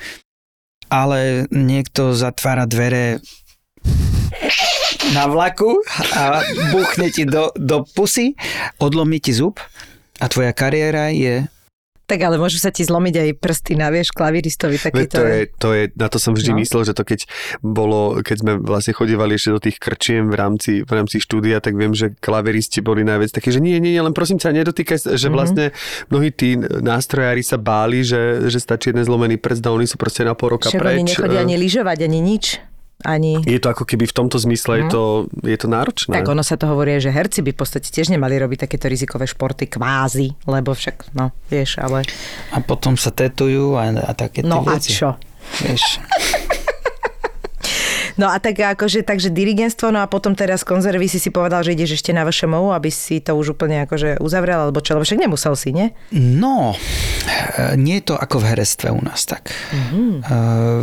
ale 0.88 1.50
niekto 1.50 2.14
zatvára 2.14 2.64
dvere 2.68 3.20
na 5.08 5.24
vlaku 5.26 5.80
a 6.12 6.42
buchne 6.70 7.08
ti 7.08 7.24
do, 7.24 7.50
do 7.54 7.86
pusy, 7.86 8.34
odlomí 8.76 9.18
ti 9.18 9.30
zub 9.30 9.58
a 10.16 10.26
tvoja 10.26 10.50
kariéra 10.50 11.08
je 11.08 11.46
Tak 12.06 12.22
ale 12.22 12.36
môžu 12.36 12.56
sa 12.56 12.70
ti 12.70 12.82
zlomiť 12.82 13.14
aj 13.16 13.30
prsty 13.34 13.74
na, 13.74 13.88
vieš, 13.88 14.10
klaviristovi 14.10 14.78
takýto. 14.78 15.18
to, 15.18 15.24
je, 15.24 15.40
to 15.52 15.68
je, 15.72 15.82
na 15.92 16.06
to 16.06 16.18
som 16.18 16.32
vždy 16.32 16.54
No. 16.54 16.58
myslel, 16.58 16.82
že 16.84 16.92
to 16.92 17.02
keď 17.02 17.26
bolo, 17.60 18.18
keď 18.20 18.36
sme 18.38 18.52
vlastne 18.60 18.92
chodívali 18.92 19.34
ešte 19.34 19.50
do 19.50 19.58
tých 19.60 19.76
krčiem 19.76 20.24
v 20.24 20.36
rámci, 20.36 20.72
v 20.80 20.92
rámci 20.92 21.18
štúdia, 21.18 21.58
tak 21.58 21.74
viem, 21.74 21.90
že 21.90 22.14
klaveristi 22.16 22.78
boli 22.78 23.02
najviac 23.02 23.30
takí, 23.32 23.50
že 23.50 23.58
nie, 23.58 23.76
nie, 23.76 23.90
nie, 23.90 23.98
len 24.00 24.12
prosím 24.12 24.38
ťa, 24.38 24.54
nedotýkaj, 24.54 24.98
sa, 25.00 25.08
Mhm. 25.08 25.18
že 25.18 25.28
vlastne 25.28 25.64
mnohí 26.06 26.30
tí 26.30 26.54
nástrojári 26.56 27.42
sa 27.42 27.56
báli, 27.56 28.02
že, 28.02 28.46
že 28.46 28.58
stačí 28.58 28.90
jeden 28.90 29.02
zlomený 29.02 29.34
prst 29.36 29.62
a 29.62 29.70
oni 29.72 29.84
sú 29.84 29.94
proste 29.96 30.22
na 30.22 30.32
pol 30.32 30.54
roka 30.54 30.66
Však 30.68 30.78
preč. 30.78 30.94
oni 30.94 31.04
nechodia 31.04 31.42
ani 31.42 31.54
lyžovať, 31.56 31.98
ani 32.00 32.18
nič. 32.20 32.44
Ani... 33.06 33.38
Je 33.46 33.62
to 33.62 33.70
ako 33.70 33.86
keby 33.86 34.10
v 34.10 34.14
tomto 34.14 34.36
zmysle 34.42 34.82
je, 34.82 34.84
to, 34.90 35.02
je 35.46 35.54
to 35.54 35.70
náročné. 35.70 36.10
Mhm. 36.10 36.18
Tak 36.18 36.26
ono 36.26 36.42
sa 36.42 36.58
to 36.58 36.66
hovorí, 36.66 36.98
že 36.98 37.14
herci 37.14 37.46
by 37.46 37.54
v 37.54 37.58
podstate 37.62 37.86
tiež 37.86 38.10
nemali 38.10 38.34
robiť 38.36 38.66
takéto 38.66 38.90
rizikové 38.90 39.30
športy 39.30 39.70
kvázi, 39.70 40.34
lebo 40.50 40.74
však, 40.74 41.14
no, 41.14 41.30
vieš, 41.46 41.78
ale... 41.78 42.02
a 42.50 42.58
potom 42.58 42.98
sa 42.98 43.14
tetujú 43.14 43.78
a, 43.78 43.94
a 43.94 44.10
také 44.12 44.42
tie 44.42 44.50
No 44.50 44.66
a 44.66 44.74
veci. 44.74 44.90
čo? 44.90 45.14
Vieš. 45.62 46.02
No 48.16 48.32
a 48.32 48.40
tak 48.40 48.56
akože, 48.56 49.04
takže 49.04 49.28
dirigentstvo, 49.28 49.92
no 49.92 50.00
a 50.00 50.08
potom 50.08 50.32
teraz 50.32 50.64
konzervy 50.64 51.04
si 51.08 51.20
si 51.20 51.28
povedal, 51.28 51.60
že 51.60 51.76
ideš 51.76 52.00
ešte 52.00 52.16
na 52.16 52.24
VŠMU, 52.24 52.72
aby 52.72 52.88
si 52.88 53.20
to 53.20 53.36
už 53.36 53.56
úplne 53.56 53.84
akože 53.84 54.20
uzavrel, 54.24 54.68
alebo 54.68 54.80
čo, 54.80 54.96
lebo 54.96 55.04
však 55.04 55.20
nemusel 55.20 55.52
si, 55.52 55.76
nie? 55.76 55.92
No, 56.16 56.72
nie 57.76 58.00
je 58.00 58.12
to 58.12 58.14
ako 58.16 58.40
v 58.40 58.56
herectve 58.56 58.88
u 58.92 59.00
nás 59.04 59.28
tak. 59.28 59.52
Mm-hmm. 59.52 60.10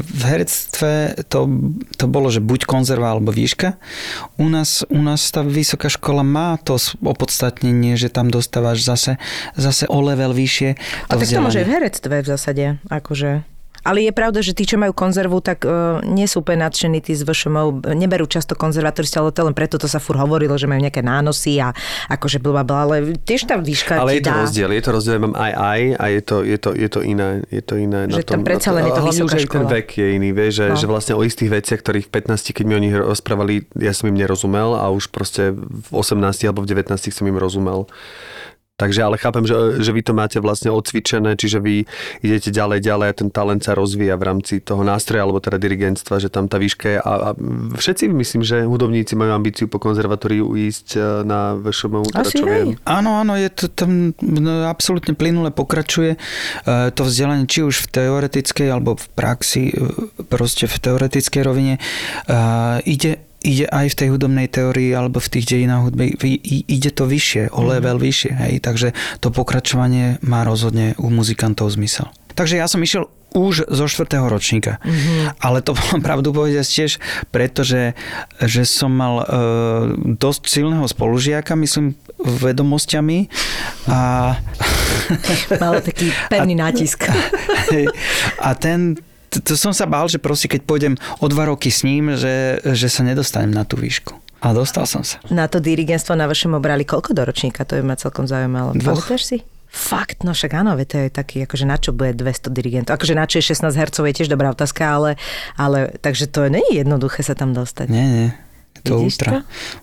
V 0.06 0.24
herectve 0.30 0.92
to, 1.26 1.50
to 1.98 2.06
bolo, 2.06 2.30
že 2.30 2.38
buď 2.42 2.70
konzerva 2.70 3.18
alebo 3.18 3.34
výška. 3.34 3.82
U 4.38 4.48
nás, 4.50 4.86
u 4.90 5.02
nás 5.02 5.26
tá 5.34 5.42
vysoká 5.42 5.90
škola 5.90 6.22
má 6.22 6.62
to 6.62 6.78
opodstatnenie, 7.02 7.98
že 7.98 8.14
tam 8.14 8.30
dostávaš 8.30 8.86
zase, 8.86 9.18
zase 9.58 9.90
o 9.90 10.00
level 10.02 10.38
vyššie. 10.38 10.78
A 11.10 11.18
tak 11.18 11.30
to 11.30 11.42
môže 11.42 11.62
aj 11.62 11.68
v 11.68 11.74
herectve 11.74 12.16
v 12.22 12.28
zásade, 12.28 12.66
akože... 12.94 13.53
Ale 13.84 14.00
je 14.00 14.12
pravda, 14.12 14.40
že 14.40 14.52
tí, 14.52 14.64
čo 14.64 14.76
majú 14.76 14.92
konzervu, 14.92 15.40
tak 15.40 15.64
uh, 15.64 16.00
nie 16.02 16.24
sú 16.24 16.40
úplne 16.40 16.64
nadšení 16.64 17.00
tí 17.00 17.12
z 17.12 17.22
VŠMU, 17.22 17.84
neberú 17.92 18.24
často 18.26 18.56
konzervatoristi, 18.56 19.20
ale 19.20 19.30
to 19.30 19.44
len 19.44 19.52
preto 19.52 19.76
to 19.76 19.86
sa 19.86 20.00
fur 20.00 20.16
hovorilo, 20.16 20.56
že 20.56 20.66
majú 20.66 20.80
nejaké 20.80 21.00
nánosy 21.00 21.60
a 21.60 21.76
akože 22.08 22.40
bla 22.40 22.64
bla, 22.64 22.84
ale 22.84 22.96
tiež 23.20 23.44
tá 23.44 23.56
výška 23.56 24.00
Ale 24.00 24.18
je 24.18 24.24
to 24.24 24.32
dá. 24.32 24.40
rozdiel, 24.42 24.70
je 24.72 24.82
to 24.82 24.92
rozdiel, 24.92 25.20
mám 25.20 25.36
aj 25.36 25.52
aj 25.54 25.82
a 25.94 26.06
je 26.10 26.22
to, 26.24 26.36
je 26.42 26.58
to, 26.58 26.70
je 26.72 26.88
to 26.88 27.00
iné, 27.00 27.30
je 27.48 27.60
to 27.60 27.74
iné. 27.76 28.00
Že 28.08 28.24
tam 28.26 28.42
predsa 28.42 28.70
len 28.72 28.88
je 28.88 28.94
to 28.94 29.04
vysoká 29.04 29.36
aj 29.36 29.38
ten 29.38 29.48
škola. 29.52 29.70
vek 29.70 29.88
je 29.94 30.08
iný, 30.16 30.30
vieš, 30.32 30.54
že, 30.56 30.66
No. 30.66 30.80
že 30.80 30.86
vlastne 30.88 31.14
o 31.14 31.22
istých 31.22 31.52
veciach, 31.52 31.80
ktorých 31.80 32.08
v 32.08 32.12
15, 32.24 32.56
keď 32.56 32.64
mi 32.64 32.74
o 32.74 32.82
nich 32.82 32.94
rozprávali, 32.94 33.54
ja 33.76 33.92
som 33.92 34.08
im 34.08 34.16
nerozumel 34.16 34.74
a 34.74 34.88
už 34.88 35.10
proste 35.10 35.52
v 35.52 35.88
18 35.92 36.24
alebo 36.46 36.64
v 36.64 36.72
19 36.72 36.88
som 37.12 37.26
im 37.26 37.36
rozumel. 37.36 37.86
Takže 38.84 39.00
ale 39.00 39.16
chápem, 39.16 39.48
že, 39.48 39.80
že 39.80 39.96
vy 39.96 40.04
to 40.04 40.12
máte 40.12 40.44
vlastne 40.44 40.68
odcvičené, 40.68 41.40
čiže 41.40 41.64
vy 41.64 41.88
idete 42.20 42.52
ďalej, 42.52 42.84
ďalej 42.84 43.08
a 43.08 43.14
ten 43.16 43.30
talent 43.32 43.64
sa 43.64 43.72
rozvíja 43.72 44.20
v 44.20 44.28
rámci 44.28 44.60
toho 44.60 44.84
nástroja, 44.84 45.24
alebo 45.24 45.40
teda 45.40 45.56
dirigentstva, 45.56 46.20
že 46.20 46.28
tam 46.28 46.52
tá 46.52 46.60
výška 46.60 46.88
je. 46.92 47.00
A, 47.00 47.12
a 47.16 47.30
všetci 47.80 48.12
myslím, 48.12 48.44
že 48.44 48.68
hudobníci 48.68 49.16
majú 49.16 49.40
ambíciu 49.40 49.72
po 49.72 49.80
konzervatóriu 49.80 50.52
ísť 50.52 51.00
e, 51.00 51.24
na 51.24 51.56
VŠMU, 51.56 52.12
teda 52.12 52.28
Asi 52.28 52.44
čo 52.44 52.46
hej. 52.52 52.52
viem. 52.52 52.68
Áno, 52.84 53.24
áno, 53.24 53.40
je 53.40 53.48
to 53.56 53.72
tam 53.72 54.12
no, 54.20 54.68
absolútne 54.68 55.16
plynule 55.16 55.56
pokračuje. 55.56 56.20
E, 56.20 56.20
to 56.92 57.08
vzdelanie, 57.08 57.48
či 57.48 57.64
už 57.64 57.88
v 57.88 58.04
teoretickej 58.04 58.68
alebo 58.68 59.00
v 59.00 59.08
praxi, 59.16 59.72
e, 59.72 59.80
proste 60.28 60.68
v 60.68 60.76
teoretickej 60.76 61.40
rovine, 61.40 61.80
e, 61.80 61.82
ide 62.84 63.32
ide 63.44 63.68
aj 63.68 63.94
v 63.94 63.98
tej 64.00 64.08
hudobnej 64.16 64.48
teórii 64.48 64.96
alebo 64.96 65.20
v 65.20 65.32
tých 65.40 65.46
dejinách 65.52 65.92
hudby, 65.92 66.16
ide 66.48 66.90
to 66.96 67.04
vyššie, 67.06 67.52
o 67.52 67.62
level 67.68 68.00
vyššie, 68.00 68.32
hej, 68.32 68.54
takže 68.64 68.96
to 69.20 69.30
pokračovanie 69.30 70.18
má 70.24 70.48
rozhodne 70.48 70.96
u 70.98 71.12
muzikantov 71.12 71.70
zmysel. 71.76 72.08
Takže 72.34 72.58
ja 72.58 72.66
som 72.66 72.82
išiel 72.82 73.12
už 73.34 73.66
zo 73.66 73.86
štvrtého 73.90 74.30
ročníka. 74.30 74.78
Mm-hmm. 74.86 75.42
Ale 75.42 75.66
to 75.66 75.74
bolo 75.78 75.98
pravdu 76.00 76.30
povedať 76.32 76.66
tiež, 76.66 76.92
pretože 77.34 77.98
že 78.40 78.64
som 78.64 78.94
mal 78.94 79.16
e, 79.22 79.26
dosť 80.18 80.42
silného 80.48 80.86
spolužiaka, 80.86 81.58
myslím, 81.58 81.98
vedomosťami 82.24 83.28
a... 83.90 84.00
Malo 85.60 85.84
taký 85.84 86.14
pevný 86.32 86.56
nátisk. 86.64 87.10
A 88.48 88.56
ten, 88.56 88.96
to, 89.42 89.58
som 89.58 89.74
sa 89.74 89.90
bál, 89.90 90.06
že 90.06 90.22
proste 90.22 90.46
keď 90.46 90.62
pôjdem 90.68 90.94
o 91.24 91.26
dva 91.26 91.50
roky 91.50 91.74
s 91.74 91.82
ním, 91.82 92.14
že, 92.14 92.62
že 92.62 92.88
sa 92.92 93.02
nedostanem 93.02 93.50
na 93.50 93.66
tú 93.66 93.80
výšku. 93.80 94.14
A 94.44 94.52
dostal 94.52 94.84
som 94.84 95.08
sa. 95.08 95.24
Na 95.32 95.48
to 95.48 95.64
dirigentstvo 95.64 96.20
na 96.20 96.28
vašom 96.28 96.60
obrali 96.60 96.84
koľko 96.84 97.16
do 97.16 97.24
ročníka? 97.24 97.64
To 97.64 97.80
by 97.80 97.84
ma 97.88 97.96
celkom 97.96 98.28
zaujímalo. 98.28 98.76
Dvoch. 98.76 99.08
Pamätáš 99.08 99.24
si? 99.24 99.38
Fakt, 99.74 100.22
no 100.22 100.38
však 100.38 100.54
áno, 100.54 100.78
to 100.86 101.02
je 101.02 101.10
taký, 101.10 101.50
akože 101.50 101.66
na 101.66 101.82
čo 101.82 101.98
bude 101.98 102.14
200 102.14 102.54
dirigentov? 102.54 102.94
Akože 102.94 103.18
na 103.18 103.26
čo 103.26 103.42
je 103.42 103.50
16 103.58 103.74
hercov, 103.74 104.06
je 104.06 104.14
tiež 104.22 104.30
dobrá 104.30 104.54
otázka, 104.54 104.86
ale, 104.86 105.18
ale 105.58 105.98
takže 105.98 106.30
to 106.30 106.46
nie 106.46 106.62
je 106.70 106.86
jednoduché 106.86 107.26
sa 107.26 107.34
tam 107.34 107.58
dostať. 107.58 107.90
Nie, 107.90 108.06
nie. 108.06 108.30
To 108.84 109.00
Vidíš 109.00 109.16
ultra. 109.16 109.32
to? 109.32 109.38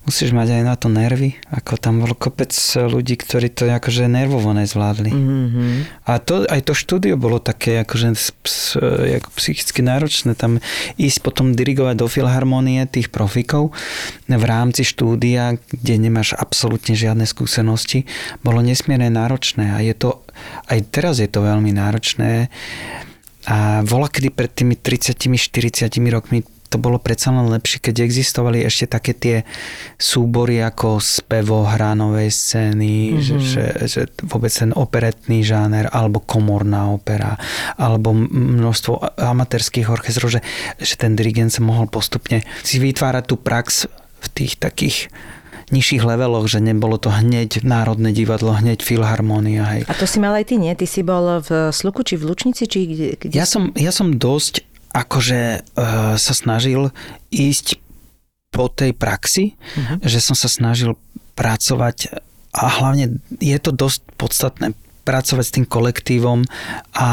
Musíš 0.05 0.31
mať 0.37 0.61
aj 0.61 0.63
na 0.63 0.75
to 0.77 0.93
nervy. 0.93 1.41
Ako 1.49 1.81
tam 1.81 2.05
bol 2.05 2.13
kopec 2.13 2.53
ľudí, 2.77 3.17
ktorí 3.17 3.49
to 3.49 3.65
akože 3.65 4.05
nervovo 4.05 4.53
nezvládli. 4.53 5.09
Mm-hmm. 5.09 5.73
A 6.05 6.21
to, 6.21 6.45
aj 6.45 6.61
to 6.69 6.77
štúdio 6.77 7.17
bolo 7.17 7.41
také 7.41 7.81
akože 7.81 8.13
ako 9.25 9.29
psychicky 9.41 9.81
náročné. 9.81 10.37
Tam 10.37 10.61
ísť 11.01 11.19
potom 11.25 11.57
dirigovať 11.57 11.97
do 11.97 12.07
filharmonie 12.13 12.85
tých 12.85 13.09
profikov 13.09 13.73
v 14.29 14.45
rámci 14.45 14.85
štúdia, 14.85 15.57
kde 15.73 15.95
nemáš 15.97 16.37
absolútne 16.37 16.93
žiadne 16.93 17.25
skúsenosti, 17.25 18.05
bolo 18.45 18.61
nesmierne 18.61 19.09
náročné. 19.09 19.73
A 19.75 19.81
je 19.81 19.97
to, 19.97 20.21
aj 20.69 20.93
teraz 20.93 21.25
je 21.25 21.29
to 21.33 21.41
veľmi 21.41 21.73
náročné. 21.73 22.53
A 23.49 23.81
vola 23.81 24.13
kedy 24.13 24.29
pred 24.29 24.53
tými 24.53 24.77
30-40 24.77 25.89
rokmi 26.13 26.45
to 26.71 26.79
bolo 26.79 27.03
predsa 27.03 27.35
len 27.35 27.51
lepšie, 27.51 27.83
keď 27.83 28.07
existovali 28.07 28.63
ešte 28.63 28.87
také 28.87 29.13
tie 29.13 29.37
súbory 29.99 30.63
ako 30.63 31.03
spevo 31.03 31.67
hranovej 31.67 32.31
scény, 32.31 33.19
mm-hmm. 33.19 33.21
že, 33.21 33.37
že, 33.43 33.65
že 33.91 34.01
vôbec 34.23 34.55
ten 34.55 34.71
operetný 34.71 35.43
žáner, 35.43 35.91
alebo 35.91 36.23
komorná 36.23 36.95
opera, 36.95 37.35
alebo 37.75 38.15
množstvo 38.15 39.19
amatérských 39.19 39.91
orchestrov, 39.91 40.31
že, 40.31 40.41
že 40.79 40.95
ten 40.95 41.19
dirigent 41.19 41.51
sa 41.51 41.67
mohol 41.67 41.91
postupne 41.91 42.47
si 42.63 42.79
vytvárať 42.79 43.25
tú 43.27 43.35
prax 43.35 43.91
v 44.21 44.27
tých 44.31 44.55
takých 44.63 45.11
nižších 45.71 46.03
leveloch, 46.03 46.51
že 46.51 46.59
nebolo 46.59 46.99
to 46.99 47.15
hneď 47.15 47.63
Národné 47.63 48.11
divadlo, 48.11 48.55
hneď 48.55 48.83
Filharmónia. 48.83 49.65
Hej. 49.71 49.83
A 49.87 49.95
to 49.95 50.05
si 50.05 50.19
mal 50.19 50.35
aj 50.35 50.51
ty, 50.51 50.59
nie? 50.59 50.75
Ty 50.75 50.87
si 50.87 51.01
bol 51.07 51.39
v 51.41 51.71
Sluku, 51.71 52.03
či 52.03 52.19
v 52.19 52.27
Lučnici, 52.27 52.67
či 52.67 52.91
kde? 52.91 53.07
kde 53.17 53.35
Ja 53.35 53.47
som, 53.47 53.71
ja 53.79 53.95
som 53.95 54.19
dosť 54.19 54.67
akože 54.91 55.41
uh, 55.63 56.15
sa 56.19 56.35
snažil 56.35 56.91
ísť 57.31 57.79
po 58.51 58.67
tej 58.67 58.91
praxi, 58.93 59.55
uh-huh. 59.55 60.03
že 60.03 60.19
som 60.19 60.35
sa 60.35 60.51
snažil 60.51 60.99
pracovať 61.39 62.19
a 62.51 62.67
hlavne 62.67 63.23
je 63.39 63.59
to 63.63 63.71
dosť 63.71 64.03
podstatné 64.19 64.75
pracovať 65.07 65.45
s 65.47 65.55
tým 65.55 65.67
kolektívom 65.67 66.45
a 66.99 67.11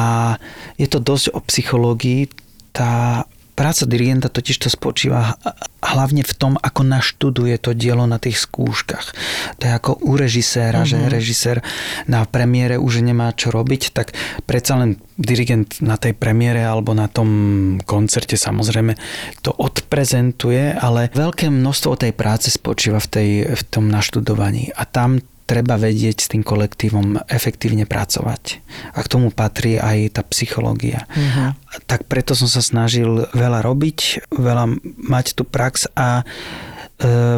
je 0.81 0.87
to 0.89 0.99
dosť 0.99 1.33
o 1.33 1.39
psychológii. 1.45 2.29
Tá 2.73 3.23
práca 3.57 3.89
dirigenta 3.89 4.29
totiž 4.29 4.55
to 4.61 4.69
spočíva 4.69 5.41
hlavne 5.81 6.21
v 6.21 6.33
tom, 6.37 6.53
ako 6.61 6.85
naštuduje 6.85 7.57
to 7.57 7.73
dielo 7.73 8.05
na 8.05 8.21
tých 8.21 8.45
skúškach. 8.45 9.17
To 9.57 9.61
je 9.65 9.71
ako 9.73 9.91
u 10.05 10.13
režiséra, 10.13 10.85
mm-hmm. 10.85 11.09
že 11.09 11.09
režisér 11.09 11.57
na 12.05 12.21
premiére 12.29 12.77
už 12.77 13.01
nemá 13.01 13.33
čo 13.33 13.49
robiť, 13.49 13.97
tak 13.97 14.13
predsa 14.45 14.77
len 14.77 15.01
dirigent 15.17 15.81
na 15.81 15.97
tej 15.97 16.13
premiére 16.13 16.61
alebo 16.61 16.93
na 16.93 17.09
tom 17.09 17.81
koncerte 17.81 18.37
samozrejme 18.37 18.93
to 19.41 19.49
odprezentuje, 19.57 20.77
ale 20.77 21.09
veľké 21.17 21.49
množstvo 21.49 21.97
tej 21.97 22.13
práce 22.13 22.53
spočíva 22.53 23.01
v, 23.01 23.07
tej, 23.09 23.29
v 23.57 23.61
tom 23.65 23.89
naštudovaní 23.89 24.69
a 24.77 24.85
tam 24.85 25.17
treba 25.47 25.79
vedieť 25.79 26.17
s 26.19 26.27
tým 26.27 26.43
kolektívom 26.43 27.23
efektívne 27.31 27.87
pracovať. 27.87 28.59
A 28.91 28.99
k 28.99 29.07
tomu 29.07 29.31
patrí 29.31 29.79
aj 29.79 30.19
tá 30.19 30.21
psychológia. 30.27 31.07
Uh-huh. 31.07 31.55
Tak 31.87 32.05
preto 32.11 32.35
som 32.35 32.51
sa 32.51 32.59
snažil 32.59 33.25
veľa 33.31 33.63
robiť, 33.63 34.27
veľa 34.35 34.75
mať 35.07 35.39
tú 35.39 35.47
prax 35.47 35.87
a 35.95 36.21
e, 36.21 36.23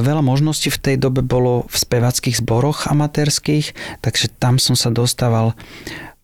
veľa 0.01 0.25
možností 0.25 0.73
v 0.73 0.81
tej 0.81 0.95
dobe 0.97 1.21
bolo 1.21 1.69
v 1.69 1.75
spevackých 1.77 2.41
zboroch 2.41 2.89
amatérských, 2.89 4.01
takže 4.01 4.33
tam 4.41 4.57
som 4.57 4.73
sa 4.73 4.89
dostával 4.89 5.53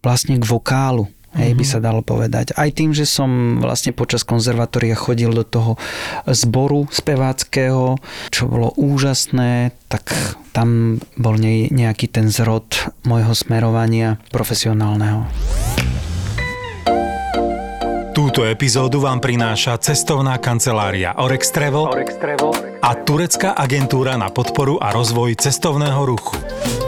vlastne 0.02 0.42
k 0.42 0.46
vokálu. 0.46 1.06
Hej, 1.36 1.52
by 1.60 1.66
sa 1.68 1.80
dalo 1.84 2.00
povedať. 2.00 2.56
Aj 2.56 2.72
tým, 2.72 2.96
že 2.96 3.04
som 3.04 3.60
vlastne 3.60 3.92
počas 3.92 4.24
konzervatória 4.24 4.96
chodil 4.96 5.36
do 5.36 5.44
toho 5.44 5.76
zboru 6.32 6.88
speváckého, 6.88 8.00
čo 8.32 8.44
bolo 8.48 8.72
úžasné, 8.80 9.76
tak 9.92 10.16
tam 10.56 11.00
bol 11.20 11.36
nejaký 11.36 12.08
ten 12.08 12.32
zrod 12.32 12.96
môjho 13.04 13.36
smerovania 13.36 14.16
profesionálneho. 14.32 15.28
Túto 18.16 18.48
epizódu 18.48 19.04
vám 19.04 19.20
prináša 19.20 19.76
cestovná 19.76 20.40
kancelária 20.40 21.12
Orex 21.20 21.52
Travel, 21.52 21.92
Orex 21.92 22.16
Travel 22.16 22.75
a 22.86 22.94
turecká 22.94 23.58
agentúra 23.58 24.14
na 24.14 24.30
podporu 24.30 24.78
a 24.78 24.94
rozvoj 24.94 25.34
cestovného 25.42 26.06
ruchu. 26.06 26.38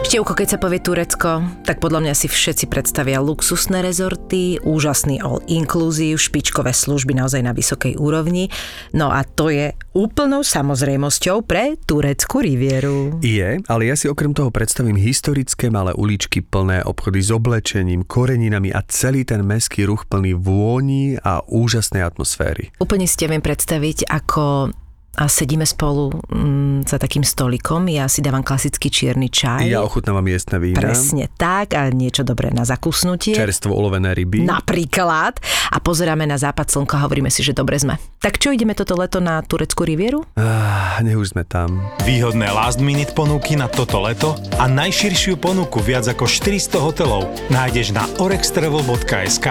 Števko, 0.06 0.38
keď 0.38 0.48
sa 0.54 0.62
povie 0.62 0.78
Turecko, 0.78 1.42
tak 1.66 1.82
podľa 1.82 2.06
mňa 2.06 2.14
si 2.14 2.30
všetci 2.30 2.70
predstavia 2.70 3.18
luxusné 3.18 3.82
rezorty, 3.82 4.62
úžasný 4.62 5.18
all 5.26 5.42
inclusive, 5.50 6.22
špičkové 6.22 6.70
služby 6.70 7.18
naozaj 7.18 7.42
na 7.42 7.50
vysokej 7.50 7.98
úrovni. 7.98 8.54
No 8.94 9.10
a 9.10 9.26
to 9.26 9.50
je 9.50 9.74
úplnou 9.98 10.46
samozrejmosťou 10.46 11.42
pre 11.42 11.82
tureckú 11.90 12.46
rivieru. 12.46 13.18
Je, 13.26 13.58
ale 13.66 13.90
ja 13.90 13.98
si 13.98 14.06
okrem 14.06 14.38
toho 14.38 14.54
predstavím 14.54 15.02
historické 15.02 15.74
malé 15.74 15.98
uličky 15.98 16.46
plné 16.46 16.86
obchody 16.86 17.26
s 17.26 17.34
oblečením, 17.34 18.06
koreninami 18.06 18.70
a 18.70 18.86
celý 18.86 19.26
ten 19.26 19.42
meský 19.42 19.90
ruch 19.90 20.06
plný 20.06 20.38
vôni 20.38 21.18
a 21.26 21.42
úžasnej 21.42 22.06
atmosféry. 22.06 22.70
Úplne 22.78 23.10
si 23.10 23.18
ťa 23.18 23.34
viem 23.34 23.42
predstaviť, 23.42 24.14
ako 24.14 24.72
a 25.18 25.26
sedíme 25.26 25.66
spolu 25.66 26.14
mm, 26.30 26.86
za 26.86 27.02
takým 27.02 27.26
stolikom. 27.26 27.90
Ja 27.90 28.06
si 28.06 28.22
dávam 28.22 28.46
klasický 28.46 28.94
čierny 28.94 29.34
čaj. 29.34 29.66
Ja 29.66 29.82
ochutnávam 29.82 30.22
miestne 30.22 30.62
vína. 30.62 30.78
Presne 30.78 31.26
tak 31.34 31.74
a 31.74 31.90
niečo 31.90 32.22
dobré 32.22 32.54
na 32.54 32.70
zakusnutie. 32.70 33.34
Čerstvo 33.34 33.74
ulovené 33.74 34.14
ryby. 34.14 34.46
Napríklad. 34.46 35.42
A 35.74 35.78
pozeráme 35.82 36.30
na 36.30 36.38
západ 36.38 36.70
slnka 36.70 37.02
a 37.02 37.10
hovoríme 37.10 37.34
si, 37.34 37.42
že 37.42 37.58
dobre 37.58 37.82
sme. 37.82 37.98
Tak 38.22 38.38
čo, 38.38 38.54
ideme 38.54 38.78
toto 38.78 38.94
leto 38.94 39.18
na 39.18 39.42
tureckú 39.42 39.82
rivieru? 39.82 40.22
Ah, 40.38 41.02
nech 41.02 41.18
už 41.18 41.34
sme 41.34 41.42
tam. 41.44 41.82
Výhodné 42.06 42.54
last 42.54 42.78
minute 42.78 43.18
ponuky 43.18 43.58
na 43.58 43.66
toto 43.66 43.98
leto 44.06 44.38
a 44.62 44.70
najširšiu 44.70 45.42
ponuku 45.42 45.82
viac 45.82 46.06
ako 46.06 46.30
400 46.30 46.78
hotelov 46.78 47.26
nájdeš 47.50 47.90
na 47.90 48.06
orextravel.sk 48.22 49.48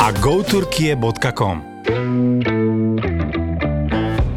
a 0.00 0.06
goturkie.com. 0.24 1.56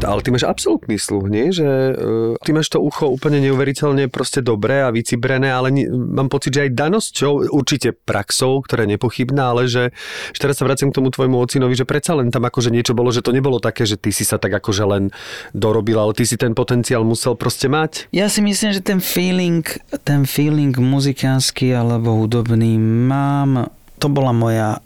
Ale 0.06 0.22
ty 0.22 0.30
máš 0.30 0.46
absolútny 0.46 0.96
sluch, 0.96 1.26
nie? 1.26 1.50
Že 1.50 1.66
uh, 1.66 1.94
ty 2.40 2.54
máš 2.54 2.70
to 2.70 2.78
ucho 2.78 3.10
úplne 3.10 3.42
neuveriteľne 3.42 4.06
proste 4.06 4.40
dobré 4.40 4.86
a 4.86 4.94
vycibrené, 4.94 5.50
ale 5.50 5.74
ni- 5.74 5.90
mám 5.90 6.30
pocit, 6.30 6.54
že 6.54 6.70
aj 6.70 6.78
danosťou, 6.78 7.50
určite 7.50 7.92
praxou, 7.92 8.62
ktorá 8.62 8.86
je 8.86 8.94
nepochybná, 8.94 9.50
ale 9.50 9.66
že, 9.66 9.90
že 10.30 10.38
teraz 10.38 10.62
sa 10.62 10.64
vraciam 10.64 10.94
k 10.94 11.02
tomu 11.02 11.10
tvojmu 11.10 11.36
ocinovi, 11.42 11.74
že 11.74 11.82
predsa 11.82 12.14
len 12.14 12.30
tam 12.30 12.46
akože 12.46 12.70
niečo 12.70 12.94
bolo, 12.94 13.10
že 13.10 13.26
to 13.26 13.34
nebolo 13.34 13.58
také, 13.58 13.82
že 13.82 13.98
ty 13.98 14.14
si 14.14 14.22
sa 14.22 14.38
tak 14.38 14.54
akože 14.62 14.84
len 14.86 15.10
dorobil, 15.50 15.98
ale 15.98 16.14
ty 16.14 16.22
si 16.22 16.38
ten 16.38 16.54
potenciál 16.54 17.02
musel 17.02 17.34
proste 17.34 17.66
mať. 17.66 18.06
Ja 18.14 18.30
si 18.30 18.40
myslím, 18.40 18.70
že 18.70 18.80
ten 18.80 19.02
feeling, 19.02 19.66
ten 20.06 20.22
feeling 20.22 20.72
muzikánsky 20.78 21.74
alebo 21.74 22.14
hudobný 22.22 22.78
mám, 22.78 23.68
to 23.98 24.06
bola 24.12 24.30
moja 24.30 24.78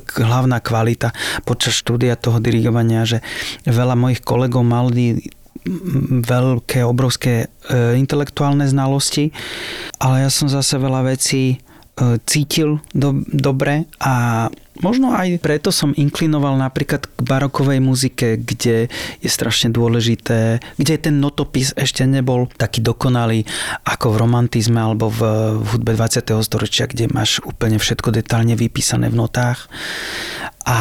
hlavná 0.00 0.58
kvalita 0.64 1.12
počas 1.44 1.76
štúdia 1.76 2.16
toho 2.16 2.40
dirigovania, 2.40 3.04
že 3.04 3.18
veľa 3.68 3.96
mojich 3.96 4.24
kolegov 4.24 4.64
mali 4.64 5.20
veľké, 6.26 6.82
obrovské 6.82 7.46
e, 7.46 7.94
intelektuálne 7.94 8.66
znalosti, 8.66 9.30
ale 10.02 10.26
ja 10.26 10.30
som 10.32 10.50
zase 10.50 10.74
veľa 10.74 11.06
vecí 11.06 11.54
e, 11.54 11.56
cítil 12.26 12.82
do, 12.90 13.22
dobre 13.30 13.86
a 14.02 14.46
možno 14.80 15.12
aj 15.12 15.42
preto 15.44 15.68
som 15.68 15.92
inklinoval 15.92 16.56
napríklad 16.56 17.04
k 17.04 17.18
barokovej 17.20 17.82
muzike, 17.84 18.40
kde 18.40 18.88
je 19.20 19.28
strašne 19.28 19.68
dôležité, 19.74 20.64
kde 20.80 20.94
ten 20.96 21.20
notopis 21.20 21.76
ešte 21.76 22.08
nebol 22.08 22.48
taký 22.56 22.80
dokonalý 22.80 23.44
ako 23.84 24.16
v 24.16 24.20
romantizme 24.22 24.80
alebo 24.80 25.12
v, 25.12 25.20
hudbe 25.76 25.92
20. 25.92 26.32
storočia, 26.40 26.88
kde 26.88 27.12
máš 27.12 27.44
úplne 27.44 27.76
všetko 27.76 28.14
detálne 28.14 28.56
vypísané 28.56 29.12
v 29.12 29.18
notách. 29.20 29.68
a 30.62 30.78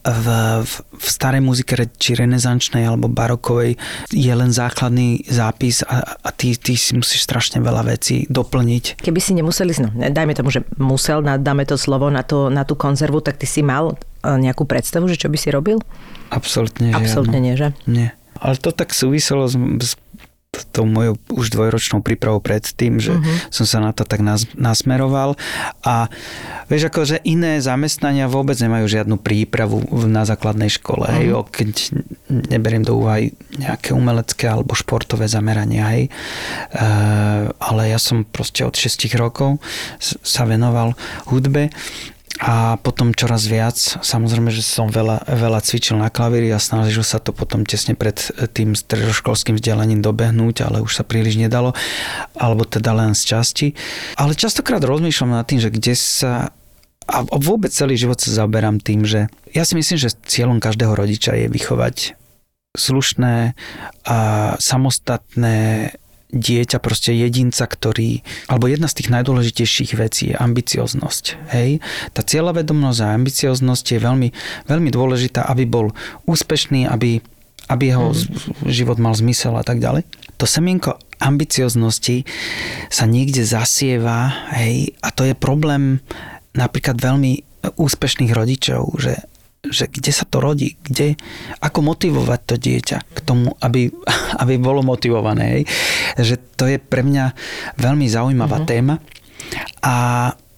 v, 0.00 0.26
v, 0.64 0.72
v 0.96 1.06
starej 1.06 1.44
muzike, 1.44 1.76
či 2.00 2.16
renesančnej 2.16 2.88
alebo 2.88 3.12
barokovej, 3.12 3.76
je 4.08 4.32
len 4.32 4.48
základný 4.48 5.28
zápis 5.28 5.84
a, 5.84 6.16
a 6.24 6.30
ty, 6.32 6.56
ty 6.56 6.72
si 6.72 6.96
musíš 6.96 7.28
strašne 7.28 7.60
veľa 7.60 7.84
vecí 7.84 8.24
doplniť. 8.32 9.04
Keby 9.04 9.20
si 9.20 9.36
nemuseli, 9.36 9.72
no 9.84 9.88
dajme 9.92 10.32
tomu, 10.32 10.48
že 10.48 10.64
musel, 10.80 11.20
dáme 11.20 11.68
to 11.68 11.76
slovo 11.76 12.08
na, 12.08 12.24
to, 12.24 12.48
na 12.48 12.64
tú 12.64 12.80
konzervu, 12.80 13.19
tak 13.22 13.40
ty 13.40 13.46
si 13.46 13.60
mal 13.64 13.94
e, 13.94 14.28
nejakú 14.28 14.64
predstavu, 14.68 15.08
že 15.08 15.20
čo 15.20 15.28
by 15.32 15.38
si 15.38 15.48
robil? 15.52 15.78
Absolutne, 16.30 16.92
Absolutne 16.94 17.38
nie, 17.40 17.54
že? 17.54 17.72
Nie. 17.88 18.16
Ale 18.40 18.56
to 18.56 18.72
tak 18.72 18.96
súviselo 18.96 19.44
s, 19.44 19.54
s 19.84 19.94
tou 20.74 20.82
mojou 20.82 21.14
už 21.30 21.54
dvojročnou 21.54 22.02
prípravou 22.02 22.42
predtým, 22.42 22.98
že 22.98 23.14
uh-huh. 23.14 23.36
som 23.54 23.66
sa 23.66 23.78
na 23.78 23.94
to 23.94 24.02
tak 24.02 24.18
nas, 24.18 24.50
nasmeroval 24.58 25.38
a 25.86 26.10
vieš, 26.66 26.90
ako, 26.90 27.00
že 27.06 27.16
iné 27.22 27.62
zamestnania 27.62 28.26
vôbec 28.26 28.58
nemajú 28.58 28.90
žiadnu 28.90 29.16
prípravu 29.22 29.86
na 30.10 30.26
základnej 30.26 30.66
škole, 30.66 31.06
uh-huh. 31.06 31.16
hej, 31.22 31.26
o, 31.38 31.46
keď 31.46 31.70
neberiem 32.50 32.82
do 32.82 32.98
úvahy 32.98 33.30
nejaké 33.62 33.94
umelecké 33.94 34.50
alebo 34.50 34.74
športové 34.74 35.30
zamerania, 35.30 35.86
hej, 35.94 36.10
e, 36.10 36.10
ale 37.46 37.82
ja 37.86 37.98
som 38.02 38.26
proste 38.26 38.66
od 38.66 38.74
6 38.74 39.06
rokov 39.14 39.62
sa 40.02 40.42
venoval 40.50 40.98
hudbe 41.30 41.70
a 42.40 42.80
potom 42.80 43.12
čoraz 43.12 43.44
viac, 43.44 43.76
samozrejme, 44.00 44.48
že 44.48 44.64
som 44.64 44.88
veľa, 44.88 45.28
veľa 45.28 45.60
cvičil 45.60 46.00
na 46.00 46.08
klavíri 46.08 46.48
a 46.48 46.56
snažil 46.56 47.04
sa 47.04 47.20
to 47.20 47.36
potom 47.36 47.68
tesne 47.68 47.92
pred 47.92 48.16
tým 48.56 48.72
stredoškolským 48.72 49.60
vzdelaním 49.60 50.00
dobehnúť, 50.00 50.64
ale 50.64 50.80
už 50.80 50.96
sa 50.96 51.04
príliš 51.04 51.36
nedalo, 51.36 51.76
alebo 52.32 52.64
teda 52.64 52.96
len 52.96 53.12
z 53.12 53.36
časti. 53.36 53.66
Ale 54.16 54.32
častokrát 54.32 54.80
rozmýšľam 54.80 55.36
nad 55.36 55.44
tým, 55.44 55.60
že 55.60 55.68
kde 55.68 55.92
sa 55.92 56.56
a 57.10 57.26
vôbec 57.26 57.74
celý 57.74 57.98
život 57.98 58.22
sa 58.22 58.30
zaoberám 58.30 58.78
tým, 58.78 59.02
že 59.02 59.26
ja 59.50 59.66
si 59.66 59.74
myslím, 59.74 59.98
že 59.98 60.14
cieľom 60.30 60.62
každého 60.62 60.94
rodiča 60.94 61.34
je 61.34 61.46
vychovať 61.50 62.14
slušné 62.78 63.58
a 64.06 64.18
samostatné 64.62 65.90
dieťa, 66.30 66.78
proste 66.78 67.14
jedinca, 67.14 67.66
ktorý, 67.66 68.22
alebo 68.46 68.70
jedna 68.70 68.86
z 68.86 69.02
tých 69.02 69.12
najdôležitejších 69.12 69.92
vecí 69.98 70.32
je 70.32 70.36
ambicioznosť. 70.38 71.24
Hej? 71.54 71.82
Tá 72.14 72.22
cieľavedomnosť 72.22 73.00
a 73.02 73.14
ambicioznosť 73.14 73.86
je 73.94 73.98
veľmi, 74.00 74.28
veľmi 74.70 74.90
dôležitá, 74.90 75.46
aby 75.50 75.66
bol 75.66 75.90
úspešný, 76.24 76.86
aby, 76.86 77.20
aby 77.68 77.84
jeho 77.90 78.14
mm. 78.14 78.70
život 78.70 78.98
mal 79.02 79.14
zmysel 79.14 79.58
a 79.58 79.64
tak 79.66 79.82
ďalej. 79.82 80.06
To 80.40 80.48
semienko 80.48 80.96
ambicioznosti 81.20 82.24
sa 82.88 83.04
niekde 83.04 83.44
zasieva 83.44 84.48
hej? 84.56 84.96
a 85.04 85.12
to 85.12 85.28
je 85.28 85.36
problém 85.36 86.00
napríklad 86.56 86.96
veľmi 86.96 87.44
úspešných 87.76 88.32
rodičov, 88.32 88.96
že 88.96 89.20
že 89.60 89.92
kde 89.92 90.12
sa 90.12 90.24
to 90.24 90.40
rodí, 90.40 90.80
kde, 90.80 91.20
ako 91.60 91.84
motivovať 91.84 92.40
to 92.48 92.56
dieťa 92.56 92.98
k 93.12 93.18
tomu, 93.20 93.52
aby, 93.60 93.92
aby 94.42 94.54
bolo 94.56 94.80
motivované. 94.80 95.60
Hej. 95.60 95.62
Že 96.16 96.34
to 96.56 96.64
je 96.70 96.78
pre 96.80 97.04
mňa 97.04 97.36
veľmi 97.76 98.08
zaujímavá 98.08 98.64
mm-hmm. 98.64 98.72
téma 98.72 98.94
a 99.84 99.94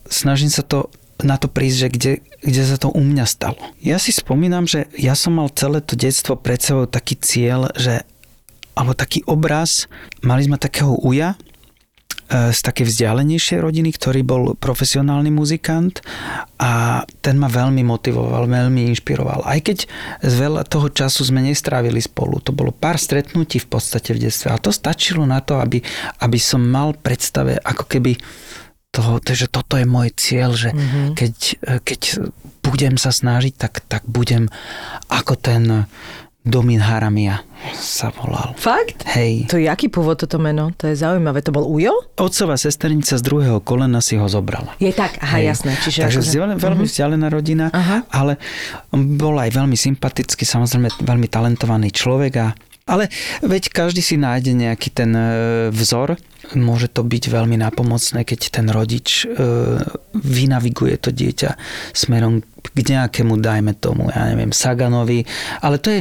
snažím 0.07 0.53
sa 0.53 0.63
to 0.63 0.93
na 1.23 1.39
to 1.39 1.47
prísť, 1.47 1.77
že 1.79 1.89
kde, 1.89 2.13
kde 2.43 2.63
sa 2.67 2.77
to 2.77 2.91
u 2.91 2.99
mňa 2.99 3.25
stalo. 3.31 3.59
Ja 3.79 3.97
si 4.03 4.11
spomínam, 4.11 4.67
že 4.67 4.91
ja 4.99 5.15
som 5.15 5.39
mal 5.39 5.49
celé 5.55 5.79
to 5.79 5.95
detstvo 5.95 6.35
pred 6.35 6.59
sebou 6.59 6.91
taký 6.91 7.15
cieľ, 7.15 7.71
že 7.79 8.03
alebo 8.73 8.97
taký 8.97 9.23
obraz, 9.29 9.87
mali 10.25 10.49
sme 10.49 10.57
takého 10.57 10.97
uja, 11.05 11.37
z 12.33 12.61
takej 12.65 12.89
vzdialenejšej 12.89 13.61
rodiny, 13.61 13.93
ktorý 13.93 14.25
bol 14.25 14.43
profesionálny 14.57 15.29
muzikant 15.29 16.01
a 16.57 17.05
ten 17.21 17.37
ma 17.37 17.53
veľmi 17.53 17.85
motivoval, 17.85 18.49
veľmi 18.49 18.89
inšpiroval. 18.89 19.45
Aj 19.45 19.61
keď 19.61 19.85
z 20.25 20.35
veľa 20.41 20.65
toho 20.65 20.89
času 20.89 21.29
sme 21.29 21.45
nestrávili 21.45 22.01
spolu, 22.01 22.41
to 22.41 22.57
bolo 22.57 22.73
pár 22.73 22.97
stretnutí 22.97 23.61
v 23.61 23.69
podstate 23.69 24.17
v 24.17 24.29
detstve 24.29 24.49
a 24.49 24.57
to 24.57 24.73
stačilo 24.73 25.29
na 25.29 25.45
to, 25.45 25.61
aby, 25.61 25.85
aby 26.25 26.39
som 26.41 26.65
mal 26.65 26.97
predstave 26.97 27.61
ako 27.61 27.85
keby 27.85 28.17
toho, 28.93 29.21
že 29.25 29.49
toto 29.49 29.77
je 29.81 29.89
môj 29.89 30.13
cieľ, 30.17 30.53
že 30.53 30.73
mm-hmm. 30.73 31.17
keď, 31.17 31.35
keď 31.81 32.01
budem 32.61 32.95
sa 33.01 33.09
snažiť, 33.09 33.57
tak, 33.57 33.81
tak 33.89 34.05
budem 34.05 34.53
ako 35.09 35.35
ten 35.41 35.89
Domin 36.43 36.83
Haramia 36.83 37.47
sa 37.71 38.11
volal. 38.11 38.59
Fakt? 38.59 39.07
Hej. 39.15 39.47
To 39.47 39.63
je 39.63 39.71
aký 39.71 39.87
pôvod 39.87 40.19
toto 40.19 40.43
meno? 40.43 40.75
To 40.83 40.91
je 40.91 40.99
zaujímavé. 40.99 41.39
To 41.47 41.55
bol 41.55 41.63
Ujo? 41.71 41.95
Otcová 42.19 42.59
sesternica 42.59 43.15
z 43.15 43.23
druhého 43.23 43.63
kolena 43.63 44.03
si 44.03 44.19
ho 44.19 44.27
zobrala. 44.27 44.75
Je 44.83 44.91
tak, 44.91 45.23
aha, 45.23 45.39
Hej. 45.39 45.55
jasné. 45.55 45.73
Čiže 45.79 45.99
Takže 46.03 46.19
akože... 46.19 46.27
vzdialen, 46.27 46.57
veľmi 46.59 46.83
uh-huh. 46.83 46.91
vzdialená 46.91 47.27
rodina, 47.31 47.67
aha. 47.71 48.03
ale 48.11 48.43
bol 48.91 49.39
aj 49.39 49.55
veľmi 49.55 49.79
sympatický, 49.79 50.43
samozrejme 50.43 50.91
veľmi 51.07 51.31
talentovaný 51.31 51.95
človek 51.95 52.35
a 52.43 52.49
ale 52.83 53.07
veď 53.47 53.71
každý 53.71 54.03
si 54.03 54.19
nájde 54.19 54.59
nejaký 54.59 54.91
ten 54.91 55.15
e, 55.15 55.27
vzor. 55.71 56.19
Môže 56.59 56.91
to 56.91 57.07
byť 57.07 57.31
veľmi 57.31 57.55
napomocné, 57.55 58.27
keď 58.27 58.41
ten 58.51 58.67
rodič 58.67 59.23
e, 59.23 59.31
vynaviguje 60.19 60.99
to 60.99 61.15
dieťa 61.15 61.55
smerom 61.95 62.43
k 62.63 62.79
nejakému, 62.87 63.43
dajme 63.43 63.75
tomu, 63.75 64.09
ja 64.15 64.31
neviem, 64.31 64.55
Saganovi, 64.55 65.27
ale 65.59 65.83
to 65.83 65.91
je, 65.91 66.01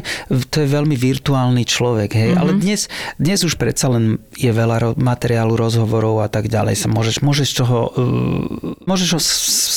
to 0.53 0.61
je 0.61 0.67
veľmi 0.69 0.93
virtuálny 0.93 1.65
človek, 1.65 2.13
hej, 2.13 2.31
mm-hmm. 2.31 2.41
ale 2.41 2.51
dnes, 2.61 2.85
dnes 3.17 3.39
už 3.41 3.57
predsa 3.57 3.89
len 3.89 4.21
je 4.37 4.53
veľa 4.53 4.77
ro- 4.77 4.97
materiálu, 4.97 5.57
rozhovorov 5.57 6.21
a 6.21 6.29
tak 6.29 6.47
ďalej, 6.47 6.77
sa 6.77 6.87
môžeš, 6.87 7.25
môžeš 7.25 7.49
toho, 7.57 7.91
uh, 7.91 8.77
môžeš 8.85 9.09
ho 9.17 9.21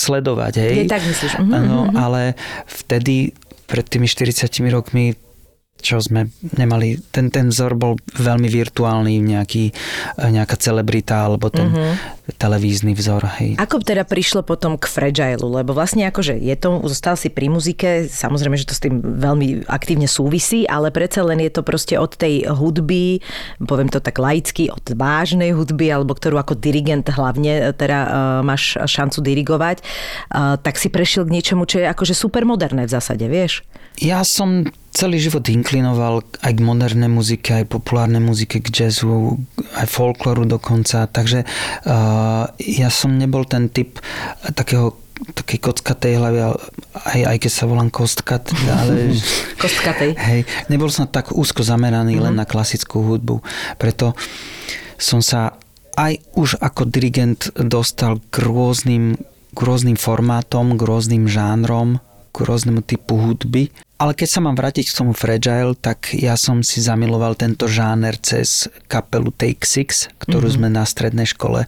sledovať, 0.04 0.52
hej. 0.60 0.74
Je 0.84 0.92
tak 0.92 1.02
myslíš. 1.02 1.40
Mm-hmm. 1.40 1.64
No, 1.64 1.88
ale 1.96 2.36
vtedy, 2.68 3.32
pred 3.64 3.84
tými 3.88 4.04
40 4.04 4.44
rokmi, 4.68 5.16
čo 5.84 6.00
sme 6.00 6.32
nemali, 6.56 6.96
ten, 7.12 7.28
ten 7.28 7.52
vzor 7.52 7.76
bol 7.76 8.00
veľmi 8.16 8.48
virtuálny, 8.48 9.20
nejaký, 9.20 9.68
nejaká 10.16 10.56
celebrita 10.56 11.28
alebo 11.28 11.52
ten 11.52 11.68
mm-hmm. 11.68 12.23
Televízny 12.24 12.96
vzor. 12.96 13.20
Hej. 13.36 13.60
Ako 13.60 13.84
teda 13.84 14.08
prišlo 14.08 14.40
potom 14.40 14.80
k 14.80 14.88
Fragile? 14.88 15.44
Lebo 15.44 15.76
vlastne 15.76 16.08
akože 16.08 16.40
je 16.40 16.56
to, 16.56 16.80
zostal 16.88 17.20
si 17.20 17.28
pri 17.28 17.52
muzike, 17.52 18.08
samozrejme, 18.08 18.56
že 18.56 18.68
to 18.68 18.74
s 18.76 18.80
tým 18.80 19.00
veľmi 19.00 19.68
aktívne 19.68 20.08
súvisí, 20.08 20.64
ale 20.64 20.88
predsa 20.88 21.20
len 21.20 21.44
je 21.44 21.52
to 21.52 21.60
proste 21.60 22.00
od 22.00 22.16
tej 22.16 22.48
hudby, 22.48 23.20
poviem 23.60 23.92
to 23.92 24.00
tak 24.00 24.16
laicky, 24.16 24.72
od 24.72 24.84
vážnej 24.96 25.52
hudby, 25.52 25.92
alebo 25.92 26.16
ktorú 26.16 26.40
ako 26.40 26.56
dirigent 26.56 27.04
hlavne 27.12 27.76
teda 27.76 27.98
uh, 28.04 28.10
máš 28.40 28.80
šancu 28.80 29.20
dirigovať, 29.20 29.84
uh, 29.84 30.56
tak 30.56 30.80
si 30.80 30.88
prešiel 30.88 31.28
k 31.28 31.34
niečomu, 31.36 31.68
čo 31.68 31.84
je 31.84 31.86
akože 31.92 32.16
super 32.16 32.48
moderné 32.48 32.88
v 32.88 32.94
zásade, 32.96 33.28
vieš? 33.28 33.60
Ja 34.02 34.26
som 34.26 34.66
celý 34.90 35.18
život 35.22 35.46
inklinoval 35.46 36.22
aj 36.42 36.52
k 36.54 36.60
modernej 36.62 37.10
muzike, 37.10 37.62
aj 37.62 37.70
populárnej 37.70 38.22
muzike, 38.22 38.62
k 38.62 38.70
jazzu, 38.70 39.38
aj 39.74 39.86
folkloru 39.90 40.46
dokonca, 40.46 41.10
takže 41.10 41.42
uh, 41.42 42.13
ja 42.60 42.88
som 42.92 43.16
nebol 43.16 43.46
ten 43.48 43.70
typ 43.70 43.98
takého 44.54 45.04
takej 45.14 45.58
kockatej 45.62 46.18
hlavy, 46.18 46.38
aj, 47.06 47.20
aj 47.22 47.36
keď 47.38 47.50
sa 47.54 47.70
volám 47.70 47.88
kostkat, 47.88 48.50
ale... 48.66 49.14
Kostkatej. 49.62 50.18
Hej, 50.18 50.40
nebol 50.66 50.90
som 50.90 51.06
tak 51.06 51.30
úzko 51.30 51.62
zameraný 51.62 52.18
mm-hmm. 52.18 52.26
len 52.28 52.34
na 52.34 52.44
klasickú 52.44 53.00
hudbu, 53.00 53.38
preto 53.78 54.18
som 54.98 55.22
sa 55.22 55.54
aj 55.94 56.18
už 56.34 56.58
ako 56.58 56.90
dirigent 56.90 57.54
dostal 57.54 58.18
k 58.30 58.42
rôznym, 58.42 59.14
k 59.54 59.58
rôznym 59.62 59.94
formátom, 59.94 60.74
k 60.74 60.82
rôznym 60.82 61.30
žánrom, 61.30 62.02
k 62.34 62.42
rôznemu 62.42 62.82
typu 62.82 63.14
hudby 63.14 63.70
ale 63.94 64.12
keď 64.12 64.28
sa 64.28 64.42
mám 64.42 64.58
vrátiť 64.58 64.90
k 64.90 64.96
tomu 65.00 65.14
Fragile, 65.14 65.78
tak 65.78 66.18
ja 66.18 66.34
som 66.34 66.66
si 66.66 66.82
zamiloval 66.82 67.38
tento 67.38 67.70
žáner 67.70 68.18
cez 68.18 68.66
kapelu 68.90 69.30
Take 69.30 69.62
Six, 69.62 70.10
ktorú 70.18 70.50
mm-hmm. 70.50 70.66
sme 70.66 70.68
na 70.68 70.82
strednej 70.82 71.24
škole 71.30 71.64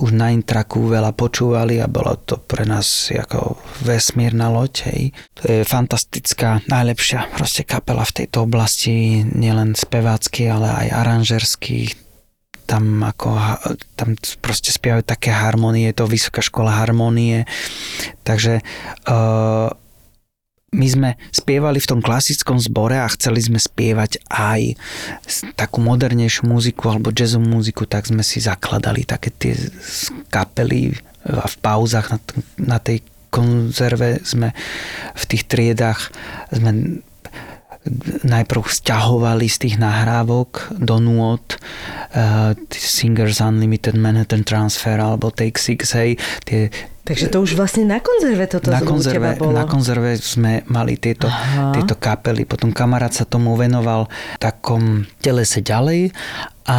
už 0.00 0.10
na 0.16 0.32
intraku 0.32 0.88
veľa 0.88 1.12
počúvali 1.12 1.76
a 1.78 1.86
bolo 1.86 2.16
to 2.16 2.40
pre 2.40 2.64
nás 2.64 3.12
ako 3.12 3.60
vesmírna 3.84 4.48
loď. 4.48 4.88
Hej. 4.88 5.02
To 5.38 5.42
je 5.46 5.58
fantastická, 5.68 6.64
najlepšia 6.64 7.28
proste 7.36 7.62
kapela 7.68 8.08
v 8.08 8.24
tejto 8.24 8.48
oblasti, 8.48 9.20
nielen 9.22 9.76
spevácky, 9.76 10.48
ale 10.48 10.72
aj 10.72 10.96
aranžersky, 10.96 11.92
tam 12.64 13.04
ako, 13.04 13.36
tam 13.94 14.16
proste 14.40 14.72
spievajú 14.72 15.06
také 15.06 15.30
harmonie, 15.30 15.92
je 15.92 16.02
to 16.02 16.10
vysoká 16.10 16.42
škola 16.42 16.82
harmonie, 16.82 17.46
takže 18.26 18.64
uh, 19.06 19.70
my 20.74 20.86
sme 20.90 21.10
spievali 21.30 21.78
v 21.78 21.90
tom 21.94 22.00
klasickom 22.02 22.58
zbore 22.58 22.98
a 22.98 23.06
chceli 23.14 23.38
sme 23.38 23.62
spievať 23.62 24.18
aj 24.26 24.74
takú 25.54 25.78
modernejšiu 25.78 26.50
muziku 26.50 26.90
alebo 26.90 27.14
jazzovú 27.14 27.46
muziku, 27.46 27.86
tak 27.86 28.10
sme 28.10 28.26
si 28.26 28.42
zakladali 28.42 29.06
také 29.06 29.30
tie 29.30 29.54
kapely 30.26 30.98
a 31.26 31.46
v 31.46 31.56
pauzach 31.62 32.10
na, 32.10 32.18
na 32.58 32.78
tej 32.82 33.02
konzerve 33.30 34.22
sme 34.22 34.54
v 35.14 35.24
tých 35.26 35.44
triedách 35.50 36.10
sme 36.50 37.02
najprv 38.26 38.62
stiahovali 38.66 39.46
z 39.46 39.56
tých 39.66 39.76
nahrávok 39.78 40.76
do 40.76 40.98
nôd 40.98 41.58
uh, 42.14 42.52
Singers 42.70 43.38
Unlimited 43.38 43.94
Manhattan 43.94 44.42
Transfer 44.42 44.98
alebo 44.98 45.30
Take 45.30 45.58
Six, 45.58 45.94
hej, 45.94 46.20
tie 46.44 46.70
Takže 47.06 47.30
to 47.30 47.38
už 47.38 47.54
vlastne 47.54 47.86
na 47.86 48.02
konzerve 48.02 48.50
toto 48.50 48.66
na 48.66 48.82
konzerve, 48.82 49.38
bolo. 49.38 49.54
na 49.54 49.62
konzerve 49.62 50.18
sme 50.18 50.66
mali 50.66 50.98
tieto, 50.98 51.30
tieto 51.70 51.94
kapely. 51.94 52.42
Potom 52.42 52.74
kamarát 52.74 53.14
sa 53.14 53.22
tomu 53.22 53.54
venoval 53.54 54.10
v 54.10 54.42
takom 54.42 55.06
telese 55.22 55.62
ďalej 55.62 56.10
a 56.66 56.78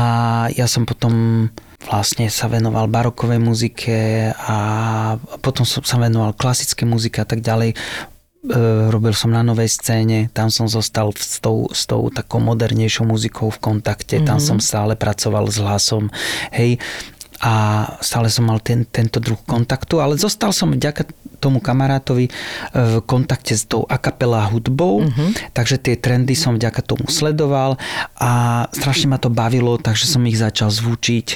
ja 0.51 0.67
som 0.67 0.83
potom 0.83 1.47
vlastne 1.87 2.27
sa 2.27 2.51
venoval 2.51 2.91
barokovej 2.91 3.39
muzike 3.39 3.95
a 4.35 4.57
potom 5.39 5.63
som 5.63 5.79
sa 5.87 5.95
venoval 5.95 6.35
klasické 6.35 6.83
muzike 6.83 7.23
a 7.23 7.27
tak 7.27 7.39
ďalej. 7.39 7.71
E, 8.45 8.87
robil 8.93 9.17
som 9.17 9.33
na 9.33 9.41
novej 9.41 9.65
scéne, 9.73 10.29
tam 10.29 10.53
som 10.53 10.69
zostal 10.69 11.09
s 11.17 11.41
tou, 11.41 11.65
s 11.73 11.89
tou 11.89 12.13
takou 12.13 12.37
modernejšou 12.37 13.09
muzikou 13.09 13.49
v 13.49 13.57
kontakte, 13.57 14.21
tam 14.21 14.37
som 14.37 14.61
stále 14.61 14.93
pracoval 14.93 15.49
s 15.49 15.57
hlasom, 15.57 16.13
hej, 16.53 16.77
a 17.41 17.85
stále 18.01 18.29
som 18.29 18.45
mal 18.45 18.61
ten, 18.61 18.85
tento 18.85 19.17
druh 19.17 19.37
kontaktu, 19.45 20.01
ale 20.01 20.17
zostal 20.21 20.53
som 20.53 20.73
vďaka 20.73 21.05
tomu 21.37 21.61
kamarátovi 21.61 22.25
e, 22.27 22.31
v 22.73 22.95
kontakte 23.05 23.53
s 23.53 23.69
tou 23.69 23.85
akapela 23.85 24.45
hudbou, 24.49 25.05
uh-huh. 25.05 25.29
takže 25.53 25.77
tie 25.77 25.95
trendy 25.95 26.33
som 26.33 26.57
vďaka 26.57 26.81
tomu 26.83 27.07
sledoval 27.07 27.77
a 28.17 28.65
strašne 28.73 29.13
ma 29.13 29.21
to 29.21 29.29
bavilo, 29.29 29.77
takže 29.77 30.09
som 30.09 30.25
ich 30.25 30.37
začal 30.41 30.73
zvučiť. 30.73 31.27
E, 31.27 31.35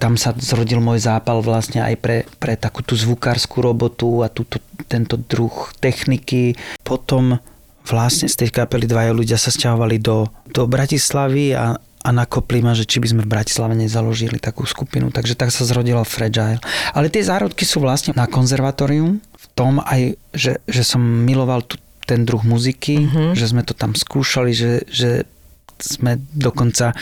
tam 0.00 0.16
sa 0.16 0.32
zrodil 0.36 0.80
môj 0.80 1.04
zápal 1.04 1.44
vlastne 1.44 1.84
aj 1.84 1.94
pre, 2.00 2.18
pre 2.40 2.56
takú 2.56 2.80
tú 2.80 2.96
zvukárskú 2.96 3.60
robotu 3.60 4.24
a 4.24 4.32
túto, 4.32 4.58
tento 4.88 5.20
druh 5.20 5.70
techniky. 5.78 6.56
Potom 6.82 7.38
vlastne 7.86 8.26
z 8.26 8.46
tej 8.46 8.50
kapely 8.50 8.90
dvaja 8.90 9.14
ľudia 9.14 9.38
sa 9.38 9.54
stiahovali 9.54 10.02
do, 10.02 10.26
do 10.50 10.66
Bratislavy 10.66 11.54
a 11.54 11.78
a 12.06 12.14
nakopli 12.14 12.62
ma, 12.62 12.70
že 12.70 12.86
či 12.86 13.02
by 13.02 13.06
sme 13.10 13.22
v 13.26 13.32
Bratislave 13.34 13.74
nezaložili 13.74 14.38
takú 14.38 14.62
skupinu. 14.62 15.10
Takže 15.10 15.34
tak 15.34 15.50
sa 15.50 15.66
zrodila 15.66 16.06
Fragile. 16.06 16.62
Ale 16.94 17.10
tie 17.10 17.26
zárodky 17.26 17.66
sú 17.66 17.82
vlastne 17.82 18.14
na 18.14 18.30
konzervatórium, 18.30 19.18
v 19.18 19.46
tom 19.58 19.82
aj, 19.82 20.14
že, 20.30 20.62
že 20.70 20.82
som 20.86 21.02
miloval 21.02 21.66
tu, 21.66 21.82
ten 22.06 22.22
druh 22.22 22.46
muziky, 22.46 23.02
mm-hmm. 23.02 23.34
že 23.34 23.50
sme 23.50 23.66
to 23.66 23.74
tam 23.74 23.98
skúšali, 23.98 24.54
že, 24.54 24.86
že 24.86 25.26
sme 25.76 26.16
dokonca, 26.32 26.96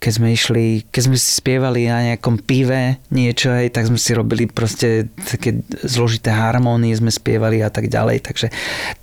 keď 0.00 0.12
sme 0.12 0.28
išli, 0.32 0.88
keď 0.88 1.02
sme 1.12 1.16
si 1.20 1.30
spievali 1.36 1.84
na 1.88 2.12
nejakom 2.12 2.40
pive 2.40 3.04
niečo, 3.12 3.52
aj, 3.52 3.76
tak 3.76 3.84
sme 3.92 4.00
si 4.00 4.16
robili 4.16 4.48
proste 4.48 5.12
také 5.20 5.60
zložité 5.84 6.32
harmónie, 6.32 6.96
sme 6.96 7.12
spievali 7.12 7.60
a 7.60 7.68
tak 7.68 7.92
ďalej, 7.92 8.24
takže 8.24 8.48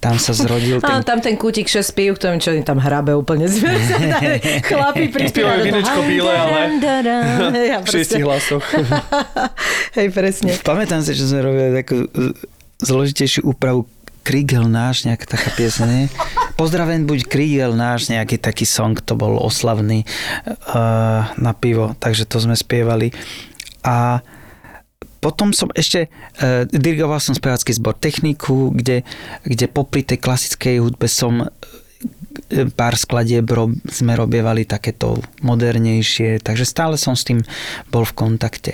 tam 0.02 0.18
sa 0.18 0.34
zrodil 0.34 0.80
ten... 0.84 1.02
A 1.02 1.06
tam 1.06 1.22
ten 1.22 1.38
kútik 1.38 1.70
6 1.70 1.86
pív, 1.94 2.18
ktorým 2.18 2.42
čo 2.42 2.54
tam 2.66 2.82
hrabe 2.82 3.14
úplne 3.14 3.46
zve. 3.46 3.70
Chlapi 4.70 5.14
Spievajú 5.14 5.62
vinečko 5.70 6.00
bíle, 6.04 6.34
ale 6.34 6.60
v 7.82 7.88
šiestich 7.88 8.26
hlasoch. 8.26 8.66
Hej, 9.98 10.10
presne. 10.12 10.58
Pamätám 10.66 11.06
si, 11.06 11.14
že 11.14 11.30
sme 11.30 11.46
robili 11.46 11.72
takú 11.78 12.10
zložitejšiu 12.82 13.46
úpravu 13.46 13.86
Kriegel 14.22 14.70
náš, 14.70 15.04
nejaká 15.04 15.26
taká 15.26 15.50
piesne. 15.58 16.08
Pozdraven 16.56 17.10
buď 17.10 17.26
Kriegel 17.26 17.74
náš, 17.74 18.14
nejaký 18.14 18.38
taký 18.38 18.70
song, 18.70 18.98
to 19.02 19.18
bol 19.18 19.42
oslavný 19.42 20.06
uh, 20.46 21.30
na 21.36 21.52
pivo, 21.58 21.98
takže 21.98 22.30
to 22.30 22.38
sme 22.38 22.54
spievali. 22.54 23.10
A 23.82 24.22
potom 25.22 25.54
som 25.54 25.74
ešte, 25.74 26.10
uh, 26.42 26.70
dirigoval 26.70 27.18
som 27.18 27.34
spevácky 27.34 27.74
zbor 27.74 27.98
techniku, 27.98 28.70
kde, 28.70 29.02
kde 29.46 29.66
popri 29.66 30.06
tej 30.06 30.22
klasickej 30.22 30.82
hudbe 30.82 31.10
som 31.10 31.50
pár 32.76 32.96
skladieb 32.98 33.48
sme 33.88 34.14
robievali 34.16 34.64
takéto 34.68 35.20
modernejšie, 35.44 36.42
takže 36.42 36.66
stále 36.68 36.96
som 36.96 37.16
s 37.16 37.28
tým 37.28 37.44
bol 37.92 38.04
v 38.08 38.16
kontakte. 38.16 38.74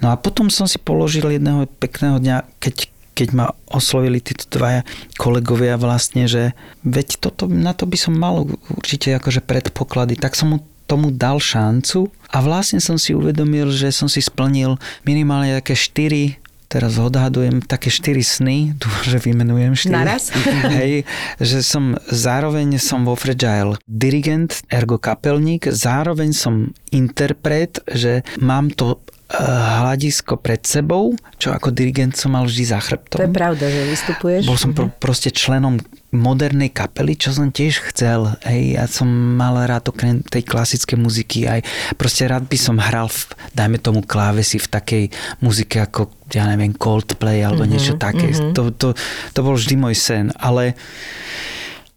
No 0.00 0.12
a 0.12 0.18
potom 0.20 0.52
som 0.52 0.68
si 0.68 0.80
položil 0.80 1.28
jedného 1.28 1.68
pekného 1.80 2.20
dňa, 2.20 2.36
keď, 2.60 2.76
keď 3.16 3.28
ma 3.32 3.46
oslovili 3.72 4.20
títo 4.20 4.44
dvaja 4.52 4.84
kolegovia 5.16 5.80
vlastne, 5.80 6.28
že 6.28 6.52
veď 6.84 7.16
toto, 7.16 7.48
na 7.48 7.72
to 7.72 7.88
by 7.88 7.96
som 7.96 8.12
mal 8.12 8.44
určite 8.76 9.16
akože 9.16 9.40
predpoklady, 9.40 10.20
tak 10.20 10.36
som 10.36 10.52
mu 10.52 10.58
tomu 10.84 11.10
dal 11.10 11.40
šancu 11.40 12.12
a 12.30 12.38
vlastne 12.44 12.78
som 12.78 13.00
si 13.00 13.16
uvedomil, 13.16 13.72
že 13.72 13.90
som 13.90 14.06
si 14.06 14.20
splnil 14.22 14.78
minimálne 15.02 15.56
také 15.58 15.74
štyri 15.74 16.38
teraz 16.66 16.98
odhadujem 16.98 17.62
také 17.62 17.88
štyri 17.88 18.20
sny, 18.26 18.58
dúfam, 18.82 19.04
že 19.06 19.18
vymenujem 19.22 19.72
štyri. 19.78 19.94
Naraz? 19.94 20.34
Hej, 20.78 21.06
že 21.38 21.62
som 21.62 21.94
zároveň 22.10 22.76
som 22.82 23.06
vo 23.06 23.14
Fragile 23.14 23.78
dirigent, 23.86 24.60
ergo 24.68 24.98
kapelník, 24.98 25.70
zároveň 25.70 26.34
som 26.34 26.74
interpret, 26.90 27.80
že 27.88 28.26
mám 28.42 28.74
to 28.74 28.98
hľadisko 29.26 30.38
pred 30.38 30.62
sebou, 30.62 31.10
čo 31.42 31.50
ako 31.50 31.74
dirigent 31.74 32.14
som 32.14 32.38
mal 32.38 32.46
vždy 32.46 32.64
za 32.70 32.78
chrbtom. 32.78 33.18
To 33.18 33.26
je 33.26 33.34
pravda, 33.34 33.66
že 33.66 33.82
vystupuješ. 33.90 34.42
Bol 34.46 34.54
som 34.54 34.70
pro, 34.70 34.86
proste 35.02 35.34
členom 35.34 35.82
modernej 36.14 36.70
kapely, 36.70 37.18
čo 37.18 37.34
som 37.34 37.50
tiež 37.50 37.90
chcel. 37.90 38.38
Hej, 38.46 38.78
ja 38.78 38.86
som 38.86 39.10
mal 39.10 39.58
rád 39.66 39.90
okrem 39.90 40.22
tej 40.22 40.46
klasickej 40.46 40.94
muziky 40.94 41.42
aj 41.50 41.66
proste 41.98 42.30
rád 42.30 42.46
by 42.46 42.54
som 42.54 42.78
hral 42.78 43.10
v, 43.10 43.34
dajme 43.50 43.82
tomu 43.82 44.06
klávesi 44.06 44.62
v 44.62 44.68
takej 44.70 45.04
muzike 45.42 45.82
ako 45.82 46.06
ja 46.30 46.46
neviem, 46.46 46.74
Coldplay 46.74 47.42
alebo 47.42 47.66
mm-hmm, 47.66 47.74
niečo 47.74 47.94
také. 47.98 48.30
Mm-hmm. 48.30 48.54
To, 48.54 48.62
to, 48.74 48.88
to 49.34 49.40
bol 49.42 49.54
vždy 49.54 49.74
môj 49.78 49.94
sen, 49.94 50.30
ale 50.38 50.74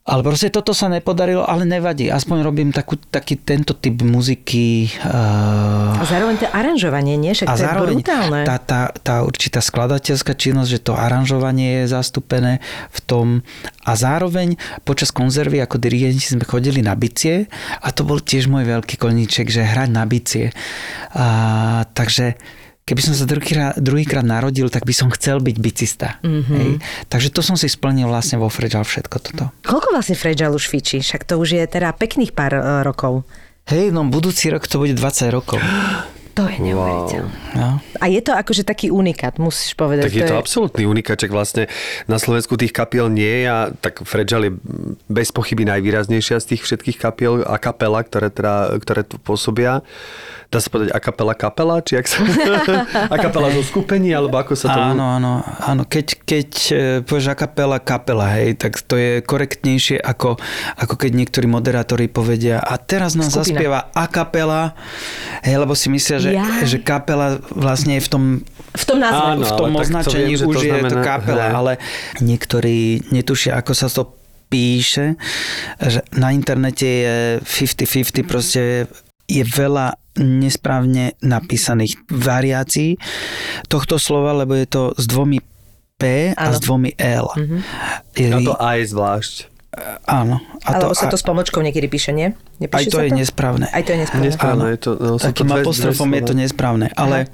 ale 0.09 0.25
proste 0.25 0.49
toto 0.49 0.73
sa 0.73 0.89
nepodarilo, 0.89 1.45
ale 1.45 1.69
nevadí. 1.69 2.09
Aspoň 2.09 2.41
robím 2.41 2.69
takú, 2.73 2.97
taký 2.97 3.37
tento 3.37 3.77
typ 3.77 4.01
muziky. 4.01 4.89
Uh... 5.05 6.01
A 6.01 6.03
zároveň 6.03 6.41
to 6.41 6.49
aranžovanie, 6.49 7.13
nie? 7.13 7.37
Však 7.37 7.45
a 7.45 7.53
to 7.53 7.61
zároveň 7.61 7.97
je 8.01 8.01
brutálne. 8.01 8.41
Tá, 8.41 8.57
tá, 8.57 8.81
tá 8.89 9.15
určitá 9.21 9.61
skladateľská 9.61 10.33
činnosť, 10.33 10.69
že 10.73 10.79
to 10.81 10.97
aranžovanie 10.97 11.85
je 11.85 11.93
zastúpené 11.93 12.57
v 12.89 12.99
tom. 13.05 13.25
A 13.85 13.93
zároveň 13.93 14.57
počas 14.81 15.13
konzervy 15.13 15.61
ako 15.61 15.77
dirigenti 15.77 16.25
sme 16.25 16.41
chodili 16.41 16.81
na 16.81 16.97
bicie 16.97 17.45
a 17.77 17.93
to 17.93 18.01
bol 18.01 18.17
tiež 18.17 18.49
môj 18.49 18.65
veľký 18.65 18.97
koníček, 18.97 19.53
že 19.53 19.61
hrať 19.61 19.89
na 19.93 20.09
bicie. 20.09 20.49
A, 21.13 21.85
takže 21.93 22.33
keby 22.89 23.01
som 23.05 23.13
sa 23.13 23.29
druhýkrát, 23.29 23.77
druhýkrát 23.77 24.25
narodil, 24.25 24.65
tak 24.73 24.89
by 24.89 24.93
som 24.97 25.13
chcel 25.13 25.37
byť 25.37 25.55
bicista. 25.61 26.17
Mm-hmm. 26.25 26.57
Hej. 26.57 26.71
Takže 27.05 27.29
to 27.29 27.45
som 27.45 27.53
si 27.53 27.69
splnil 27.69 28.09
vlastne 28.09 28.41
vo 28.41 28.49
Fragile 28.49 28.81
všetko 28.81 29.15
toto. 29.21 29.43
Koľko 29.61 29.93
vlastne 29.93 30.17
Fragile 30.17 30.57
už 30.57 30.65
fičí? 30.65 31.05
Však 31.05 31.29
to 31.29 31.37
už 31.37 31.61
je 31.61 31.63
teda 31.69 31.93
pekných 31.93 32.33
pár 32.33 32.57
uh, 32.57 32.81
rokov. 32.81 33.21
Hej, 33.69 33.93
no 33.93 34.01
budúci 34.09 34.49
rok 34.49 34.65
to 34.65 34.81
bude 34.81 34.97
20 34.97 35.29
rokov. 35.29 35.61
To 36.37 36.47
je 36.47 36.55
neuveriteľné. 36.71 37.35
Wow. 37.51 37.59
No. 37.59 37.69
A 37.99 38.05
je 38.07 38.23
to 38.23 38.31
akože 38.31 38.63
taký 38.63 38.87
unikát, 38.87 39.35
musíš 39.43 39.75
povedať. 39.75 40.07
Tak 40.07 40.15
je 40.15 40.23
to, 40.23 40.35
je... 40.37 40.39
absolútny 40.39 40.83
unikát, 40.87 41.19
čak 41.19 41.35
vlastne 41.35 41.67
na 42.07 42.15
Slovensku 42.15 42.55
tých 42.55 42.71
kapiel 42.71 43.11
nie 43.11 43.43
je 43.43 43.47
a 43.51 43.59
tak 43.75 44.07
Fragile 44.07 44.47
je 44.47 44.53
bez 45.11 45.35
pochyby 45.35 45.67
najvýraznejšia 45.67 46.39
z 46.39 46.55
tých 46.55 46.63
všetkých 46.63 46.95
kapiel 46.95 47.43
a 47.43 47.59
kapela, 47.59 47.99
ktoré, 48.07 48.31
teda, 48.31 48.71
ktoré 48.79 49.03
tu 49.03 49.19
pôsobia 49.19 49.83
dá 50.49 50.57
sa 50.57 50.69
povedať 50.73 50.89
akapela 50.97 51.37
kapela, 51.37 51.77
či 51.85 52.01
ak 52.01 52.05
sa... 52.09 52.25
akapela 53.15 53.53
zo 53.53 53.61
skupení, 53.61 54.09
alebo 54.09 54.33
ako 54.41 54.57
sa 54.57 54.73
to... 54.73 54.79
Áno, 54.81 55.05
áno, 55.21 55.45
áno. 55.45 55.85
Keď, 55.85 56.07
keď 56.25 56.49
e, 56.73 56.75
povieš 57.05 57.37
akapela 57.37 57.77
kapela, 57.77 58.25
hej, 58.33 58.57
tak 58.57 58.81
to 58.81 58.97
je 58.97 59.21
korektnejšie 59.21 60.01
ako, 60.01 60.41
ako 60.73 60.93
keď 60.97 61.11
niektorí 61.21 61.45
moderátori 61.45 62.09
povedia 62.09 62.57
a 62.57 62.81
teraz 62.81 63.13
nám 63.13 63.29
Skupina. 63.29 63.45
zaspieva 63.45 63.79
akapela, 63.93 64.73
hej, 65.45 65.61
lebo 65.61 65.77
si 65.77 65.93
myslia, 65.93 66.17
že, 66.17 66.31
ja. 66.33 66.65
že 66.65 66.81
kapela 66.81 67.37
vlastne 67.53 68.01
je 68.01 68.03
v 68.05 68.09
tom 68.09 68.23
v 68.69 68.83
tom 68.85 69.01
názve. 69.01 69.21
Áno, 69.33 69.45
v 69.45 69.53
tom 69.53 69.73
označení 69.81 70.33
viem, 70.37 70.49
už 70.49 70.55
to 70.55 70.61
znamená, 70.61 70.89
je 70.89 70.93
to 70.93 70.97
kapela, 71.01 71.45
hej. 71.45 71.53
ale 71.57 71.71
niektorí 72.21 72.77
netušia, 73.13 73.57
ako 73.57 73.71
sa 73.73 73.89
to 73.89 74.13
píše, 74.49 75.13
že 75.77 76.01
na 76.17 76.33
internete 76.33 76.89
je 76.89 77.15
50-50, 77.45 78.25
proste 78.25 78.89
je 79.29 79.43
veľa 79.45 79.93
nesprávne 80.19 81.15
napísaných 81.23 81.95
variácií 82.11 82.99
tohto 83.71 83.95
slova, 83.95 84.35
lebo 84.35 84.53
je 84.53 84.67
to 84.67 84.83
s 84.99 85.07
dvomi 85.07 85.39
P 85.99 86.31
a 86.31 86.47
ano. 86.47 86.55
s 86.55 86.57
dvomi 86.63 86.91
L. 86.95 87.27
Mm-hmm. 87.35 87.59
A 88.35 88.39
to 88.43 88.55
aj 88.55 88.79
zvlášť. 88.91 89.35
Áno. 90.09 90.41
A 90.65 90.81
to, 90.81 90.91
sa 90.97 91.07
to 91.07 91.15
s 91.15 91.23
pomočkou 91.23 91.61
niekedy 91.61 91.85
píše, 91.87 92.11
nie? 92.11 92.33
Nepíše 92.57 92.75
aj 92.75 92.85
to, 92.89 92.97
to 92.97 93.05
je 93.05 93.11
nesprávne. 93.15 93.65
Aj 93.69 93.83
to 93.85 93.91
je 93.95 93.99
nesprávne. 94.01 94.65
je 94.75 94.79
to, 94.81 94.91
no, 94.97 95.15
Takým 95.21 95.47
to 95.47 95.55
apostrofom 95.61 96.09
je 96.17 96.23
to 96.25 96.33
nesprávne. 96.33 96.87
Ale 96.97 97.29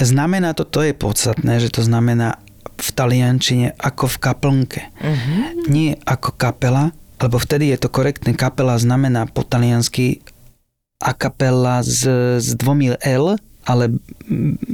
znamená 0.00 0.56
to, 0.56 0.64
to 0.64 0.80
je 0.80 0.96
podstatné, 0.96 1.60
že 1.60 1.68
to 1.70 1.84
znamená 1.84 2.40
v 2.74 2.88
taliančine 2.90 3.78
ako 3.78 4.10
v 4.10 4.16
kaplnke. 4.18 4.80
Uh-huh. 4.98 5.70
Nie 5.70 6.00
ako 6.02 6.34
kapela, 6.34 6.90
lebo 7.22 7.36
vtedy 7.38 7.70
je 7.70 7.86
to 7.86 7.88
korektné. 7.92 8.34
Kapela 8.34 8.74
znamená 8.80 9.30
po 9.30 9.46
taliansky 9.46 10.24
a 11.04 11.10
kapela 11.12 11.84
s, 11.84 12.08
s 12.40 12.56
dvomi 12.56 12.96
L 13.04 13.36
ale 13.64 13.96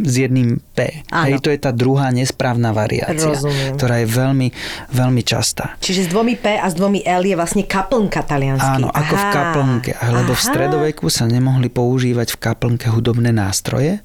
s 0.02 0.14
jedným 0.18 0.58
P. 0.74 1.06
Áno. 1.14 1.30
Hej, 1.30 1.46
to 1.46 1.50
je 1.54 1.58
tá 1.62 1.70
druhá 1.70 2.10
nesprávna 2.10 2.74
variácia, 2.74 3.38
Rozumiem. 3.38 3.78
ktorá 3.78 4.02
je 4.02 4.08
veľmi, 4.10 4.48
veľmi 4.90 5.22
častá. 5.22 5.78
Čiže 5.78 6.06
s 6.06 6.08
dvomi 6.10 6.34
P 6.34 6.58
a 6.58 6.66
s 6.66 6.74
dvomi 6.74 7.06
L 7.06 7.22
je 7.22 7.38
vlastne 7.38 7.62
kaplnka 7.64 8.26
taliansky. 8.26 8.82
Áno, 8.82 8.90
ako 8.90 9.14
v 9.14 9.24
Aha. 9.24 9.34
kaplnke. 9.34 9.92
Lebo 9.94 10.32
v 10.34 10.42
Aha. 10.42 10.48
stredoveku 10.50 11.06
sa 11.06 11.30
nemohli 11.30 11.70
používať 11.70 12.34
v 12.34 12.38
kaplnke 12.42 12.90
hudobné 12.90 13.30
nástroje, 13.30 14.02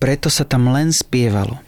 preto 0.00 0.32
sa 0.32 0.48
tam 0.48 0.72
len 0.72 0.88
spievalo. 0.88 1.60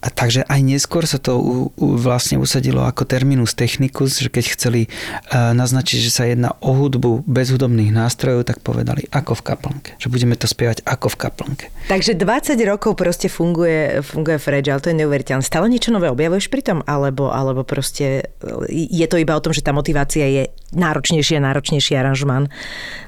A 0.00 0.08
takže 0.12 0.44
aj 0.46 0.60
neskôr 0.62 1.04
sa 1.08 1.18
to 1.18 1.38
u, 1.38 1.54
u, 1.74 1.86
vlastne 1.96 2.38
usadilo 2.38 2.84
ako 2.84 3.08
terminus 3.08 3.56
technicus, 3.56 4.20
že 4.20 4.28
keď 4.28 4.44
chceli 4.54 4.82
uh, 4.86 5.52
naznačiť, 5.56 5.98
že 6.00 6.10
sa 6.12 6.24
jedná 6.28 6.54
o 6.60 6.72
hudbu 6.76 7.26
bez 7.26 7.50
hudobných 7.52 7.92
nástrojov, 7.92 8.46
tak 8.46 8.60
povedali 8.62 9.08
ako 9.10 9.38
v 9.38 9.42
kaplnke. 9.42 9.90
Že 10.00 10.08
budeme 10.12 10.34
to 10.38 10.46
spievať 10.48 10.84
ako 10.84 11.12
v 11.12 11.16
kaplnke. 11.16 11.66
Takže 11.86 12.18
20 12.18 12.58
rokov 12.66 12.98
proste 12.98 13.30
funguje, 13.30 14.02
funguje 14.02 14.38
Fragile, 14.42 14.82
to 14.82 14.90
je 14.90 14.98
neuveriteľné. 15.02 15.44
Stále 15.44 15.70
niečo 15.70 15.94
nové 15.94 16.10
objavuješ 16.10 16.50
pri 16.50 16.62
tom? 16.62 16.78
Alebo, 16.86 17.30
alebo 17.30 17.62
proste 17.62 18.26
e, 18.42 18.86
je 18.90 19.06
to 19.06 19.20
iba 19.20 19.36
o 19.36 19.42
tom, 19.42 19.54
že 19.54 19.62
tá 19.62 19.70
motivácia 19.70 20.26
je 20.26 20.42
náročnejší 20.74 21.38
a 21.38 21.46
náročnejší 21.46 21.94
aranžman? 21.94 22.50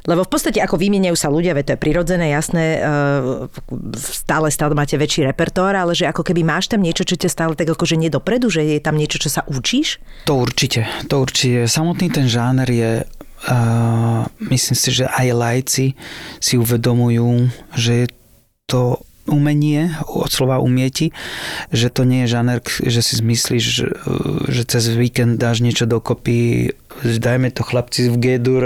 Lebo 0.06 0.22
v 0.24 0.30
podstate 0.30 0.62
ako 0.62 0.78
vymieňajú 0.78 1.16
sa 1.18 1.28
ľudia, 1.28 1.52
veď 1.58 1.64
to 1.64 1.72
je 1.74 1.80
prirodzené, 1.82 2.30
jasné, 2.30 2.78
e, 2.78 2.88
stále 3.98 4.48
stále 4.54 4.78
máte 4.78 4.94
väčší 4.94 5.26
repertoár, 5.26 5.74
ale 5.74 5.92
že 5.98 6.06
ako 6.06 6.22
keby 6.22 6.37
máš 6.42 6.68
tam 6.70 6.82
niečo, 6.82 7.06
čo 7.06 7.16
ťa 7.16 7.30
stále 7.30 7.52
tak 7.54 7.70
akože 7.70 7.96
nedopredu, 7.96 8.50
že 8.50 8.64
je 8.64 8.78
tam 8.82 8.98
niečo, 8.98 9.22
čo 9.22 9.30
sa 9.30 9.46
učíš? 9.46 10.02
To 10.26 10.38
určite, 10.38 10.86
to 11.06 11.22
určite. 11.22 11.70
Samotný 11.70 12.08
ten 12.10 12.26
žáner 12.26 12.68
je 12.68 12.92
Uh, 13.38 14.26
myslím 14.50 14.74
si, 14.74 14.90
že 14.90 15.06
aj 15.06 15.30
lajci 15.30 15.86
si 16.42 16.58
uvedomujú, 16.58 17.46
že 17.78 17.92
je 18.02 18.06
to 18.66 18.98
umenie, 19.28 19.92
od 20.08 20.26
slova 20.32 20.58
umieti, 20.58 21.12
že 21.70 21.92
to 21.92 22.08
nie 22.08 22.24
je 22.24 22.32
žáner, 22.32 22.58
že 22.64 23.00
si 23.04 23.20
zmyslíš, 23.20 23.64
že, 24.48 24.62
cez 24.64 24.88
víkend 24.96 25.36
dáš 25.36 25.60
niečo 25.60 25.84
dokopy, 25.84 26.72
dajme 27.04 27.52
to 27.52 27.62
chlapci 27.62 28.08
v 28.08 28.16
G-dur, 28.16 28.64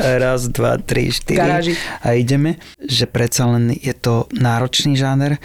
raz, 0.00 0.48
dva, 0.48 0.80
tri, 0.80 1.12
štyri 1.12 1.38
Garáži. 1.38 1.72
a 2.02 2.16
ideme, 2.16 2.56
že 2.80 3.04
predsa 3.04 3.46
len 3.46 3.70
je 3.70 3.92
to 3.94 4.26
náročný 4.34 4.96
žáner, 4.96 5.36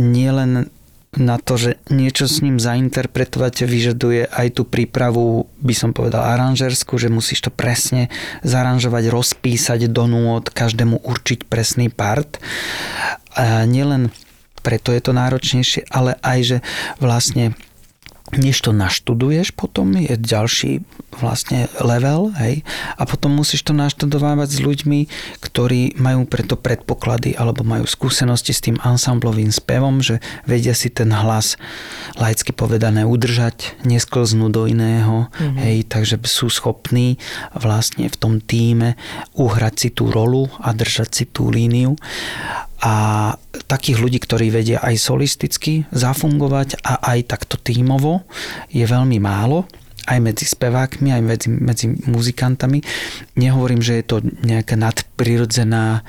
nie 0.00 0.32
len 0.32 0.72
na 1.18 1.36
to, 1.36 1.58
že 1.58 1.70
niečo 1.90 2.30
s 2.30 2.40
ním 2.40 2.62
zainterpretovať 2.62 3.66
vyžaduje 3.66 4.30
aj 4.30 4.48
tú 4.54 4.62
prípravu, 4.64 5.50
by 5.58 5.74
som 5.74 5.90
povedal, 5.90 6.22
aranžerskú, 6.22 6.96
že 6.96 7.12
musíš 7.12 7.44
to 7.46 7.50
presne 7.50 8.08
zaranžovať, 8.46 9.10
rozpísať 9.10 9.90
do 9.90 10.06
nôd, 10.06 10.48
každému 10.54 11.02
určiť 11.02 11.50
presný 11.50 11.90
part. 11.90 12.38
A 13.34 13.66
nielen 13.66 14.14
preto 14.62 14.94
je 14.94 15.02
to 15.02 15.12
náročnejšie, 15.14 15.86
ale 15.90 16.18
aj, 16.22 16.38
že 16.44 16.56
vlastne 16.98 17.54
než 18.36 18.60
to 18.60 18.76
naštuduješ 18.76 19.56
potom, 19.56 19.96
je 19.96 20.14
ďalší 20.18 20.84
vlastne 21.18 21.66
level, 21.80 22.30
hej, 22.36 22.62
a 22.94 23.02
potom 23.08 23.34
musíš 23.34 23.64
to 23.64 23.72
naštudovávať 23.72 24.48
s 24.48 24.58
ľuďmi, 24.60 25.00
ktorí 25.40 25.96
majú 25.98 26.28
preto 26.28 26.54
predpoklady 26.54 27.34
alebo 27.34 27.64
majú 27.64 27.88
skúsenosti 27.88 28.52
s 28.52 28.64
tým 28.64 28.76
ansamblovým 28.84 29.48
spevom, 29.48 30.04
že 30.04 30.20
vedia 30.44 30.76
si 30.76 30.92
ten 30.92 31.10
hlas 31.10 31.56
laicky 32.20 32.52
povedané 32.52 33.08
udržať, 33.08 33.80
nesklznú 33.82 34.52
do 34.52 34.68
iného, 34.68 35.32
mm-hmm. 35.32 35.58
hej, 35.64 35.76
takže 35.88 36.20
sú 36.28 36.52
schopní 36.52 37.16
vlastne 37.56 38.06
v 38.06 38.16
tom 38.16 38.34
týme 38.38 38.94
uhrať 39.34 39.74
si 39.74 39.88
tú 39.88 40.12
rolu 40.12 40.52
a 40.60 40.76
držať 40.76 41.10
si 41.10 41.24
tú 41.24 41.48
líniu 41.48 41.96
a 42.78 43.34
takých 43.66 43.98
ľudí, 43.98 44.18
ktorí 44.22 44.54
vedia 44.54 44.78
aj 44.78 44.94
solisticky 45.02 45.84
zafungovať 45.90 46.78
a 46.86 47.02
aj 47.14 47.18
takto 47.26 47.58
tímovo 47.58 48.22
je 48.70 48.86
veľmi 48.86 49.18
málo 49.18 49.66
aj 50.08 50.18
medzi 50.24 50.48
spevákmi, 50.48 51.12
aj 51.12 51.22
medzi, 51.22 51.48
medzi 51.52 51.86
muzikantami. 52.08 52.80
Nehovorím, 53.36 53.84
že 53.84 54.00
je 54.00 54.04
to 54.08 54.16
nejaká 54.24 54.72
nadprirodzená 54.80 56.00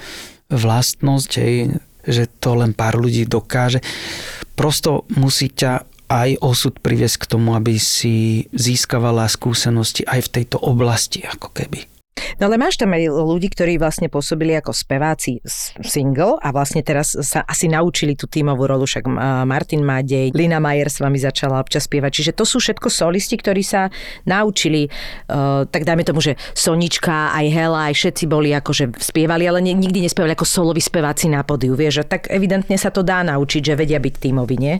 vlastnosť, 0.47 1.31
hej, 1.43 1.75
že 2.07 2.31
to 2.39 2.55
len 2.55 2.71
pár 2.71 2.95
ľudí 2.95 3.27
dokáže. 3.27 3.83
Prosto 4.55 5.03
musí 5.19 5.51
ťa 5.51 5.83
aj 6.09 6.41
osud 6.41 6.73
priviesť 6.79 7.27
k 7.27 7.29
tomu, 7.37 7.53
aby 7.53 7.77
si 7.77 8.47
získavala 8.55 9.29
skúsenosti 9.29 10.07
aj 10.07 10.25
v 10.25 10.33
tejto 10.41 10.57
oblasti, 10.57 11.21
ako 11.21 11.53
keby. 11.53 11.98
No 12.37 12.47
ale 12.47 12.59
máš 12.59 12.79
tam 12.79 12.95
aj 12.95 13.09
ľudí, 13.09 13.51
ktorí 13.51 13.79
vlastne 13.81 14.07
pôsobili 14.07 14.55
ako 14.55 14.71
speváci 14.71 15.39
single 15.83 16.39
a 16.39 16.51
vlastne 16.53 16.83
teraz 16.85 17.13
sa 17.13 17.43
asi 17.45 17.67
naučili 17.71 18.15
tú 18.15 18.29
tímovú 18.29 18.65
rolu, 18.67 18.85
však 18.85 19.05
Martin 19.45 19.83
Mádej, 19.83 20.31
Lina 20.33 20.61
Majer 20.61 20.89
s 20.89 21.01
vami 21.01 21.19
začala 21.19 21.59
občas 21.59 21.85
spievať, 21.85 22.11
čiže 22.11 22.31
to 22.35 22.43
sú 22.43 22.61
všetko 22.61 22.87
solisti, 22.87 23.35
ktorí 23.39 23.61
sa 23.63 23.91
naučili, 24.25 24.87
uh, 24.87 25.65
tak 25.67 25.83
dajme 25.85 26.03
tomu, 26.03 26.19
že 26.19 26.35
Sonička, 26.53 27.33
aj 27.35 27.45
Hela, 27.49 27.91
aj 27.91 27.95
všetci 27.95 28.23
boli 28.27 28.51
akože 28.55 28.99
spievali, 28.99 29.47
ale 29.47 29.63
nikdy 29.63 30.05
nespievali 30.05 30.35
ako 30.35 30.47
soloví 30.47 30.81
speváci 30.83 31.31
na 31.31 31.43
podiu, 31.43 31.73
vieš, 31.73 32.03
a 32.03 32.05
tak 32.05 32.27
evidentne 32.29 32.75
sa 32.75 32.91
to 32.93 33.01
dá 33.05 33.23
naučiť, 33.23 33.73
že 33.73 33.77
vedia 33.79 33.99
byť 34.01 34.15
tímoví, 34.19 34.55
nie? 34.59 34.75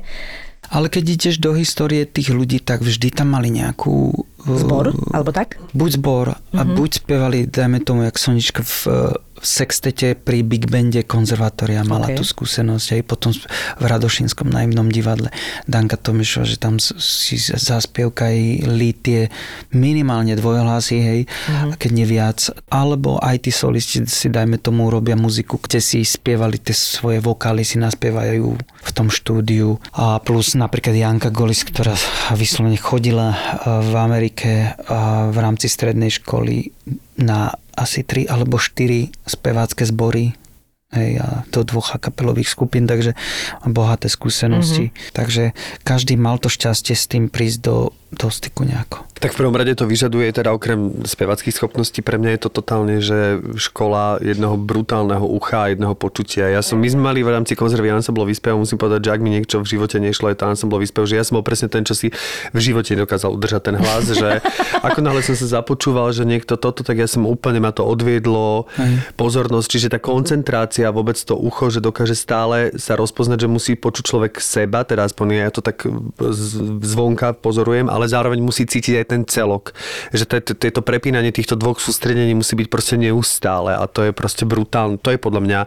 Ale 0.68 0.92
keď 0.92 1.04
ideš 1.18 1.36
do 1.40 1.56
histórie 1.56 2.04
tých 2.06 2.30
ľudí, 2.36 2.60
tak 2.60 2.84
vždy 2.84 3.10
tam 3.16 3.34
mali 3.34 3.50
nejakú... 3.50 4.28
Zbor, 4.40 4.96
alebo 5.12 5.32
tak? 5.36 5.60
Buď 5.76 5.90
zbor 6.00 6.28
a 6.36 6.62
buď 6.64 7.04
spievali, 7.04 7.46
dajme 7.46 7.84
tomu, 7.84 8.08
jak 8.08 8.16
Sonička 8.16 8.64
v, 8.64 9.12
v 9.40 9.46
sextete 9.48 10.20
pri 10.20 10.44
Big 10.44 10.68
Bande 10.68 11.02
konzervatória 11.08 11.88
mala 11.88 12.12
Ok. 12.12 12.20
tú 12.20 12.24
skúsenosť. 12.28 12.88
Aj 13.00 13.02
potom 13.08 13.32
v 13.32 13.84
Radošínskom 13.88 14.52
naivnom 14.52 14.92
divadle 14.92 15.32
Danka 15.64 15.96
Tomišova, 15.96 16.44
že 16.44 16.60
tam 16.60 16.76
si 16.80 17.40
zaspievka 17.40 18.28
aj 18.28 18.40
lítie 18.68 19.32
minimálne 19.72 20.36
dvojhlasy, 20.36 20.98
hej, 21.00 21.22
a 21.48 21.76
keď 21.80 21.92
nie 21.96 22.08
viac. 22.08 22.52
Alebo 22.68 23.16
aj 23.20 23.48
tí 23.48 23.52
solisti 23.56 24.04
si, 24.06 24.28
dajme 24.28 24.60
tomu, 24.60 24.92
robia 24.92 25.16
muziku, 25.16 25.56
kde 25.58 25.80
si 25.80 26.04
spievali 26.04 26.60
tie 26.60 26.76
svoje 26.76 27.24
vokály, 27.24 27.64
si 27.64 27.80
naspievajú 27.80 28.48
v 28.60 28.92
tom 28.92 29.08
štúdiu. 29.08 29.80
A 29.96 30.20
plus 30.20 30.54
napríklad 30.60 30.96
Janka 30.96 31.32
Golis, 31.32 31.64
ktorá 31.64 31.96
vyslovene 32.36 32.76
chodila 32.76 33.32
eh, 33.32 33.38
v 33.88 33.94
Amerike 33.96 34.52
eh, 34.52 34.74
v 35.32 35.38
rámci 35.40 35.72
strednej 35.72 36.12
školy 36.12 36.76
na 37.20 37.54
asi 37.76 38.04
tri 38.04 38.28
alebo 38.28 38.60
štyri 38.60 39.12
spevácké 39.28 39.88
zbory 39.88 40.36
hej, 40.92 41.22
a 41.22 41.44
do 41.54 41.62
dvoch 41.64 41.96
kapelových 41.96 42.50
skupín, 42.52 42.90
takže 42.90 43.14
bohaté 43.68 44.10
skúsenosti. 44.10 44.90
Mm-hmm. 44.90 45.14
Takže 45.14 45.44
každý 45.86 46.18
mal 46.18 46.42
to 46.42 46.50
šťastie 46.50 46.96
s 46.98 47.06
tým 47.06 47.30
prísť 47.30 47.60
do, 47.62 47.94
do 48.10 48.28
styku 48.34 48.66
nejako. 48.66 49.06
Tak 49.20 49.36
v 49.36 49.40
prvom 49.44 49.56
rade 49.60 49.76
to 49.76 49.84
vyžaduje 49.84 50.32
teda 50.32 50.56
okrem 50.56 51.04
spevackých 51.04 51.52
schopností, 51.52 52.00
pre 52.00 52.16
mňa 52.16 52.40
je 52.40 52.42
to 52.48 52.50
totálne, 52.50 53.04
že 53.04 53.44
škola 53.60 54.18
jedného 54.24 54.56
brutálneho 54.56 55.28
ucha 55.28 55.68
a 55.68 55.72
jedného 55.76 55.92
počutia. 55.92 56.48
Ja 56.48 56.64
som, 56.64 56.80
my 56.80 56.88
sme 56.88 57.04
mali 57.04 57.20
v 57.20 57.36
rámci 57.36 57.60
konzervy 57.60 57.92
ansamblový 57.92 58.32
spev, 58.32 58.56
musím 58.56 58.80
povedať, 58.80 59.12
že 59.12 59.12
ak 59.12 59.20
mi 59.20 59.30
niečo 59.36 59.60
v 59.60 59.68
živote 59.76 60.00
nešlo, 60.00 60.32
je 60.32 60.40
to 60.40 60.48
ansamblový 60.48 60.88
spev, 60.88 61.04
že 61.04 61.20
ja 61.20 61.24
som 61.28 61.36
bol 61.36 61.44
presne 61.44 61.68
ten, 61.68 61.84
čo 61.84 62.00
si 62.00 62.16
v 62.56 62.60
živote 62.64 62.96
nedokázal 62.96 63.36
udržať 63.36 63.62
ten 63.68 63.76
hlas, 63.76 64.08
že 64.08 64.40
ako 64.88 65.00
náhle 65.04 65.20
som 65.20 65.36
sa 65.36 65.60
započúval, 65.60 66.16
že 66.16 66.24
niekto 66.24 66.56
toto, 66.56 66.88
tak 66.88 66.96
ja 66.96 67.06
som 67.06 67.28
úplne 67.28 67.60
ma 67.60 67.76
to 67.76 67.84
odviedlo, 67.84 68.72
pozornosť, 69.20 69.68
čiže 69.68 69.92
tá 69.92 70.00
koncentrácia, 70.00 70.96
vôbec 70.96 71.20
to 71.20 71.36
ucho, 71.36 71.68
že 71.68 71.84
dokáže 71.84 72.16
stále 72.16 72.72
sa 72.80 72.96
rozpoznať, 72.96 73.44
že 73.44 73.52
musí 73.52 73.72
počuť 73.76 74.04
človek 74.08 74.34
seba, 74.40 74.88
teda 74.88 75.12
aspoň 75.12 75.28
ja 75.44 75.52
to 75.52 75.60
tak 75.60 75.84
zvonka 76.80 77.36
pozorujem, 77.36 77.92
ale 78.00 78.08
zároveň 78.08 78.40
musí 78.40 78.64
cítiť 78.64 79.04
aj 79.04 79.06
ten 79.12 79.22
celok. 79.28 79.76
Že 80.16 80.24
to, 80.24 80.36
to, 80.56 80.72
to 80.72 80.82
prepínanie 80.82 81.36
týchto 81.36 81.60
dvoch 81.60 81.84
sústredení 81.84 82.32
musí 82.32 82.56
byť 82.56 82.68
proste 82.72 82.96
neustále 82.96 83.76
a 83.76 83.84
to 83.92 84.08
je 84.08 84.12
proste 84.16 84.48
brutálne. 84.48 84.96
To 85.04 85.12
je 85.12 85.20
podľa 85.20 85.42
mňa 85.44 85.60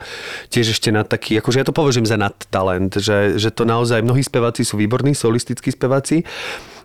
tiež 0.48 0.72
ešte 0.72 0.88
na 0.88 1.04
taký, 1.04 1.36
akože 1.36 1.60
ja 1.60 1.68
to 1.68 1.76
považujem 1.76 2.08
za 2.08 2.16
nadtalent, 2.16 2.96
že, 2.96 3.36
že 3.36 3.52
to 3.52 3.68
naozaj, 3.68 4.00
mnohí 4.00 4.24
speváci 4.24 4.64
sú 4.64 4.80
výborní, 4.80 5.12
solistickí 5.12 5.68
speváci, 5.68 6.24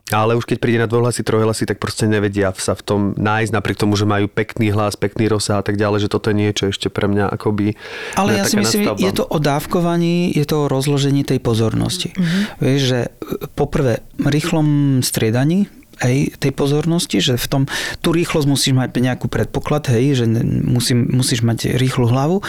ale 0.08 0.40
už 0.40 0.48
keď 0.48 0.58
príde 0.64 0.80
na 0.80 0.88
dvojhlasy, 0.88 1.20
trojhlasy, 1.20 1.68
tak 1.68 1.84
proste 1.84 2.08
nevedia 2.08 2.56
sa 2.56 2.80
v 2.80 2.84
tom 2.84 3.02
nájsť, 3.20 3.52
napriek 3.52 3.76
tomu, 3.76 4.00
že 4.00 4.08
majú 4.08 4.32
pekný 4.32 4.72
hlas, 4.72 4.96
pekný 4.96 5.28
rozsah 5.28 5.60
a 5.60 5.64
tak 5.66 5.76
ďalej, 5.76 6.08
že 6.08 6.10
toto 6.12 6.32
je 6.32 6.40
niečo 6.40 6.72
ešte 6.72 6.88
pre 6.88 7.12
mňa 7.12 7.28
akoby 7.36 7.76
Ale 8.16 8.36
ne, 8.36 8.40
ja 8.40 8.44
si 8.48 8.56
myslím, 8.56 8.88
nadstavba. 8.88 9.04
je 9.04 9.12
to 9.12 9.24
o 9.28 9.38
dávkovaní, 9.44 10.32
je 10.32 10.46
to 10.48 10.56
o 10.64 10.70
rozložení 10.72 11.28
tej 11.28 11.44
pozornosti. 11.44 12.16
Mm-hmm. 12.16 12.42
Vieš, 12.64 12.82
že 12.88 13.00
e, 13.04 13.10
poprvé 13.52 14.00
rýchlom 14.16 15.00
striedaní 15.04 15.68
hej, 16.00 16.32
tej 16.40 16.52
pozornosti, 16.56 17.20
že 17.20 17.36
v 17.36 17.48
tom, 17.52 17.64
tú 18.00 18.16
rýchlosť 18.16 18.48
musíš 18.48 18.74
mať 18.78 18.96
nejakú 18.96 19.28
predpoklad, 19.28 19.92
hej, 19.92 20.24
že 20.24 20.26
musí, 20.64 20.96
musíš 20.96 21.44
mať 21.44 21.76
rýchlu 21.76 22.08
hlavu, 22.08 22.40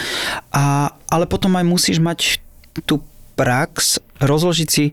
a, 0.53 0.95
ale 1.11 1.25
potom 1.27 1.57
aj 1.59 1.65
musíš 1.65 1.99
mať 1.99 2.39
tú 2.85 3.03
prax, 3.39 4.03
rozložiť 4.19 4.67
si 4.67 4.91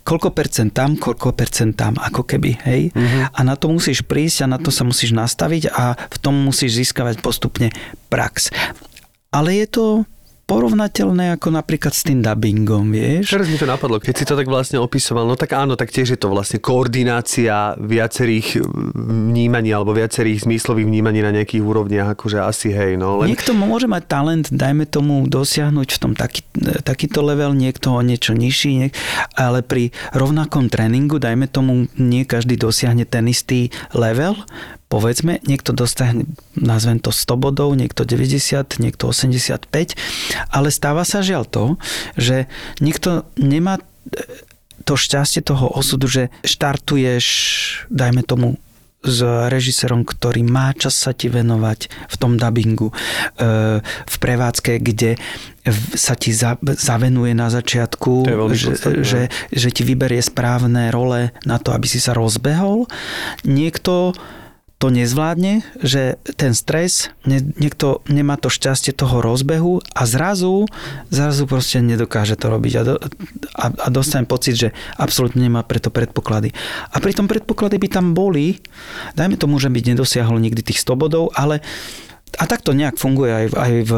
koľko 0.00 0.32
percent 0.32 0.72
tam, 0.72 0.96
koľko 0.96 1.36
percent 1.36 1.76
tam, 1.76 2.00
ako 2.00 2.24
keby, 2.24 2.56
hej. 2.64 2.88
A 3.36 3.44
na 3.44 3.52
to 3.60 3.68
musíš 3.68 4.00
prísť 4.00 4.48
a 4.48 4.56
na 4.56 4.56
to 4.56 4.72
sa 4.72 4.88
musíš 4.88 5.12
nastaviť 5.12 5.68
a 5.68 5.92
v 5.92 6.16
tom 6.16 6.32
musíš 6.32 6.80
získavať 6.80 7.20
postupne 7.20 7.68
prax. 8.08 8.48
Ale 9.28 9.60
je 9.60 9.66
to 9.68 9.84
porovnateľné 10.52 11.32
ako 11.40 11.48
napríklad 11.48 11.96
s 11.96 12.04
tým 12.04 12.20
dubbingom, 12.20 12.92
vieš? 12.92 13.32
Teraz 13.32 13.48
mi 13.48 13.56
to 13.56 13.64
napadlo, 13.64 13.96
keď 13.96 14.14
si 14.20 14.24
to 14.28 14.36
tak 14.36 14.44
vlastne 14.44 14.76
opisoval, 14.76 15.24
no 15.24 15.32
tak 15.32 15.56
áno, 15.56 15.80
tak 15.80 15.88
tiež 15.88 16.12
je 16.12 16.20
to 16.20 16.28
vlastne 16.28 16.60
koordinácia 16.60 17.72
viacerých 17.80 18.60
vnímaní 18.92 19.72
alebo 19.72 19.96
viacerých 19.96 20.44
zmyslových 20.44 20.84
vnímaní 20.84 21.24
na 21.24 21.32
nejakých 21.32 21.64
úrovniach, 21.64 22.12
akože 22.12 22.38
asi 22.44 22.68
hej, 22.76 23.00
no 23.00 23.24
len... 23.24 23.32
Niekto 23.32 23.56
môže 23.56 23.88
mať 23.88 24.02
talent, 24.04 24.46
dajme 24.52 24.84
tomu, 24.84 25.24
dosiahnuť 25.24 25.88
v 25.88 25.98
tom 25.98 26.12
taký, 26.12 26.44
takýto 26.84 27.24
level, 27.24 27.56
niekto 27.56 27.96
o 27.96 28.04
niečo 28.04 28.36
nižší, 28.36 28.70
niek- 28.76 28.96
ale 29.32 29.64
pri 29.64 29.88
rovnakom 30.12 30.68
tréningu, 30.68 31.16
dajme 31.16 31.48
tomu, 31.48 31.88
nie 31.96 32.28
každý 32.28 32.60
dosiahne 32.60 33.08
ten 33.08 33.24
istý 33.24 33.72
level, 33.96 34.36
povedzme, 34.92 35.40
niekto 35.48 35.72
dostane, 35.72 36.28
nazvem 36.52 37.00
to 37.00 37.08
100 37.08 37.40
bodov, 37.40 37.72
niekto 37.72 38.04
90, 38.04 38.76
niekto 38.76 39.08
85, 39.08 39.64
ale 40.52 40.68
stáva 40.68 41.08
sa 41.08 41.24
žiaľ 41.24 41.48
to, 41.48 41.64
že 42.20 42.44
niekto 42.84 43.24
nemá 43.40 43.80
e, 43.80 43.82
to 44.84 45.00
šťastie 45.00 45.40
toho 45.40 45.72
osudu, 45.72 46.12
že 46.12 46.28
štartuješ, 46.44 47.24
dajme 47.88 48.20
tomu, 48.20 48.60
s 49.02 49.18
režisérom, 49.50 50.06
ktorý 50.06 50.46
má 50.46 50.70
čas 50.78 50.94
sa 50.94 51.10
ti 51.10 51.26
venovať 51.26 51.90
v 52.06 52.16
tom 52.22 52.38
dubbingu, 52.38 52.94
e, 52.94 52.94
v 53.82 54.16
prevádzke, 54.22 54.78
kde 54.78 55.18
sa 55.98 56.14
ti 56.14 56.30
za- 56.30 56.58
zavenuje 56.62 57.34
na 57.34 57.50
začiatku, 57.50 58.26
že, 58.54 58.78
podstatné. 58.78 59.02
že, 59.02 59.22
že 59.50 59.68
ti 59.74 59.82
vyberie 59.82 60.22
správne 60.22 60.94
role 60.94 61.34
na 61.42 61.58
to, 61.58 61.74
aby 61.74 61.90
si 61.90 61.98
sa 61.98 62.14
rozbehol. 62.14 62.86
Niekto 63.42 64.14
to 64.82 64.90
nezvládne, 64.90 65.62
že 65.78 66.18
ten 66.34 66.58
stres, 66.58 67.14
nie, 67.22 67.38
niekto 67.38 68.02
nemá 68.10 68.34
to 68.34 68.50
šťastie 68.50 68.90
toho 68.90 69.22
rozbehu 69.22 69.78
a 69.94 70.02
zrazu, 70.10 70.66
zrazu 71.06 71.46
proste 71.46 71.78
nedokáže 71.78 72.34
to 72.34 72.50
robiť 72.50 72.72
a, 72.74 72.82
do, 72.82 72.94
a, 73.54 73.66
a 73.70 73.86
dostane 73.94 74.26
pocit, 74.26 74.58
že 74.58 74.68
absolútne 74.98 75.46
nemá 75.46 75.62
preto 75.62 75.94
predpoklady. 75.94 76.50
A 76.90 76.98
pri 76.98 77.14
tom 77.14 77.30
predpoklady 77.30 77.78
by 77.78 77.88
tam 77.94 78.10
boli, 78.10 78.58
dajme 79.14 79.38
tomu, 79.38 79.62
že 79.62 79.70
by 79.70 79.94
nedosiahol 79.94 80.42
nikdy 80.42 80.66
tých 80.66 80.82
100 80.82 80.98
bodov, 80.98 81.30
ale 81.38 81.62
a 82.40 82.44
tak 82.48 82.64
to 82.64 82.72
nejak 82.72 82.96
funguje 82.96 83.28
aj, 83.28 83.46
v- 83.52 83.58
aj 83.60 83.72
v, 83.84 83.92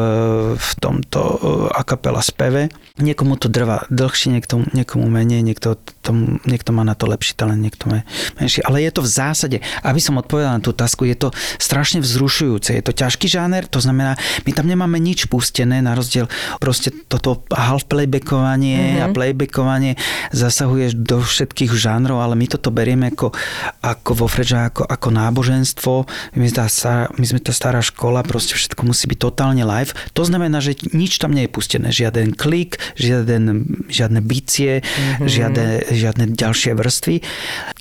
v 0.59 0.69
tomto 0.83 1.21
uh, 1.23 1.39
a 1.71 1.87
kapela 1.87 2.19
speve. 2.19 2.67
Niekomu 2.99 3.39
to 3.39 3.47
trvá 3.47 3.87
dlhšie, 3.87 4.35
niekto, 4.35 4.59
niekomu 4.75 5.07
menej, 5.07 5.39
niekto, 5.39 5.79
tom, 6.03 6.43
niekto 6.43 6.75
má 6.75 6.83
na 6.83 6.99
to 6.99 7.07
lepší 7.07 7.39
talent, 7.39 7.63
niekto 7.63 7.87
má 7.87 8.03
menší. 8.35 8.59
Ale 8.67 8.83
je 8.83 8.91
to 8.91 9.01
v 9.03 9.09
zásade, 9.09 9.57
aby 9.87 9.99
som 10.03 10.19
odpovedal 10.19 10.59
na 10.59 10.63
tú 10.63 10.75
otázku, 10.75 11.07
je 11.07 11.15
to 11.15 11.29
strašne 11.55 12.03
vzrušujúce. 12.03 12.75
Je 12.75 12.83
to 12.83 12.91
ťažký 12.91 13.31
žáner, 13.31 13.71
to 13.71 13.79
znamená, 13.79 14.19
my 14.43 14.51
tam 14.51 14.67
nemáme 14.67 14.99
nič 14.99 15.31
pustené, 15.31 15.79
na 15.79 15.95
rozdiel 15.95 16.27
proste 16.59 16.91
toto 17.07 17.47
half 17.53 17.87
playbackovanie 17.87 18.99
mm-hmm. 18.99 19.03
a 19.03 19.05
playbackovanie 19.15 19.93
zasahuješ 20.35 20.97
do 20.99 21.23
všetkých 21.23 21.71
žánrov, 21.71 22.19
ale 22.19 22.35
my 22.35 22.51
toto 22.51 22.73
berieme 22.73 23.15
ako, 23.15 23.31
ako 23.79 24.11
vo 24.25 24.27
Fredža, 24.27 24.73
ako, 24.73 24.83
ako 24.83 25.07
náboženstvo. 25.13 25.93
My 26.35 26.47
tá, 26.51 26.67
my 27.15 27.25
sme 27.25 27.39
tá 27.39 27.53
stará 27.53 27.79
škola, 27.79 28.24
proste 28.27 28.57
všetko 28.57 28.81
musí 28.85 29.05
byť 29.07 29.19
totálne 29.21 29.63
live. 29.63 29.93
To 30.17 30.23
znamená, 30.25 30.59
že 30.59 30.75
nič 30.91 31.21
tam 31.21 31.31
nie 31.31 31.45
je 31.47 31.53
pustené. 31.53 31.87
Žiaden 31.93 32.33
klik, 32.35 32.81
žiaden, 32.97 33.65
žiadne 33.87 34.19
bicie, 34.25 34.81
mm-hmm. 34.81 35.27
žiadne, 35.29 35.67
žiadne 35.93 36.25
ďalšie 36.33 36.75
vrstvy, 36.75 37.15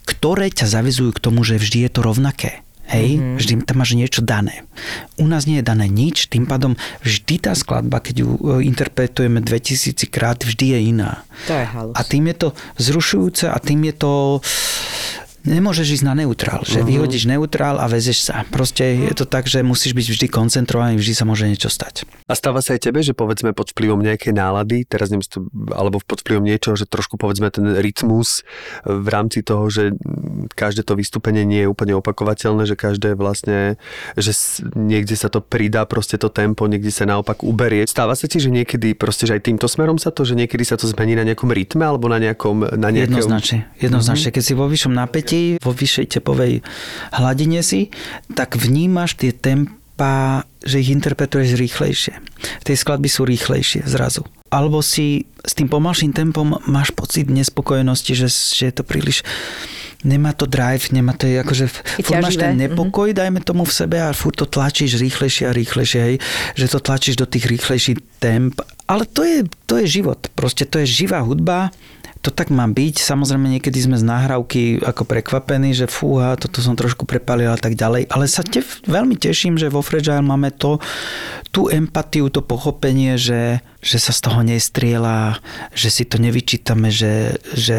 ktoré 0.05 0.53
ťa 0.53 0.67
zavizujú 0.69 1.17
k 1.17 1.23
tomu, 1.25 1.43
že 1.43 1.59
vždy 1.59 1.89
je 1.89 1.91
to 1.91 2.01
rovnaké. 2.05 2.65
Hej, 2.85 3.17
mm-hmm. 3.17 3.37
vždy 3.41 3.53
tam 3.65 3.77
máš 3.81 3.97
niečo 3.97 4.21
dané. 4.21 4.69
U 5.17 5.25
nás 5.25 5.49
nie 5.49 5.65
je 5.65 5.65
dané 5.65 5.89
nič, 5.89 6.29
tým 6.29 6.45
pádom 6.45 6.77
vždy 7.01 7.41
tá 7.41 7.57
skladba, 7.57 7.97
keď 7.97 8.15
ju 8.21 8.29
e, 8.37 8.69
interpretujeme 8.69 9.41
2000 9.41 10.05
krát, 10.13 10.37
vždy 10.45 10.77
je 10.77 10.79
iná. 10.93 11.25
To 11.49 11.57
je 11.57 11.65
halus. 11.65 11.97
A 11.97 12.05
tým 12.05 12.29
je 12.29 12.37
to 12.37 12.49
zrušujúce 12.77 13.49
a 13.49 13.57
tým 13.57 13.89
je 13.89 13.95
to 13.97 14.13
nemôžeš 15.45 16.01
ísť 16.01 16.05
na 16.09 16.15
neutrál, 16.17 16.65
že 16.65 16.81
uh-huh. 16.81 16.89
vyhodíš 16.89 17.29
neutrál 17.29 17.77
a 17.77 17.87
vezeš 17.87 18.25
sa. 18.27 18.43
Proste 18.49 18.97
je 19.09 19.15
to 19.15 19.29
tak, 19.29 19.45
že 19.45 19.61
musíš 19.61 19.93
byť 19.93 20.07
vždy 20.17 20.27
koncentrovaný, 20.33 20.97
vždy 20.97 21.15
sa 21.15 21.25
môže 21.29 21.45
niečo 21.45 21.69
stať. 21.69 22.09
A 22.25 22.33
stáva 22.33 22.65
sa 22.65 22.73
aj 22.75 22.89
tebe, 22.89 23.05
že 23.05 23.13
povedzme 23.13 23.53
pod 23.53 23.77
vplyvom 23.77 24.01
nejakej 24.01 24.33
nálady, 24.33 24.89
teraz 24.89 25.13
neviem, 25.13 25.25
alebo 25.77 26.01
pod 26.01 26.25
vplyvom 26.25 26.45
niečoho, 26.49 26.75
že 26.75 26.89
trošku 26.89 27.21
povedzme 27.21 27.53
ten 27.53 27.77
rytmus 27.77 28.41
v 28.89 29.09
rámci 29.13 29.45
toho, 29.45 29.69
že 29.69 29.93
každé 30.57 30.89
to 30.89 30.97
vystúpenie 30.97 31.45
nie 31.45 31.65
je 31.65 31.69
úplne 31.69 31.93
opakovateľné, 32.01 32.65
že 32.65 32.77
každé 32.81 33.13
vlastne, 33.13 33.77
že 34.17 34.33
niekde 34.73 35.15
sa 35.15 35.29
to 35.29 35.45
pridá 35.45 35.85
proste 35.85 36.17
to 36.17 36.33
tempo, 36.33 36.65
niekde 36.65 36.89
sa 36.89 37.05
naopak 37.05 37.45
uberie. 37.45 37.85
Stáva 37.85 38.17
sa 38.17 38.25
ti, 38.25 38.41
že 38.41 38.49
niekedy 38.49 38.97
proste, 38.97 39.29
že 39.29 39.37
aj 39.37 39.53
týmto 39.53 39.69
smerom 39.69 40.01
sa 40.01 40.09
to, 40.09 40.25
že 40.25 40.33
niekedy 40.33 40.65
sa 40.65 40.81
to 40.81 40.89
zmení 40.89 41.13
na 41.13 41.29
nejakom 41.29 41.53
rytme 41.53 41.85
alebo 41.85 42.09
na 42.09 42.17
nejakom... 42.17 42.65
Na 42.81 42.89
nejakom... 42.89 43.21
Jednoznačne. 43.21 43.69
Jednoznačne. 43.77 44.33
Keď 44.33 44.43
si 44.43 44.53
vo 44.57 44.65
vyššom 44.65 44.95
napätí, 44.97 45.34
vo 45.61 45.73
vyššej 45.73 46.19
tepovej 46.19 46.61
hladine 47.15 47.61
si, 47.61 47.91
tak 48.35 48.59
vnímaš 48.59 49.19
tie 49.19 49.31
tempa, 49.35 50.45
že 50.65 50.81
ich 50.81 50.91
interpretuješ 50.91 51.57
rýchlejšie. 51.59 52.15
Tie 52.67 52.75
skladby 52.75 53.09
sú 53.09 53.27
rýchlejšie 53.29 53.87
zrazu. 53.87 54.27
Alebo 54.51 54.81
si 54.81 55.27
s 55.43 55.53
tým 55.59 55.67
pomalším 55.67 56.15
tempom 56.15 56.59
máš 56.71 56.95
pocit 56.95 57.27
nespokojnosti, 57.27 58.13
že, 58.15 58.29
že 58.31 58.63
je 58.71 58.75
to 58.75 58.85
príliš 58.87 59.27
nemá 60.05 60.37
to 60.37 60.45
drive, 60.45 60.93
nemá 60.93 61.17
to 61.17 61.27
akože 61.27 61.67
furt 62.05 62.21
máš 62.21 62.37
ten 62.37 62.55
nepokoj, 62.61 63.11
dajme 63.17 63.41
tomu 63.41 63.65
v 63.65 63.73
sebe 63.73 63.97
a 63.99 64.13
furt 64.13 64.37
to 64.37 64.45
tlačíš 64.45 65.01
rýchlejšie 65.01 65.49
a 65.49 65.57
rýchlejšie, 65.57 66.01
hej, 66.05 66.17
že 66.55 66.67
to 66.69 66.79
tlačíš 66.79 67.17
do 67.17 67.27
tých 67.27 67.49
rýchlejších 67.49 68.21
temp. 68.21 68.61
Ale 68.85 69.09
to 69.09 69.25
je, 69.25 69.49
to 69.65 69.81
je 69.81 69.89
život, 69.89 70.21
proste 70.37 70.69
to 70.69 70.85
je 70.85 70.87
živá 70.87 71.25
hudba, 71.25 71.73
to 72.25 72.33
tak 72.33 72.49
má 72.49 72.65
byť. 72.65 73.05
Samozrejme, 73.05 73.53
niekedy 73.53 73.77
sme 73.77 74.01
z 74.01 74.09
nahrávky 74.09 74.81
ako 74.81 75.05
prekvapení, 75.05 75.77
že 75.77 75.85
fúha, 75.85 76.41
toto 76.41 76.65
som 76.65 76.73
trošku 76.73 77.05
prepalil 77.05 77.53
a 77.53 77.61
tak 77.61 77.77
ďalej. 77.77 78.09
Ale 78.09 78.25
sa 78.25 78.41
te, 78.41 78.65
veľmi 78.89 79.21
teším, 79.21 79.61
že 79.61 79.69
vo 79.69 79.85
Fragile 79.85 80.25
máme 80.25 80.49
to, 80.57 80.81
tú 81.53 81.69
empatiu, 81.69 82.33
to 82.33 82.41
pochopenie, 82.41 83.21
že, 83.21 83.61
že 83.85 84.01
sa 84.01 84.17
z 84.17 84.21
toho 84.25 84.41
nestriela, 84.41 85.37
že 85.77 85.93
si 85.93 86.09
to 86.09 86.17
nevyčítame, 86.17 86.89
že, 86.89 87.37
že 87.53 87.79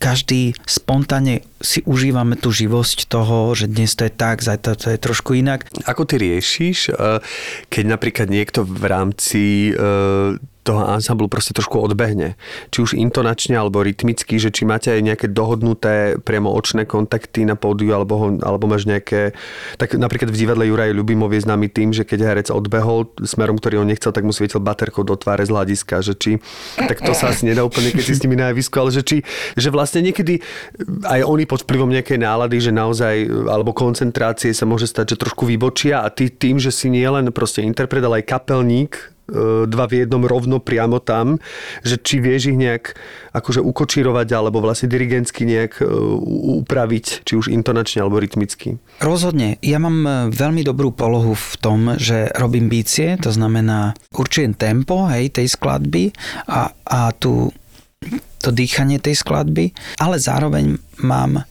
každý 0.00 0.56
spontánne 0.64 1.44
si 1.60 1.84
užívame 1.84 2.40
tú 2.40 2.48
živosť 2.48 3.04
toho, 3.12 3.52
že 3.52 3.68
dnes 3.68 3.92
to 3.92 4.08
je 4.08 4.12
tak, 4.16 4.40
zajtra 4.40 4.80
to 4.80 4.88
je 4.96 4.98
trošku 4.98 5.36
inak. 5.36 5.68
Ako 5.84 6.08
ty 6.08 6.16
riešiš, 6.16 6.88
eh, 6.88 7.20
keď 7.68 7.84
napríklad 7.84 8.32
niekto 8.32 8.64
v 8.64 8.84
rámci 8.88 9.44
eh, 9.76 10.40
toho 10.68 10.84
ansamblu 10.84 11.32
proste 11.32 11.56
trošku 11.56 11.80
odbehne. 11.80 12.36
Či 12.68 12.78
už 12.84 12.90
intonačne 12.92 13.56
alebo 13.56 13.80
rytmicky, 13.80 14.36
že 14.36 14.52
či 14.52 14.68
máte 14.68 14.92
aj 14.92 15.00
nejaké 15.00 15.26
dohodnuté 15.32 16.20
priamo 16.20 16.52
očné 16.52 16.84
kontakty 16.84 17.48
na 17.48 17.56
pódiu 17.56 17.96
alebo, 17.96 18.14
ho, 18.20 18.26
alebo 18.44 18.68
máš 18.68 18.84
nejaké... 18.84 19.32
Tak 19.80 19.96
napríklad 19.96 20.28
v 20.28 20.36
divadle 20.36 20.68
Juraj 20.68 20.92
Ľubimov 20.92 21.32
je 21.32 21.40
známy 21.48 21.72
tým, 21.72 21.96
že 21.96 22.04
keď 22.04 22.20
herec 22.28 22.48
odbehol 22.52 23.08
smerom, 23.24 23.56
ktorý 23.56 23.80
on 23.80 23.88
nechcel, 23.88 24.12
tak 24.12 24.28
mu 24.28 24.36
svietil 24.36 24.60
baterkou 24.60 25.08
do 25.08 25.16
tváre 25.16 25.48
z 25.48 25.56
hľadiska, 25.56 26.04
že 26.04 26.12
či... 26.12 26.36
Tak 26.76 27.00
to 27.00 27.16
sa 27.16 27.32
asi 27.32 27.48
nedá 27.48 27.64
úplne, 27.64 27.88
keď 27.88 28.04
si 28.04 28.12
s 28.12 28.22
nimi 28.28 28.36
na 28.36 28.52
ale 28.52 28.90
že 28.92 29.00
či... 29.00 29.24
Že 29.56 29.72
vlastne 29.72 30.04
niekedy 30.04 30.44
aj 31.08 31.24
oni 31.24 31.48
pod 31.48 31.64
vplyvom 31.64 31.88
nejakej 31.88 32.20
nálady, 32.20 32.60
že 32.60 32.72
naozaj, 32.76 33.24
alebo 33.48 33.72
koncentrácie 33.72 34.52
sa 34.52 34.68
môže 34.68 34.84
stať, 34.84 35.16
že 35.16 35.20
trošku 35.24 35.48
vybočia 35.48 36.04
a 36.04 36.12
ty 36.12 36.28
tým, 36.28 36.60
že 36.60 36.68
si 36.68 36.92
nie 36.92 37.06
len 37.08 37.32
proste 37.32 37.64
interpret, 37.64 38.04
ale 38.04 38.20
aj 38.20 38.28
kapelník, 38.28 39.16
dva 39.68 39.84
v 39.84 40.04
jednom 40.04 40.24
rovno 40.24 40.56
priamo 40.58 40.98
tam, 41.04 41.36
že 41.84 42.00
či 42.00 42.18
vieš 42.24 42.52
ich 42.52 42.58
nejak 42.58 42.96
akože 43.36 43.60
ukočírovať 43.60 44.28
alebo 44.32 44.64
vlastne 44.64 44.88
dirigentsky 44.88 45.44
nejak 45.44 45.84
e, 45.84 45.86
upraviť, 46.64 47.28
či 47.28 47.32
už 47.36 47.52
intonačne 47.52 48.02
alebo 48.02 48.18
rytmicky. 48.18 48.80
Rozhodne. 49.04 49.60
Ja 49.60 49.78
mám 49.78 49.98
e, 50.02 50.10
veľmi 50.32 50.64
dobrú 50.64 50.90
polohu 50.90 51.36
v 51.36 51.52
tom, 51.60 51.80
že 52.00 52.32
robím 52.34 52.72
bície, 52.72 53.20
to 53.20 53.28
znamená 53.28 53.92
určujem 54.16 54.56
tempo 54.56 55.04
hej, 55.12 55.28
tej 55.28 55.52
skladby 55.52 56.10
a, 56.48 56.72
a 56.72 57.00
tú, 57.12 57.52
to 58.40 58.48
dýchanie 58.48 58.96
tej 58.96 59.20
skladby, 59.20 59.76
ale 60.00 60.16
zároveň 60.16 60.80
mám 61.04 61.44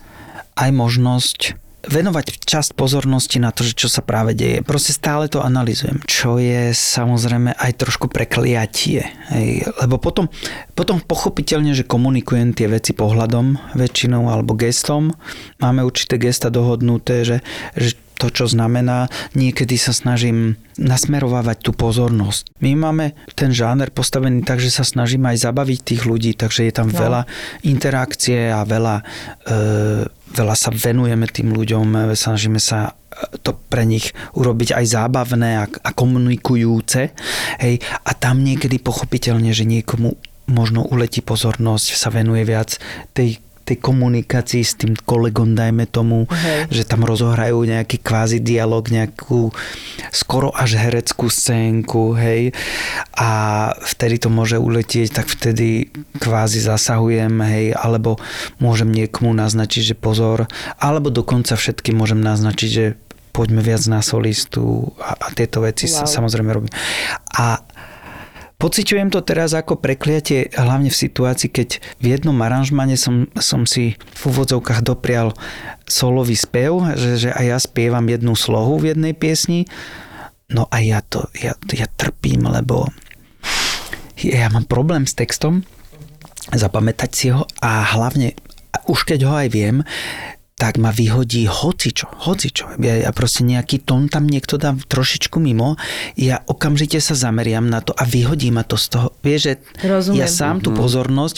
aj 0.57 0.69
možnosť 0.73 1.39
venovať 1.87 2.43
časť 2.43 2.75
pozornosti 2.75 3.39
na 3.39 3.55
to, 3.55 3.63
že 3.63 3.73
čo 3.75 3.87
sa 3.87 4.03
práve 4.03 4.35
deje. 4.35 4.63
Proste 4.63 4.91
stále 4.91 5.31
to 5.31 5.39
analizujem, 5.39 6.03
čo 6.03 6.37
je 6.37 6.75
samozrejme 6.75 7.55
aj 7.55 7.71
trošku 7.79 8.11
prekliatie. 8.11 9.07
Hej. 9.31 9.67
Lebo 9.83 9.97
potom, 9.97 10.27
potom 10.75 10.99
pochopiteľne, 10.99 11.71
že 11.71 11.87
komunikujem 11.87 12.51
tie 12.51 12.67
veci 12.67 12.91
pohľadom 12.91 13.75
väčšinou 13.75 14.27
alebo 14.27 14.55
gestom. 14.59 15.15
Máme 15.63 15.83
určité 15.83 16.19
gesta 16.19 16.51
dohodnuté, 16.51 17.23
že, 17.23 17.37
že 17.73 17.95
to, 18.17 18.33
čo 18.33 18.49
znamená, 18.49 19.07
niekedy 19.37 19.77
sa 19.77 19.93
snažím 19.93 20.57
nasmerovávať 20.81 21.69
tú 21.69 21.71
pozornosť. 21.73 22.49
My 22.65 22.73
máme 22.73 23.13
ten 23.37 23.53
žáner 23.53 23.93
postavený 23.93 24.41
tak, 24.41 24.57
že 24.57 24.73
sa 24.73 24.81
snažíme 24.81 25.29
aj 25.29 25.45
zabaviť 25.45 25.79
tých 25.85 26.03
ľudí, 26.09 26.33
takže 26.33 26.65
je 26.65 26.73
tam 26.73 26.89
no. 26.89 26.97
veľa 26.97 27.21
interakcie 27.61 28.49
a 28.49 28.65
veľa 28.65 28.95
e, 28.97 29.03
veľa 30.33 30.55
sa 30.55 30.69
venujeme 30.73 31.27
tým 31.29 31.53
ľuďom, 31.55 32.13
snažíme 32.15 32.59
sa 32.59 32.95
to 33.41 33.57
pre 33.57 33.87
nich 33.87 34.13
urobiť 34.37 34.77
aj 34.77 34.85
zábavné 34.85 35.49
a, 35.57 35.65
a 35.65 35.89
komunikujúce. 35.95 37.01
Hej. 37.63 37.81
A 38.05 38.11
tam 38.13 38.45
niekedy 38.45 38.77
pochopiteľne, 38.77 39.49
že 39.55 39.65
niekomu 39.65 40.13
možno 40.47 40.85
uletí 40.87 41.19
pozornosť, 41.19 41.87
sa 41.97 42.09
venuje 42.13 42.45
viac 42.47 42.79
tej 43.11 43.41
tej 43.67 43.77
komunikácii 43.83 44.63
s 44.63 44.79
tým 44.79 44.95
kolegom, 44.95 45.51
dajme 45.51 45.83
tomu, 45.91 46.23
Hej. 46.31 46.71
že 46.71 46.83
tam 46.87 47.03
rozohrajú 47.03 47.59
nejaký 47.67 47.99
kvázi 47.99 48.39
dialog, 48.39 48.87
nejakú 48.87 49.51
skoro 50.15 50.55
až 50.55 50.79
hereckú 50.79 51.27
scénku, 51.27 52.15
hej, 52.15 52.55
a 53.19 53.29
vtedy 53.83 54.23
to 54.23 54.31
môže 54.31 54.55
uletieť, 54.55 55.19
tak 55.19 55.27
vtedy 55.27 55.91
kvázi 56.15 56.63
zasahujem, 56.63 57.35
hej, 57.43 57.75
alebo 57.75 58.15
môžem 58.63 58.87
niekomu 58.87 59.35
naznačiť, 59.35 59.91
že 59.91 59.95
pozor, 59.99 60.47
alebo 60.79 61.11
dokonca 61.11 61.59
všetky 61.59 61.91
môžem 61.91 62.23
naznačiť, 62.23 62.69
že 62.71 62.95
poďme 63.35 63.61
viac 63.61 63.85
na 63.85 64.01
solistu 64.01 64.95
a, 64.97 65.13
a 65.13 65.27
tieto 65.35 65.61
veci 65.61 65.85
wow. 65.85 66.01
sa 66.01 66.03
samozrejme 66.09 66.49
robím. 66.49 66.73
A 67.37 67.61
Pociťujem 68.57 69.13
to 69.13 69.21
teraz 69.21 69.53
ako 69.53 69.77
prekliatie, 69.77 70.49
hlavne 70.57 70.89
v 70.89 71.01
situácii, 71.05 71.53
keď 71.53 71.69
v 72.01 72.05
jednom 72.17 72.33
aranžmane 72.41 72.97
som, 72.97 73.29
som 73.37 73.69
si 73.69 73.93
v 74.17 74.21
úvodzovkách 74.33 74.81
doprial 74.81 75.37
solový 75.85 76.33
spev, 76.33 76.97
že, 76.97 77.29
že 77.29 77.29
aj 77.37 77.45
ja 77.45 77.57
spievam 77.61 78.09
jednu 78.09 78.33
slohu 78.33 78.81
v 78.81 78.97
jednej 78.97 79.13
piesni. 79.13 79.69
No 80.49 80.65
a 80.73 80.81
ja 80.81 81.05
to, 81.05 81.29
ja, 81.37 81.53
ja 81.69 81.85
trpím, 81.85 82.49
lebo 82.49 82.89
ja 84.17 84.49
mám 84.49 84.65
problém 84.65 85.05
s 85.05 85.13
textom, 85.13 85.61
zapamätať 86.49 87.11
si 87.13 87.29
ho 87.29 87.45
a 87.61 87.93
hlavne, 87.93 88.33
už 88.89 89.05
keď 89.05 89.19
ho 89.29 89.33
aj 89.37 89.47
viem, 89.53 89.85
tak 90.57 90.81
ma 90.81 90.89
vyhodí 90.89 91.45
hocičo, 91.45 92.09
hocičo. 92.25 92.81
Ja, 92.81 92.97
ja 92.97 93.11
proste 93.13 93.45
nejaký 93.45 93.85
tón 93.85 94.09
tam 94.09 94.25
niekto 94.25 94.57
dá 94.57 94.73
trošičku 94.73 95.37
mimo, 95.37 95.77
ja 96.17 96.41
okamžite 96.49 96.97
sa 96.97 97.13
zameriam 97.13 97.69
na 97.69 97.85
to 97.85 97.93
a 97.93 98.01
vyhodí 98.09 98.49
ma 98.49 98.65
to 98.65 98.73
z 98.73 98.85
toho. 98.89 99.13
Vieš, 99.21 99.41
že 99.45 99.53
Rozumiem. 99.85 100.25
ja 100.25 100.27
sám 100.27 100.65
tú 100.65 100.73
mhm. 100.73 100.77
pozornosť 100.81 101.37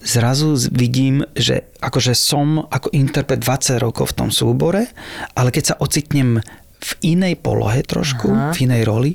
zrazu 0.00 0.56
vidím, 0.72 1.28
že 1.36 1.68
akože 1.84 2.16
som 2.16 2.64
ako 2.64 2.88
interpret 2.96 3.44
20 3.44 3.84
rokov 3.84 4.16
v 4.16 4.24
tom 4.24 4.30
súbore, 4.32 4.88
ale 5.36 5.52
keď 5.52 5.76
sa 5.76 5.78
ocitnem 5.84 6.40
v 6.78 6.92
inej 7.04 7.36
polohe 7.42 7.84
trošku, 7.84 8.32
Aha. 8.32 8.56
v 8.56 8.58
inej 8.64 8.82
roli, 8.88 9.12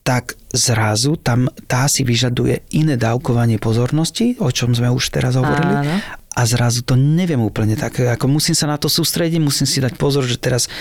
tak 0.00 0.38
zrazu 0.54 1.20
tam 1.20 1.52
tá 1.68 1.84
si 1.90 2.06
vyžaduje 2.06 2.64
iné 2.72 2.96
dávkovanie 2.96 3.60
pozornosti, 3.60 4.40
o 4.40 4.48
čom 4.48 4.72
sme 4.72 4.88
už 4.88 5.12
teraz 5.12 5.36
hovorili. 5.36 5.74
Áno 5.84 6.19
a 6.40 6.48
zrazu 6.48 6.80
to 6.80 6.96
neviem 6.96 7.44
úplne 7.44 7.76
tak. 7.76 8.00
Ako 8.00 8.24
musím 8.24 8.56
sa 8.56 8.64
na 8.64 8.80
to 8.80 8.88
sústrediť, 8.88 9.36
musím 9.36 9.68
si 9.68 9.84
dať 9.84 10.00
pozor, 10.00 10.24
že 10.24 10.40
teraz 10.40 10.72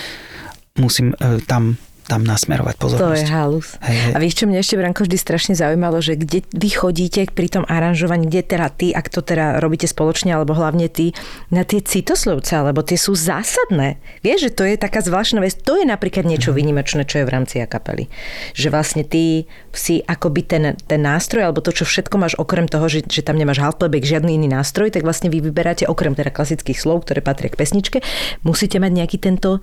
musím 0.80 1.12
e, 1.20 1.43
tam 1.43 1.76
tam 2.10 2.26
nasmerovať 2.26 2.76
pozornosť. 2.82 3.05
To 3.05 3.14
je 3.14 3.26
halus. 3.30 3.68
Hej, 3.86 3.97
hej. 4.01 4.14
A 4.14 4.18
vieš, 4.18 4.34
čo 4.41 4.45
mňa 4.49 4.60
ešte, 4.66 4.76
Branko, 4.82 5.05
vždy 5.05 5.18
strašne 5.22 5.53
zaujímalo, 5.53 6.01
že 6.01 6.18
kde 6.18 6.41
vy 6.57 6.70
chodíte 6.74 7.22
pri 7.30 7.47
tom 7.53 7.64
aranžovaní, 7.70 8.26
kde 8.26 8.41
teda 8.41 8.74
ty, 8.74 8.89
ak 8.89 9.14
to 9.14 9.22
teda 9.22 9.62
robíte 9.62 9.86
spoločne, 9.86 10.34
alebo 10.34 10.57
hlavne 10.57 10.89
ty, 10.89 11.14
na 11.53 11.62
tie 11.62 11.86
citoslovce, 11.86 12.57
lebo 12.66 12.82
tie 12.82 12.97
sú 12.97 13.14
zásadné. 13.14 14.01
Vieš, 14.26 14.49
že 14.49 14.51
to 14.57 14.64
je 14.66 14.76
taká 14.82 15.05
zvláštna 15.05 15.45
vec. 15.45 15.53
To 15.62 15.78
je 15.78 15.86
napríklad 15.86 16.26
niečo 16.26 16.49
mhm. 16.49 16.57
výnimočné, 16.57 17.05
čo 17.05 17.22
je 17.22 17.28
v 17.30 17.32
rámci 17.32 17.62
akapely. 17.62 18.10
Že 18.57 18.68
vlastne 18.74 19.05
ty 19.05 19.45
si 19.70 20.01
akoby 20.01 20.41
ten, 20.49 20.64
ten 20.89 21.01
nástroj, 21.05 21.45
alebo 21.45 21.62
to, 21.62 21.70
čo 21.70 21.86
všetko 21.86 22.18
máš 22.18 22.34
okrem 22.41 22.66
toho, 22.66 22.89
že, 22.89 23.05
že 23.05 23.22
tam 23.22 23.38
nemáš 23.38 23.62
halplebek, 23.62 24.01
žiadny 24.01 24.34
iný 24.34 24.49
nástroj, 24.49 24.89
tak 24.89 25.05
vlastne 25.05 25.30
vy 25.30 25.45
vyberáte 25.45 25.86
okrem 25.86 26.18
teda 26.18 26.34
klasických 26.34 26.82
slov, 26.82 27.05
ktoré 27.05 27.22
patria 27.22 27.53
k 27.53 27.60
pesničke, 27.62 28.01
musíte 28.41 28.82
mať 28.82 28.91
nejaký 28.97 29.18
tento 29.22 29.62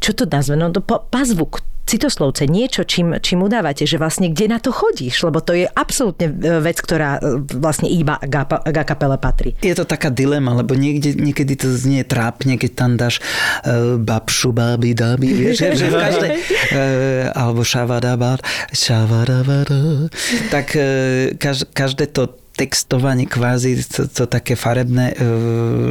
čo 0.00 0.16
to 0.16 0.24
nazve, 0.24 0.56
no 0.56 0.72
to 0.72 0.80
pazvuk, 0.82 1.60
citoslovce, 1.90 2.46
niečo, 2.46 2.86
čím, 2.86 3.18
čím 3.18 3.42
udávate, 3.42 3.82
že 3.82 3.98
vlastne 3.98 4.30
kde 4.30 4.46
na 4.46 4.62
to 4.62 4.70
chodíš, 4.70 5.26
lebo 5.26 5.42
to 5.42 5.58
je 5.58 5.66
absolútne 5.66 6.30
e, 6.30 6.62
vec, 6.62 6.78
ktorá 6.78 7.18
e, 7.18 7.42
vlastne 7.58 7.90
iba 7.90 8.14
k 8.22 8.78
kapele 8.86 9.18
patrí. 9.18 9.58
Je 9.58 9.74
to 9.74 9.82
taká 9.82 10.06
dilema, 10.14 10.54
lebo 10.54 10.78
niekde, 10.78 11.18
niekedy 11.18 11.58
to 11.58 11.66
znie 11.74 12.06
trápne, 12.06 12.54
keď 12.54 12.70
tam 12.78 12.90
dáš 12.94 13.18
uh, 13.66 13.98
babšu, 13.98 14.54
babi, 14.54 14.94
dabi, 14.94 15.34
vieš, 15.34 15.74
že 15.74 15.90
v 15.90 15.96
každej, 16.06 16.30
uh, 16.30 17.34
alebo 17.34 17.66
šavadabad, 17.66 18.38
šavadabada, 18.70 20.06
tak 20.54 20.78
uh, 20.78 21.34
každé 21.74 22.14
to 22.14 22.39
textovanie 22.60 23.24
kvázi, 23.24 23.80
to, 23.88 24.04
to 24.04 24.28
také 24.28 24.52
farebné 24.52 25.16
e, 25.16 25.24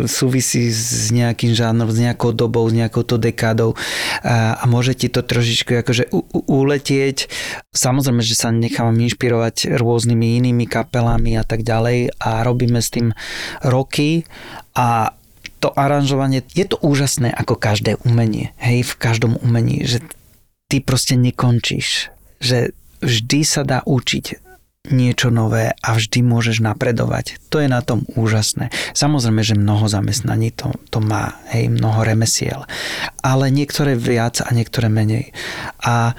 súvisí 0.05 0.69
s 0.69 1.09
nejakým 1.09 1.57
žánrom, 1.57 1.89
s 1.89 1.97
nejakou 1.97 2.29
dobou, 2.29 2.69
s 2.69 2.77
nejakou 2.77 3.01
to 3.01 3.17
dekádou. 3.17 3.73
A, 4.21 4.53
a 4.53 4.63
môže 4.69 4.93
ti 4.93 5.09
to 5.09 5.25
trošičku 5.25 5.81
akože 5.81 6.13
u, 6.13 6.21
u, 6.21 6.39
uletieť. 6.45 7.25
Samozrejme, 7.73 8.21
že 8.21 8.37
sa 8.37 8.53
nechávam 8.53 8.93
inšpirovať 9.01 9.81
rôznymi 9.81 10.45
inými 10.45 10.69
kapelami 10.69 11.41
a 11.41 11.43
tak 11.43 11.65
ďalej 11.65 12.13
a 12.21 12.45
robíme 12.45 12.77
s 12.77 12.93
tým 12.93 13.17
roky. 13.65 14.29
A 14.77 15.17
to 15.57 15.73
aranžovanie, 15.73 16.45
je 16.53 16.69
to 16.69 16.77
úžasné 16.85 17.33
ako 17.33 17.57
každé 17.57 17.97
umenie, 18.05 18.53
hej, 18.61 18.85
v 18.85 18.93
každom 18.95 19.41
umení, 19.41 19.83
že 19.89 20.05
ty 20.69 20.79
proste 20.79 21.17
nekončíš, 21.17 22.13
že 22.39 22.77
vždy 23.01 23.39
sa 23.41 23.65
dá 23.65 23.81
učiť 23.83 24.48
niečo 24.89 25.29
nové 25.29 25.73
a 25.79 25.89
vždy 25.95 26.25
môžeš 26.25 26.61
napredovať. 26.65 27.37
To 27.53 27.61
je 27.61 27.69
na 27.69 27.81
tom 27.81 28.05
úžasné. 28.13 28.73
Samozrejme, 28.93 29.41
že 29.41 29.57
mnoho 29.57 29.85
zamestnaní 29.89 30.53
to, 30.53 30.73
to 30.89 30.99
má, 31.01 31.37
hej, 31.53 31.69
mnoho 31.69 32.05
remesiel. 32.05 32.65
Ale 33.21 33.53
niektoré 33.53 33.95
viac 33.95 34.41
a 34.41 34.49
niektoré 34.53 34.89
menej. 34.89 35.31
A 35.81 36.13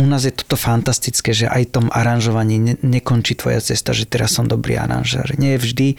u 0.00 0.04
nás 0.08 0.24
je 0.24 0.32
toto 0.34 0.56
fantastické, 0.56 1.36
že 1.36 1.46
aj 1.48 1.76
tom 1.76 1.86
aranžovaní 1.92 2.56
ne, 2.60 2.74
nekončí 2.80 3.36
tvoja 3.38 3.60
cesta, 3.60 3.96
že 3.96 4.08
teraz 4.08 4.36
som 4.36 4.48
dobrý 4.48 4.76
aranžer. 4.80 5.36
Nie, 5.36 5.60
vždy, 5.60 5.96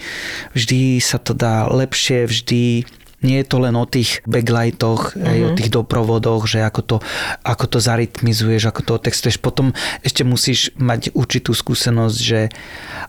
vždy 0.52 0.98
sa 1.00 1.18
to 1.22 1.32
dá 1.32 1.66
lepšie, 1.70 2.26
vždy 2.26 2.86
nie 3.26 3.42
je 3.42 3.50
to 3.50 3.58
len 3.58 3.74
o 3.74 3.82
tých 3.82 4.22
backlightoch, 4.30 5.18
mm-hmm. 5.18 5.26
aj 5.26 5.38
o 5.42 5.50
tých 5.58 5.70
doprovodoch, 5.74 6.46
že 6.46 6.62
ako 6.62 6.80
to, 6.86 6.96
ako 7.42 7.64
to 7.66 7.78
zarytmizuješ, 7.82 8.70
ako 8.70 8.80
to 8.86 8.94
textuješ. 9.02 9.42
Potom 9.42 9.74
ešte 10.06 10.22
musíš 10.22 10.70
mať 10.78 11.10
určitú 11.18 11.50
skúsenosť, 11.50 12.18
že 12.22 12.54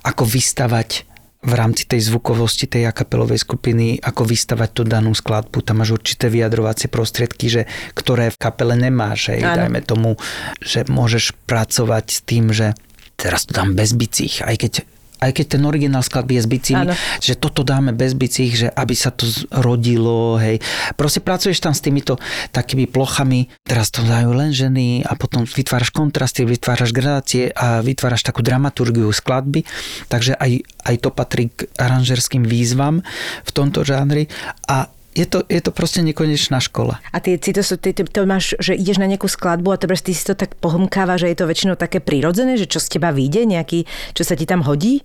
ako 0.01 0.25
vystavať 0.25 1.05
v 1.37 1.53
rámci 1.53 1.85
tej 1.85 2.01
zvukovosti 2.11 2.65
tej 2.65 2.89
akapelovej 2.89 3.45
skupiny, 3.45 4.01
ako 4.01 4.25
vystavať 4.25 4.69
tú 4.73 4.81
danú 4.83 5.13
skladbu. 5.13 5.61
Tam 5.61 5.79
máš 5.79 5.93
určité 5.93 6.33
vyjadrovacie 6.33 6.89
prostriedky, 6.89 7.45
že, 7.47 7.61
ktoré 7.93 8.33
v 8.33 8.41
kapele 8.41 8.73
nemáš. 8.73 9.31
Hej. 9.31 9.45
Dajme 9.45 9.85
tomu, 9.85 10.17
že 10.59 10.83
môžeš 10.89 11.37
pracovať 11.45 12.05
s 12.09 12.19
tým, 12.25 12.49
že 12.49 12.73
teraz 13.15 13.45
to 13.45 13.53
dám 13.53 13.77
bez 13.77 13.93
bicích, 13.93 14.41
aj 14.41 14.55
keď 14.57 14.73
aj 15.17 15.31
keď 15.33 15.45
ten 15.57 15.63
originál 15.65 16.05
skladby 16.05 16.37
je 16.37 16.43
s 16.43 16.49
bicími, 16.49 16.85
ano. 16.89 16.93
že 17.21 17.33
toto 17.37 17.65
dáme 17.65 17.93
bez 17.93 18.13
bicích, 18.13 18.53
že 18.53 18.67
aby 18.69 18.93
sa 18.93 19.09
to 19.09 19.25
rodilo, 19.49 20.37
hej. 20.37 20.61
Proste 20.93 21.21
pracuješ 21.21 21.61
tam 21.61 21.73
s 21.73 21.81
týmito 21.81 22.17
takými 22.53 22.85
plochami, 22.85 23.49
teraz 23.65 23.89
to 23.89 24.05
dajú 24.05 24.33
len 24.33 24.53
ženy 24.53 25.01
a 25.05 25.17
potom 25.17 25.45
vytváraš 25.45 25.89
kontrasty, 25.89 26.45
vytváraš 26.45 26.93
gradácie 26.93 27.49
a 27.53 27.81
vytváraš 27.81 28.25
takú 28.25 28.45
dramaturgiu 28.45 29.09
skladby, 29.09 29.65
takže 30.09 30.37
aj, 30.37 30.61
aj 30.85 30.95
to 31.01 31.09
patrí 31.13 31.49
k 31.49 31.65
aranžerským 31.77 32.45
výzvam 32.45 33.01
v 33.45 33.51
tomto 33.53 33.81
žánri 33.85 34.29
a 34.69 34.89
je 35.17 35.25
to, 35.25 35.41
je 35.49 35.61
to 35.65 35.73
proste 35.73 36.05
nekonečná 36.05 36.61
škola. 36.61 37.01
A 37.09 37.17
ty, 37.17 37.41
ty, 37.41 37.49
to, 37.49 37.65
ty, 37.65 37.89
ty 37.89 38.05
to 38.05 38.29
máš, 38.29 38.53
že 38.61 38.77
ideš 38.77 39.01
na 39.01 39.09
nejakú 39.09 39.25
skladbu 39.25 39.73
a 39.73 39.81
ty 39.81 40.13
si 40.13 40.21
to 40.21 40.37
tak 40.37 40.53
pohomkáva, 40.61 41.17
že 41.17 41.33
je 41.33 41.37
to 41.41 41.49
väčšinou 41.49 41.73
také 41.73 41.97
prirodzené, 41.97 42.53
že 42.53 42.69
čo 42.69 42.77
z 42.77 42.97
teba 42.97 43.09
vyjde, 43.09 43.49
nejaký, 43.49 43.89
čo 44.13 44.21
sa 44.21 44.37
ti 44.37 44.45
tam 44.45 44.61
hodí? 44.61 45.01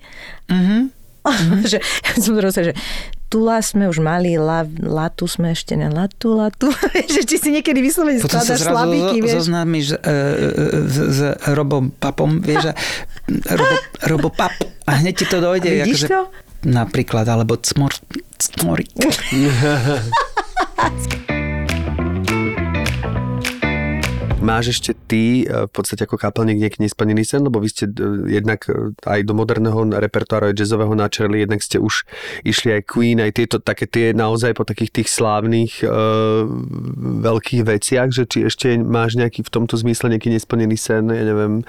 Mhm. 0.53 1.01
Mm-hmm. 1.23 1.63
že, 1.71 1.79
som 2.19 2.35
rozumel, 2.35 2.75
že 2.75 2.77
tula 3.31 3.63
sme 3.63 3.87
už 3.87 4.03
mali, 4.03 4.37
la, 4.37 4.67
latu 4.83 5.31
sme 5.31 5.55
ešte 5.55 5.79
ne, 5.79 5.89
latu, 5.89 6.35
latu. 6.35 6.69
že 7.15 7.23
či 7.25 7.39
si 7.39 7.49
niekedy 7.55 7.79
vyslovene 7.79 8.19
skladaš 8.21 8.67
slabiky, 8.67 9.23
vieš. 9.23 9.47
zoznámiš 9.47 9.97
uh, 9.97 10.85
s, 10.85 10.97
s 10.99 11.21
Robom 11.55 11.95
Papom, 11.95 12.43
vieš, 12.43 12.75
a 12.75 12.75
Robo, 13.59 13.77
Robo 14.05 14.29
Pap 14.35 14.53
a 14.85 14.99
hneď 14.99 15.15
ti 15.15 15.27
to 15.31 15.39
dojde. 15.39 15.71
A 15.71 15.87
vidíš 15.87 16.05
akože, 16.05 16.09
to? 16.11 16.21
Napríklad, 16.63 17.27
alebo 17.27 17.59
cmor, 17.59 17.91
cmori. 18.39 18.87
Máš 24.43 24.75
ešte 24.75 24.91
ty 25.07 25.47
e, 25.47 25.71
v 25.71 25.71
podstate 25.71 26.03
ako 26.03 26.19
kapelník 26.19 26.59
nejaký 26.59 26.83
nesplnený 26.83 27.23
sen, 27.23 27.47
lebo 27.47 27.63
vy 27.63 27.71
ste 27.71 27.87
e, 27.87 28.27
jednak 28.43 28.67
e, 28.67 28.91
aj 29.07 29.23
do 29.23 29.39
moderného 29.39 29.87
repertoáru 29.95 30.51
aj 30.51 30.59
jazzového 30.59 30.91
načerli, 30.99 31.47
jednak 31.47 31.63
ste 31.63 31.79
už 31.79 32.03
išli 32.43 32.75
aj 32.75 32.83
Queen, 32.91 33.23
aj 33.23 33.39
tieto 33.39 33.63
také 33.63 33.87
tie 33.87 34.11
naozaj 34.11 34.59
po 34.59 34.67
takých 34.67 34.91
tých 34.91 35.09
slávnych 35.15 35.87
uh, 35.87 36.43
veľkých 37.23 37.63
veciach, 37.63 38.09
že 38.11 38.27
či 38.27 38.43
ešte 38.51 38.75
máš 38.83 39.15
nejaký 39.15 39.47
v 39.47 39.53
tomto 39.53 39.79
zmysle 39.79 40.11
nejaký 40.11 40.35
nesplnený 40.35 40.75
sen, 40.75 41.07
ja 41.07 41.23
neviem, 41.23 41.63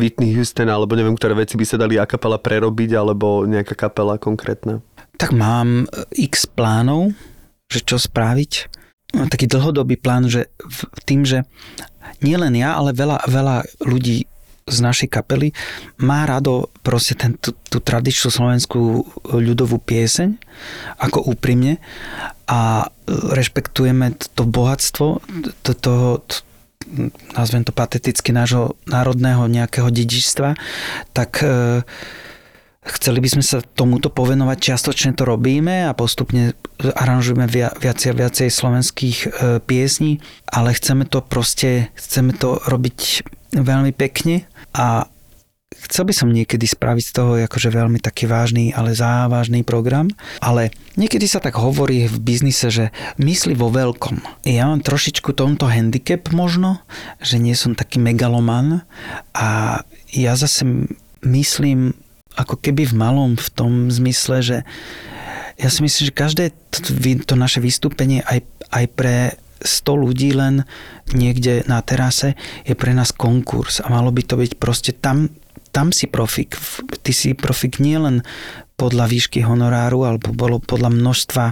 Whitney 0.00 0.32
Houston, 0.32 0.72
alebo 0.72 0.96
neviem, 0.96 1.14
ktoré 1.14 1.36
veci 1.36 1.60
by 1.60 1.66
sa 1.68 1.76
dali 1.76 2.00
a 2.00 2.08
kapela 2.08 2.40
prerobiť, 2.40 2.96
alebo 2.96 3.44
nejaká 3.44 3.76
kapela 3.76 4.16
konkrétna? 4.16 4.80
Tak 5.20 5.36
mám 5.36 5.84
x 6.16 6.48
plánov, 6.48 7.12
že 7.68 7.84
čo 7.84 8.00
spraviť. 8.00 8.83
Taký 9.14 9.46
dlhodobý 9.46 9.94
plán, 9.96 10.26
že 10.26 10.50
v 10.58 10.78
tým, 11.06 11.22
že 11.22 11.46
nielen 12.20 12.58
ja, 12.58 12.74
ale 12.74 12.90
veľa, 12.96 13.26
veľa 13.30 13.56
ľudí 13.84 14.26
z 14.64 14.78
našej 14.80 15.12
kapely 15.12 15.52
má 16.00 16.24
rado 16.24 16.72
proste 16.80 17.12
ten, 17.12 17.36
tú, 17.36 17.52
tú 17.68 17.84
tradičnú 17.84 18.32
slovenskú 18.32 19.04
ľudovú 19.28 19.76
pieseň 19.76 20.40
ako 20.96 21.20
úprimne 21.20 21.84
a 22.48 22.88
rešpektujeme 23.08 24.16
to 24.32 24.48
bohatstvo 24.48 25.20
to, 25.60 25.72
toho, 25.76 26.24
to, 26.24 26.40
nazvem 27.36 27.64
to 27.64 27.76
pateticky, 27.76 28.32
nášho 28.32 28.76
národného 28.88 29.44
nejakého 29.48 29.92
dedičstva, 29.92 30.56
tak 31.12 31.44
e, 31.44 31.84
chceli 32.84 33.24
by 33.24 33.28
sme 33.38 33.44
sa 33.44 33.64
tomuto 33.64 34.12
povenovať, 34.12 34.58
čiastočne 34.60 35.16
to 35.16 35.24
robíme 35.24 35.88
a 35.88 35.96
postupne 35.96 36.52
aranžujeme 36.80 37.48
viacej 37.80 38.08
a 38.12 38.18
viacej 38.18 38.48
slovenských 38.52 39.18
e, 39.24 39.28
piesní, 39.64 40.20
ale 40.52 40.76
chceme 40.76 41.08
to 41.08 41.24
proste, 41.24 41.88
chceme 41.96 42.36
to 42.36 42.60
robiť 42.68 43.24
veľmi 43.56 43.94
pekne 43.96 44.44
a 44.76 45.08
chcel 45.84 46.06
by 46.06 46.14
som 46.14 46.30
niekedy 46.30 46.64
spraviť 46.64 47.04
z 47.04 47.12
toho 47.12 47.30
akože 47.40 47.68
veľmi 47.72 47.98
taký 47.98 48.28
vážny, 48.30 48.70
ale 48.70 48.94
závažný 48.96 49.66
program, 49.66 50.10
ale 50.38 50.70
niekedy 50.94 51.26
sa 51.26 51.42
tak 51.42 51.58
hovorí 51.58 52.06
v 52.06 52.16
biznise, 52.20 52.68
že 52.70 52.84
mysli 53.18 53.56
vo 53.56 53.72
veľkom. 53.72 54.46
Ja 54.46 54.70
mám 54.70 54.84
trošičku 54.84 55.34
tomto 55.34 55.66
handicap 55.66 56.30
možno, 56.30 56.84
že 57.18 57.40
nie 57.40 57.56
som 57.56 57.74
taký 57.74 57.98
megaloman 57.98 58.86
a 59.34 59.80
ja 60.14 60.32
zase 60.38 60.88
myslím 61.24 61.96
ako 62.34 62.58
keby 62.58 62.90
v 62.90 62.94
malom 62.98 63.38
v 63.38 63.48
tom 63.54 63.72
zmysle, 63.90 64.42
že 64.42 64.58
ja 65.54 65.68
si 65.70 65.86
myslím, 65.86 66.10
že 66.10 66.14
každé 66.14 66.44
to, 67.26 67.34
naše 67.38 67.62
vystúpenie 67.62 68.26
aj, 68.26 68.42
aj 68.74 68.84
pre 68.98 69.16
100 69.62 70.04
ľudí 70.04 70.34
len 70.34 70.66
niekde 71.14 71.62
na 71.70 71.80
terase 71.80 72.34
je 72.66 72.74
pre 72.76 72.92
nás 72.92 73.14
konkurs 73.14 73.80
a 73.80 73.88
malo 73.88 74.10
by 74.10 74.22
to 74.26 74.34
byť 74.36 74.52
proste 74.58 74.92
tam, 74.98 75.30
tam 75.70 75.94
si 75.94 76.10
profik. 76.10 76.58
Ty 77.00 77.12
si 77.14 77.32
profik 77.32 77.78
nielen 77.78 78.26
podľa 78.74 79.06
výšky 79.06 79.46
honoráru 79.46 80.02
alebo 80.02 80.34
bolo 80.34 80.58
podľa 80.58 80.90
množstva, 80.90 81.44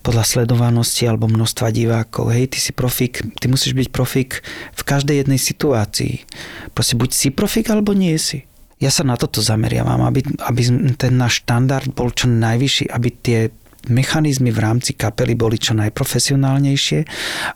podľa 0.00 0.24
sledovanosti 0.24 1.04
alebo 1.04 1.28
množstva 1.28 1.68
divákov. 1.68 2.32
Hej, 2.32 2.56
ty 2.56 2.58
si 2.58 2.72
profik, 2.72 3.20
ty 3.36 3.46
musíš 3.46 3.76
byť 3.76 3.88
profik 3.92 4.40
v 4.72 4.82
každej 4.82 5.22
jednej 5.22 5.36
situácii. 5.36 6.24
Proste 6.72 6.96
buď 6.96 7.10
si 7.12 7.28
profik 7.28 7.68
alebo 7.68 7.92
nie 7.92 8.16
si. 8.16 8.48
Ja 8.76 8.92
sa 8.92 9.08
na 9.08 9.16
toto 9.16 9.40
zameriavam, 9.40 10.04
aby, 10.04 10.20
aby 10.44 10.60
ten 11.00 11.16
náš 11.16 11.44
štandard 11.44 11.88
bol 11.96 12.12
čo 12.12 12.28
najvyšší, 12.28 12.92
aby 12.92 13.08
tie 13.08 13.40
mechanizmy 13.88 14.50
v 14.50 14.62
rámci 14.62 14.92
kapely 14.98 15.38
boli 15.38 15.56
čo 15.56 15.72
najprofesionálnejšie, 15.78 17.00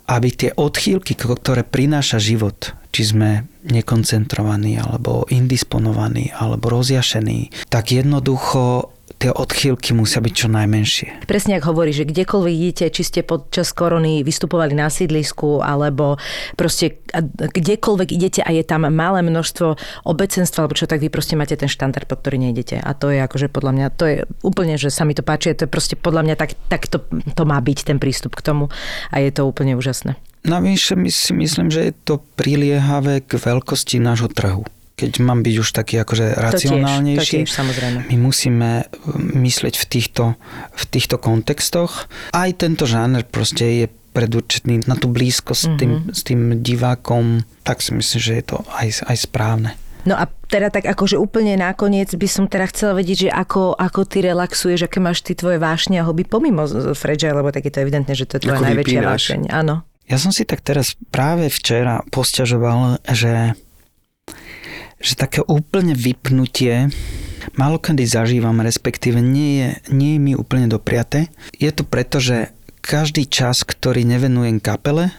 aby 0.08 0.28
tie 0.30 0.50
odchýlky, 0.54 1.18
ktoré 1.18 1.66
prináša 1.66 2.22
život, 2.22 2.72
či 2.94 3.02
sme 3.10 3.44
nekoncentrovaní, 3.66 4.80
alebo 4.80 5.26
indisponovaní, 5.28 6.32
alebo 6.32 6.80
rozjašení, 6.80 7.68
tak 7.68 7.92
jednoducho 7.92 8.94
tie 9.20 9.28
odchýlky 9.28 9.92
musia 9.92 10.24
byť 10.24 10.32
čo 10.32 10.48
najmenšie. 10.48 11.28
Presne 11.28 11.60
ak 11.60 11.68
hovorí, 11.68 11.92
že 11.92 12.08
kdekoľvek 12.08 12.54
idete, 12.56 12.88
či 12.88 13.02
ste 13.04 13.20
počas 13.20 13.76
korony 13.76 14.24
vystupovali 14.24 14.72
na 14.72 14.88
sídlisku, 14.88 15.60
alebo 15.60 16.16
proste 16.56 17.04
kdekoľvek 17.36 18.08
idete 18.16 18.40
a 18.40 18.48
je 18.48 18.64
tam 18.64 18.88
malé 18.88 19.20
množstvo 19.20 19.76
obecenstva, 20.08 20.64
alebo 20.64 20.74
čo, 20.74 20.88
tak 20.88 21.04
vy 21.04 21.12
proste 21.12 21.36
máte 21.36 21.52
ten 21.60 21.68
štandard, 21.68 22.08
po 22.08 22.16
ktorý 22.16 22.40
nejdete. 22.40 22.80
A 22.80 22.96
to 22.96 23.12
je 23.12 23.20
akože 23.20 23.52
podľa 23.52 23.72
mňa, 23.76 23.86
to 23.92 24.04
je 24.08 24.16
úplne, 24.40 24.80
že 24.80 24.88
sa 24.88 25.04
mi 25.04 25.12
to 25.12 25.20
páči, 25.20 25.52
to 25.52 25.68
je 25.68 25.70
proste 25.70 26.00
podľa 26.00 26.24
mňa 26.24 26.34
tak, 26.40 26.56
tak 26.72 26.88
to, 26.88 27.04
to 27.36 27.42
má 27.44 27.60
byť 27.60 27.92
ten 27.92 28.00
prístup 28.00 28.32
k 28.32 28.42
tomu 28.42 28.72
a 29.12 29.20
je 29.20 29.28
to 29.28 29.44
úplne 29.44 29.76
úžasné. 29.76 30.16
Navyše 30.40 30.96
si 31.12 31.36
myslím, 31.36 31.68
že 31.68 31.92
je 31.92 31.94
to 32.08 32.24
priliehavé 32.40 33.20
k 33.20 33.36
veľkosti 33.36 34.00
nášho 34.00 34.32
trhu 34.32 34.64
keď 35.01 35.24
mám 35.24 35.40
byť 35.40 35.55
už 35.57 35.68
taký 35.72 35.96
akože 36.05 36.36
racionálnejší, 36.36 37.16
to 37.16 37.24
tiež, 37.24 37.30
to 37.32 37.36
tiež, 37.40 37.51
samozrejme. 37.51 37.98
my 38.12 38.16
musíme 38.20 38.70
myslieť 39.16 39.74
v 39.80 39.84
týchto, 39.88 40.24
v 40.76 40.84
týchto 40.92 41.16
kontextoch. 41.16 42.12
Aj 42.36 42.51
tento 42.53 42.84
žáner 42.84 43.24
proste 43.24 43.64
je 43.64 43.86
predurčený 44.11 44.90
na 44.90 44.98
tú 44.98 45.09
blízkosť 45.09 45.62
mm-hmm. 45.64 45.76
s, 45.76 45.80
tým, 45.80 45.92
s 46.11 46.20
tým 46.26 46.40
divákom, 46.61 47.46
tak 47.62 47.80
si 47.80 47.94
myslím, 47.94 48.20
že 48.20 48.32
je 48.42 48.44
to 48.44 48.59
aj, 48.74 49.07
aj 49.07 49.16
správne. 49.16 49.72
No 50.09 50.16
a 50.16 50.24
teda 50.48 50.72
tak 50.72 50.88
akože 50.88 51.20
úplne 51.20 51.61
nakoniec 51.61 52.09
by 52.16 52.28
som 52.28 52.48
teda 52.48 52.72
chcela 52.72 52.96
vedieť, 52.96 53.28
že 53.28 53.30
ako, 53.30 53.76
ako 53.76 54.01
ty 54.09 54.24
relaxuješ, 54.24 54.88
aké 54.88 54.98
máš 54.98 55.20
ty 55.20 55.36
tvoje 55.36 55.61
vášne 55.61 56.01
a 56.01 56.07
hobby 56.09 56.24
pomimo 56.24 56.64
Fredža, 56.96 57.36
lebo 57.36 57.53
tak 57.53 57.68
je 57.68 57.72
to 57.72 57.84
evidentné, 57.84 58.16
že 58.16 58.24
to 58.24 58.40
je 58.40 58.48
tvoja 58.48 58.64
ako 58.64 58.66
najväčšia 58.72 59.01
vášeň. 59.05 59.40
Áno. 59.53 59.84
Ja 60.11 60.18
som 60.18 60.34
si 60.34 60.42
tak 60.42 60.64
teraz 60.64 60.98
práve 61.14 61.53
včera 61.53 62.03
posťažoval, 62.11 63.07
že 63.14 63.55
že 65.01 65.16
také 65.16 65.40
úplne 65.42 65.96
vypnutie 65.96 66.92
málo 67.57 67.80
kedy 67.80 68.05
zažívam, 68.05 68.61
respektíve 68.61 69.18
nie 69.18 69.51
je, 69.57 69.68
nie 69.90 70.11
je 70.16 70.20
mi 70.20 70.32
úplne 70.36 70.68
dopriaté. 70.68 71.32
Je 71.57 71.70
to 71.72 71.88
preto, 71.88 72.20
že 72.20 72.53
každý 72.84 73.24
čas, 73.28 73.64
ktorý 73.64 74.05
nevenujem 74.05 74.61
kapele, 74.61 75.12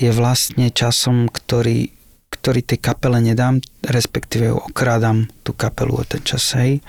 je 0.00 0.08
vlastne 0.12 0.72
časom, 0.72 1.28
ktorý, 1.28 1.92
ktorý 2.32 2.60
tej 2.64 2.80
kapele 2.80 3.20
nedám, 3.20 3.60
respektíve 3.84 4.48
okrádam 4.48 5.28
tú 5.44 5.52
kapelu 5.52 6.00
o 6.00 6.04
ten 6.04 6.24
čas. 6.24 6.56
Hej. 6.56 6.80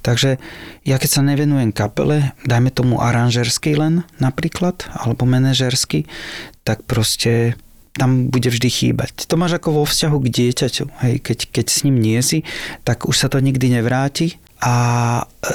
Takže 0.00 0.40
ja 0.88 0.96
keď 0.96 1.10
sa 1.10 1.22
nevenujem 1.24 1.76
kapele, 1.76 2.32
dajme 2.48 2.72
tomu 2.72 3.04
aranžersky 3.04 3.76
len 3.76 4.08
napríklad, 4.16 4.88
alebo 4.96 5.28
manažersky, 5.28 6.08
tak 6.64 6.88
proste 6.88 7.60
tam 7.94 8.28
bude 8.28 8.50
vždy 8.50 8.68
chýbať. 8.68 9.30
To 9.30 9.38
máš 9.38 9.56
ako 9.58 9.82
vo 9.82 9.84
vzťahu 9.86 10.16
k 10.18 10.26
dieťaťu. 10.26 10.84
Hej, 11.06 11.14
keď, 11.22 11.38
keď 11.54 11.66
s 11.70 11.78
ním 11.86 12.02
nie 12.02 12.18
si, 12.26 12.42
tak 12.82 13.06
už 13.06 13.14
sa 13.14 13.30
to 13.30 13.38
nikdy 13.38 13.70
nevráti 13.70 14.42
a 14.58 14.74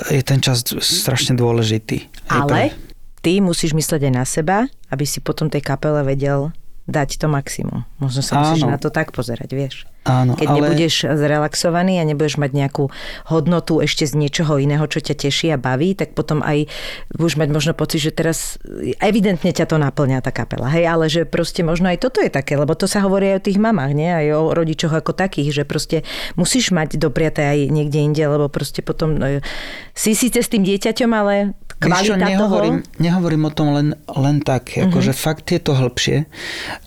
je 0.08 0.24
ten 0.24 0.40
čas 0.40 0.64
strašne 0.64 1.36
dôležitý. 1.36 2.08
Ale 2.32 2.72
ty 3.20 3.44
musíš 3.44 3.76
mysleť 3.76 4.08
aj 4.08 4.14
na 4.14 4.24
seba, 4.24 4.58
aby 4.88 5.04
si 5.04 5.20
potom 5.20 5.52
tej 5.52 5.60
kapele 5.60 6.00
vedel 6.08 6.56
dať 6.90 7.22
to 7.22 7.28
maximum. 7.30 7.86
Možno 8.02 8.26
sa 8.26 8.42
musíš 8.42 8.66
Áno. 8.66 8.74
na 8.74 8.80
to 8.82 8.90
tak 8.90 9.14
pozerať, 9.14 9.50
vieš. 9.54 9.76
Áno, 10.08 10.40
Keď 10.40 10.48
ale... 10.48 10.58
nebudeš 10.64 10.96
zrelaxovaný 11.12 12.00
a 12.00 12.08
nebudeš 12.08 12.40
mať 12.40 12.52
nejakú 12.56 12.88
hodnotu 13.28 13.84
ešte 13.84 14.08
z 14.08 14.16
niečoho 14.16 14.56
iného, 14.56 14.88
čo 14.88 15.04
ťa 15.04 15.16
teší 15.28 15.52
a 15.52 15.58
baví, 15.60 15.92
tak 15.92 16.16
potom 16.16 16.40
aj 16.40 16.72
budeš 17.12 17.36
mať 17.36 17.50
možno 17.52 17.72
pocit, 17.76 18.00
že 18.08 18.16
teraz 18.16 18.56
evidentne 19.04 19.52
ťa 19.52 19.68
to 19.68 19.76
naplňa 19.76 20.24
tá 20.24 20.32
kapela. 20.32 20.72
Hej, 20.72 20.86
ale 20.88 21.06
že 21.12 21.22
proste 21.28 21.68
možno 21.68 21.92
aj 21.92 22.00
toto 22.00 22.24
je 22.24 22.32
také, 22.32 22.56
lebo 22.56 22.74
to 22.80 22.88
sa 22.88 23.04
hovorí 23.04 23.36
aj 23.36 23.44
o 23.44 23.46
tých 23.52 23.60
mamách, 23.60 23.92
nie? 23.92 24.08
Aj 24.08 24.28
o 24.40 24.56
rodičoch 24.56 24.96
ako 24.96 25.12
takých, 25.12 25.62
že 25.62 25.64
proste 25.68 26.08
musíš 26.40 26.72
mať 26.72 26.96
dopriaté 26.96 27.46
aj 27.46 27.60
niekde 27.68 28.00
inde, 28.00 28.24
lebo 28.24 28.48
proste 28.48 28.80
potom 28.80 29.20
no, 29.20 29.44
si 29.92 30.16
síce 30.16 30.40
s 30.40 30.48
tým 30.48 30.64
dieťaťom, 30.64 31.12
ale 31.12 31.60
kvalita 31.80 32.06
čo, 32.06 32.16
nehovorím, 32.20 32.76
toho... 32.84 33.00
nehovorím 33.00 33.44
o 33.48 33.52
tom 33.56 33.68
len, 33.72 33.88
len 34.12 34.44
tak, 34.44 34.76
mm-hmm. 34.76 34.92
akože 34.92 35.14
fakt 35.16 35.48
je 35.50 35.60
to 35.64 35.74
hĺbšie 35.74 36.18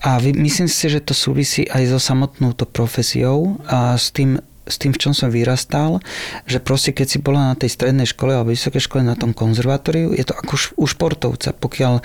a 0.05 0.09
vy, 0.21 0.37
myslím 0.37 0.69
si, 0.69 0.85
že 0.87 1.01
to 1.01 1.17
súvisí 1.17 1.65
aj 1.65 1.89
so 1.89 1.99
samotnou 1.99 2.53
to 2.53 2.69
profesiou 2.69 3.57
a 3.65 3.97
s 3.97 4.13
tým, 4.13 4.37
s 4.69 4.75
tým, 4.77 4.93
v 4.93 5.01
čom 5.01 5.11
som 5.11 5.33
vyrastal, 5.33 5.99
že 6.45 6.61
proste 6.61 6.93
keď 6.93 7.07
si 7.09 7.17
bola 7.19 7.51
na 7.51 7.55
tej 7.57 7.73
strednej 7.73 8.07
škole 8.07 8.31
alebo 8.31 8.53
vysokej 8.53 8.85
škole 8.85 9.01
na 9.01 9.17
tom 9.17 9.33
konzervatóriu, 9.33 10.13
je 10.13 10.23
to 10.23 10.37
ako 10.37 10.53
u 10.77 10.85
športovca. 10.87 11.51
Pokiaľ 11.57 11.99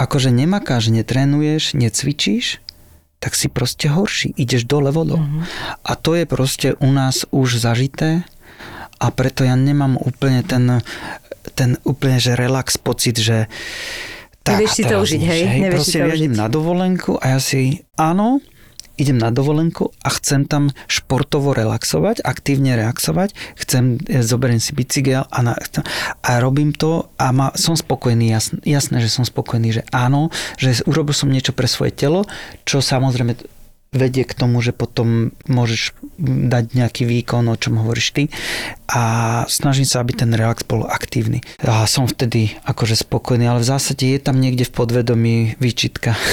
akože 0.00 0.32
nemakáš, 0.32 0.88
netrénuješ, 0.88 1.76
necvičíš, 1.76 2.64
tak 3.22 3.38
si 3.38 3.46
proste 3.46 3.86
horší. 3.86 4.34
Ideš 4.34 4.66
dole 4.66 4.90
vodou. 4.90 5.20
Mm-hmm. 5.20 5.42
A 5.84 5.92
to 5.94 6.18
je 6.18 6.24
proste 6.26 6.74
u 6.80 6.90
nás 6.90 7.22
už 7.30 7.60
zažité 7.60 8.26
a 9.02 9.10
preto 9.10 9.42
ja 9.42 9.58
nemám 9.58 9.98
úplne 9.98 10.46
ten 10.46 10.82
ten 11.54 11.80
úplne, 11.82 12.22
že 12.22 12.38
relax 12.38 12.78
pocit, 12.78 13.18
že 13.18 13.50
tak, 14.42 14.58
Nevieš 14.58 14.74
si 14.74 14.82
to 14.82 14.96
užiť, 14.98 15.22
hej? 15.22 15.42
hej 15.46 15.60
Nevieš 15.62 15.74
proste 15.78 15.98
si 15.98 16.02
to 16.02 16.08
ja 16.10 16.14
idem 16.18 16.34
na 16.34 16.46
dovolenku 16.50 17.14
a 17.22 17.38
ja 17.38 17.38
si, 17.38 17.86
áno, 17.94 18.42
idem 18.98 19.16
na 19.16 19.30
dovolenku 19.30 19.94
a 20.02 20.08
chcem 20.12 20.44
tam 20.44 20.74
športovo 20.90 21.56
relaxovať, 21.56 22.26
aktívne 22.26 22.76
relaxovať, 22.76 23.32
chcem, 23.56 24.02
ja 24.04 24.20
zoberiem 24.20 24.60
si 24.60 24.76
bicykel 24.76 25.24
a, 25.24 25.38
na, 25.42 25.54
a 26.22 26.30
robím 26.42 26.74
to 26.74 27.08
a 27.16 27.30
ma, 27.30 27.54
som 27.56 27.78
spokojný, 27.78 28.34
jasné, 28.34 28.58
jasné, 28.66 29.00
že 29.00 29.10
som 29.10 29.24
spokojný, 29.24 29.80
že 29.80 29.82
áno, 29.94 30.28
že 30.58 30.84
urobil 30.84 31.16
som 31.16 31.30
niečo 31.30 31.56
pre 31.56 31.70
svoje 31.70 31.94
telo, 31.94 32.26
čo 32.66 32.84
samozrejme 32.84 33.61
vedie 33.92 34.24
k 34.24 34.32
tomu, 34.32 34.64
že 34.64 34.72
potom 34.72 35.36
môžeš 35.44 35.92
dať 36.24 36.72
nejaký 36.72 37.04
výkon, 37.04 37.44
o 37.44 37.56
čom 37.60 37.76
hovoríš 37.76 38.16
ty 38.16 38.24
a 38.88 39.02
snažím 39.52 39.84
sa, 39.84 40.00
aby 40.00 40.16
ten 40.16 40.32
relax 40.32 40.64
bol 40.64 40.88
aktívny. 40.88 41.44
A 41.60 41.84
som 41.84 42.08
vtedy 42.08 42.56
akože 42.64 42.96
spokojný, 43.04 43.44
ale 43.44 43.60
v 43.60 43.68
zásade 43.68 44.08
je 44.08 44.16
tam 44.16 44.40
niekde 44.40 44.64
v 44.64 44.72
podvedomí 44.72 45.36
výčitka. 45.60 46.16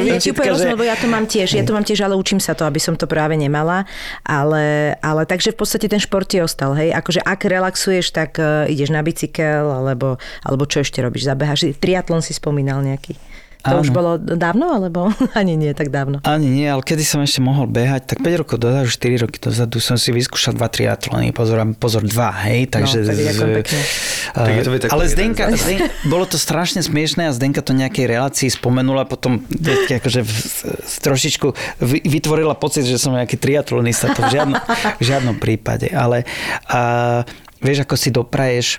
Ja 0.00 0.16
ti 0.16 0.32
úplne 0.32 0.56
rozumiem, 0.56 0.74
lebo 0.78 0.86
ja 0.86 0.96
to 0.96 1.06
mám 1.06 1.26
tiež, 1.26 1.54
ja 1.54 1.62
to 1.66 1.74
mám 1.76 1.86
tiež, 1.86 2.02
ale 2.02 2.14
učím 2.16 2.40
sa 2.42 2.56
to, 2.56 2.64
aby 2.64 2.80
som 2.82 2.94
to 2.96 3.04
práve 3.06 3.36
nemala, 3.36 3.84
ale, 4.24 4.96
ale 5.02 5.22
takže 5.28 5.54
v 5.54 5.58
podstate 5.60 5.86
ten 5.86 6.00
šport 6.00 6.26
ti 6.26 6.40
ostal, 6.40 6.74
hej, 6.74 6.90
akože 6.94 7.20
ak 7.22 7.40
relaxuješ, 7.46 8.10
tak 8.10 8.40
uh, 8.40 8.66
ideš 8.66 8.90
na 8.90 9.04
bicykel, 9.04 9.70
alebo, 9.70 10.18
alebo 10.42 10.64
čo 10.66 10.82
ešte 10.82 11.02
robíš, 11.04 11.28
zabeháš, 11.28 11.76
triatlon 11.78 12.24
si 12.24 12.32
spomínal 12.34 12.82
nejaký. 12.82 13.18
To 13.60 13.76
Áno. 13.76 13.84
už 13.84 13.92
bolo 13.92 14.16
dávno, 14.16 14.72
alebo 14.72 15.12
ani 15.40 15.52
nie 15.52 15.76
tak 15.76 15.92
dávno? 15.92 16.24
Ani 16.24 16.48
nie, 16.48 16.64
ale 16.64 16.80
kedy 16.80 17.04
som 17.04 17.20
ešte 17.20 17.44
mohol 17.44 17.68
behať, 17.68 18.08
tak 18.08 18.18
5 18.24 18.40
rokov 18.40 18.56
dozadu, 18.56 18.88
4 18.88 19.22
roky 19.24 19.36
dozadu 19.36 19.76
som 19.78 20.00
si 20.00 20.10
vyskúšal 20.10 20.56
dva 20.56 20.72
triatlony, 20.72 21.28
pozor, 21.30 21.60
pozor 21.76 22.00
dva, 22.02 22.32
hej, 22.48 22.72
takže... 22.72 23.04
No, 23.04 23.12
tak 23.12 23.18
ďakujem 23.20 23.50
pekne. 23.60 23.80
Tak 24.32 24.52
je 24.52 24.64
to 24.64 24.70
veď 24.70 24.80
ako 24.86 24.92
ale 24.92 25.04
Zdenka, 25.06 25.44
z- 25.50 25.60
Zden, 25.60 25.80
bolo 26.06 26.24
to 26.24 26.40
strašne 26.40 26.80
smiešné 26.80 27.28
a 27.28 27.32
Zdenka 27.36 27.60
to 27.60 27.76
nejakej 27.76 28.08
relácii 28.08 28.48
spomenula, 28.48 29.04
potom 29.04 29.44
akože 29.68 30.20
v, 30.24 30.32
trošičku 31.00 31.46
vy- 31.80 32.04
vytvorila 32.08 32.56
pocit, 32.56 32.88
že 32.88 32.96
som 32.96 33.12
nejaký 33.12 33.36
triatlonista, 33.36 34.16
to 34.16 34.24
v 34.24 34.40
žiadnom, 34.40 34.56
v 34.96 35.02
žiadnom 35.04 35.36
prípade, 35.36 35.92
ale 35.92 36.24
a, 36.64 37.22
vieš, 37.60 37.84
ako 37.84 37.94
si 37.94 38.08
dopraješ 38.08 38.66
e, 38.76 38.78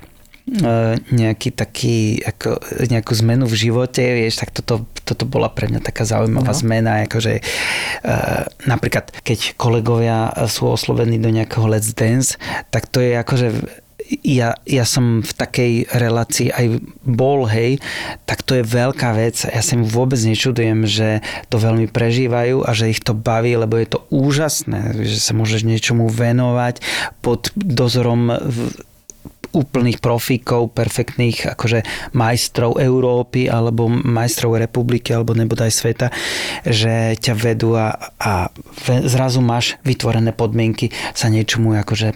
nejaký 1.11 1.53
taký, 1.53 2.19
ako, 2.25 2.57
nejakú 2.89 3.13
zmenu 3.21 3.45
v 3.45 3.55
živote, 3.55 4.01
vieš, 4.01 4.41
tak 4.41 4.49
toto, 4.51 4.89
toto 5.05 5.29
bola 5.29 5.53
pre 5.53 5.69
mňa 5.69 5.85
taká 5.85 6.03
zaujímavá 6.03 6.51
no. 6.51 6.57
zmena, 6.57 7.05
akože 7.05 7.33
e, 7.37 7.41
napríklad, 8.65 9.13
keď 9.21 9.53
kolegovia 9.55 10.33
sú 10.49 10.73
oslovení 10.73 11.21
do 11.21 11.29
nejakého 11.29 11.69
Let's 11.69 11.93
Dance, 11.93 12.41
tak 12.73 12.89
to 12.89 12.99
je 12.99 13.21
akože 13.21 13.47
ja, 14.27 14.59
ja 14.67 14.83
som 14.83 15.23
v 15.23 15.31
takej 15.31 15.71
relácii 15.87 16.51
aj 16.51 16.83
bol, 17.07 17.47
hej, 17.47 17.79
tak 18.27 18.43
to 18.43 18.59
je 18.59 18.67
veľká 18.67 19.15
vec. 19.15 19.47
Ja 19.47 19.63
sa 19.63 19.79
im 19.79 19.87
vôbec 19.87 20.19
nečudujem, 20.19 20.83
že 20.83 21.23
to 21.47 21.55
veľmi 21.55 21.87
prežívajú 21.87 22.67
a 22.67 22.75
že 22.75 22.91
ich 22.91 22.99
to 22.99 23.15
baví, 23.15 23.55
lebo 23.55 23.79
je 23.79 23.87
to 23.87 24.03
úžasné, 24.11 24.99
že 25.07 25.15
sa 25.23 25.31
môžeš 25.31 25.63
niečomu 25.63 26.11
venovať 26.11 26.83
pod 27.23 27.55
dozorom 27.55 28.35
v- 28.35 28.90
úplných 29.52 29.99
profíkov, 29.99 30.72
perfektných 30.72 31.56
akože 31.56 31.84
majstrov 32.16 32.80
Európy 32.80 33.52
alebo 33.52 33.88
majstrov 33.88 34.60
republiky 34.60 35.12
alebo 35.12 35.36
nebodaj 35.36 35.72
sveta, 35.72 36.08
že 36.64 37.16
ťa 37.20 37.34
vedú 37.36 37.76
a, 37.76 37.95
a 38.20 38.49
zrazu 39.06 39.43
máš 39.43 39.76
vytvorené 39.84 40.32
podmienky 40.32 40.91
sa 41.12 41.28
niečomu 41.28 41.76
akože 41.76 42.16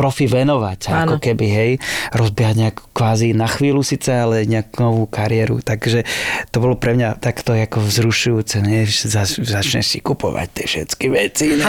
profi 0.00 0.24
venovať, 0.24 0.88
Áno. 0.88 0.96
ako 0.96 1.16
keby, 1.20 1.46
hej, 1.52 1.72
rozbiehať 2.16 2.56
nejakú 2.56 2.84
kvázi 2.96 3.36
na 3.36 3.44
chvíľu 3.44 3.84
síce, 3.84 4.08
ale 4.08 4.48
nejakú 4.48 4.80
novú 4.80 5.04
kariéru, 5.04 5.60
takže 5.60 6.08
to 6.48 6.56
bolo 6.56 6.80
pre 6.80 6.96
mňa 6.96 7.20
takto 7.20 7.52
ako 7.52 7.84
vzrušujúce, 7.84 8.64
ne? 8.64 8.88
zač- 8.88 9.44
začneš 9.44 9.92
si 9.92 9.98
kupovať 10.00 10.48
tie 10.56 10.64
všetky 10.64 11.06
veci, 11.12 11.52
ne? 11.52 11.68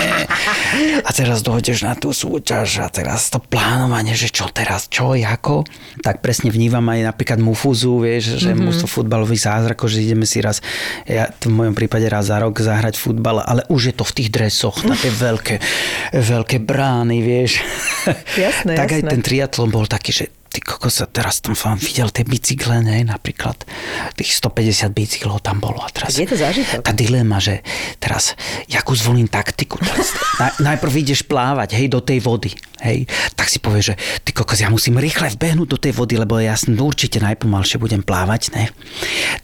a 1.03 1.09
teraz 1.11 1.43
dojdeš 1.43 1.83
na 1.83 1.99
tú 1.99 2.15
súťaž 2.15 2.79
a 2.79 2.87
teraz 2.87 3.27
to 3.27 3.43
plánovanie, 3.43 4.15
že 4.15 4.31
čo 4.31 4.47
teraz, 4.47 4.87
čo, 4.87 5.11
ako, 5.11 5.67
tak 5.99 6.23
presne 6.23 6.55
vnímam 6.55 6.87
aj 6.87 7.11
napríklad 7.11 7.43
Mufuzu, 7.43 7.99
vieš, 7.99 8.39
že 8.39 8.55
mm-hmm. 8.55 8.87
futbalový 8.87 9.35
zázrak, 9.35 9.83
že 9.91 10.07
ideme 10.07 10.23
si 10.23 10.39
raz, 10.39 10.63
ja 11.03 11.27
v 11.27 11.51
mojom 11.51 11.75
prípade 11.75 12.07
raz 12.07 12.31
za 12.31 12.39
rok 12.39 12.55
zahrať 12.55 12.95
futbal, 12.95 13.43
ale 13.43 13.67
už 13.67 13.91
je 13.91 13.95
to 13.99 14.07
v 14.07 14.15
tých 14.15 14.29
dresoch, 14.31 14.87
na 14.87 14.95
tie 14.95 15.11
veľké, 15.11 15.55
veľké 16.15 16.57
brány, 16.63 17.19
vieš. 17.19 17.59
Jasné, 18.37 18.73
tak 18.77 18.89
aj 18.91 19.01
jasné. 19.03 19.11
ten 19.11 19.21
triatlon 19.21 19.69
bol 19.69 19.85
taký, 19.85 20.11
že 20.11 20.25
ty 20.51 20.59
kokos, 20.59 20.99
teraz 21.15 21.39
tam 21.39 21.55
som 21.55 21.79
videl 21.79 22.11
tie 22.11 22.27
bicykle, 22.27 22.83
ne, 22.83 23.07
napríklad 23.07 23.55
tých 24.19 24.35
150 24.35 24.91
bicyklov 24.91 25.39
tam 25.39 25.63
bolo 25.63 25.79
a 25.79 25.87
teraz 25.87 26.19
Je 26.19 26.27
to 26.27 26.35
zážitok. 26.35 26.83
tá 26.83 26.91
dilema, 26.91 27.39
že 27.39 27.63
teraz 28.03 28.35
jakú 28.67 28.91
zvolím 28.91 29.31
taktiku, 29.31 29.79
teraz 29.79 30.11
na, 30.35 30.51
najprv 30.75 31.07
ideš 31.07 31.23
plávať, 31.23 31.79
hej, 31.79 31.87
do 31.87 32.03
tej 32.03 32.19
vody, 32.19 32.51
hej, 32.83 33.07
tak 33.39 33.47
si 33.47 33.63
povieš, 33.63 33.95
že 33.95 33.99
ty 34.27 34.35
kokos, 34.35 34.59
ja 34.59 34.67
musím 34.67 34.99
rýchle 34.99 35.31
vbehnúť 35.31 35.67
do 35.71 35.79
tej 35.79 35.95
vody, 35.95 36.19
lebo 36.19 36.35
ja 36.43 36.59
určite 36.59 37.23
najpomalšie 37.23 37.79
budem 37.79 38.03
plávať, 38.03 38.51
ne, 38.51 38.67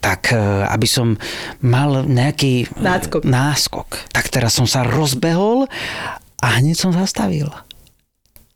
tak 0.03 0.35
e, 0.35 0.39
aby 0.67 0.87
som 0.91 1.15
mal 1.63 2.03
nejaký 2.03 2.67
Náskok. 2.83 3.23
náskok, 3.23 4.11
tak 4.11 4.27
teraz 4.27 4.59
som 4.59 4.67
sa 4.67 4.83
rozbehol 4.83 5.71
a 6.43 6.47
hneď 6.59 6.75
som 6.75 6.91
zastavil 6.91 7.47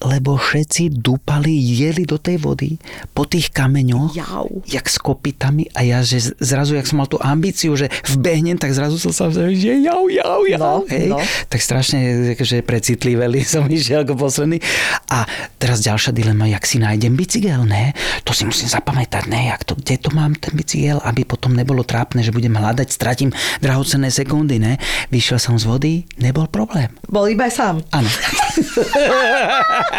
lebo 0.02 0.36
všetci 0.36 0.97
dúpali, 0.97 1.54
jeli 1.54 2.10
do 2.10 2.18
tej 2.18 2.41
vody 2.41 2.76
po 3.14 3.30
tých 3.30 3.54
kameňoch, 3.54 4.18
Jau. 4.18 4.49
jak 4.66 4.89
s 4.89 4.97
kopitami 4.97 5.70
a 5.78 5.86
ja, 5.86 6.02
že 6.02 6.34
zrazu, 6.41 6.74
jak 6.74 6.89
som 6.89 6.97
mal 6.97 7.10
tú 7.10 7.22
ambíciu, 7.22 7.78
že 7.78 7.88
vbehnem, 8.10 8.58
tak 8.58 8.74
zrazu 8.74 8.97
som 8.97 9.14
sa 9.14 9.30
že 9.30 9.52
jau, 9.80 10.10
jau, 10.10 10.41
jau, 10.49 10.58
No, 10.58 10.74
hej. 10.89 11.08
no. 11.10 11.22
Tak 11.47 11.62
strašne 11.62 12.34
že 12.41 12.66
precitliveli 12.66 13.45
som 13.54 13.70
išiel 13.70 14.02
ako 14.04 14.18
posledný. 14.18 14.58
A 15.14 15.24
teraz 15.62 15.86
ďalšia 15.86 16.12
dilema, 16.12 16.49
jak 16.49 16.66
si 16.66 16.82
nájdem 16.82 17.14
bicykel, 17.14 17.62
ne? 17.66 17.93
To 18.26 18.34
si 18.34 18.43
musím 18.45 18.68
zapamätať, 18.68 19.30
ne? 19.30 19.54
Jak 19.54 19.64
to, 19.64 19.78
kde 19.78 20.02
to 20.02 20.10
mám 20.12 20.34
ten 20.34 20.58
bicykel, 20.58 20.97
aby 21.06 21.22
potom 21.24 21.54
nebolo 21.54 21.86
trápne, 21.86 22.26
že 22.26 22.34
budem 22.34 22.58
hľadať, 22.58 22.88
stratím 22.89 23.30
drahocenné 23.62 24.10
sekundy, 24.10 24.58
ne? 24.58 24.82
Vyšiel 25.14 25.38
som 25.38 25.56
z 25.62 25.66
vody, 25.70 25.93
nebol 26.18 26.49
problém. 26.49 26.89
Bol 27.06 27.30
iba 27.30 27.52
sám. 27.54 27.86
Áno. 27.93 28.10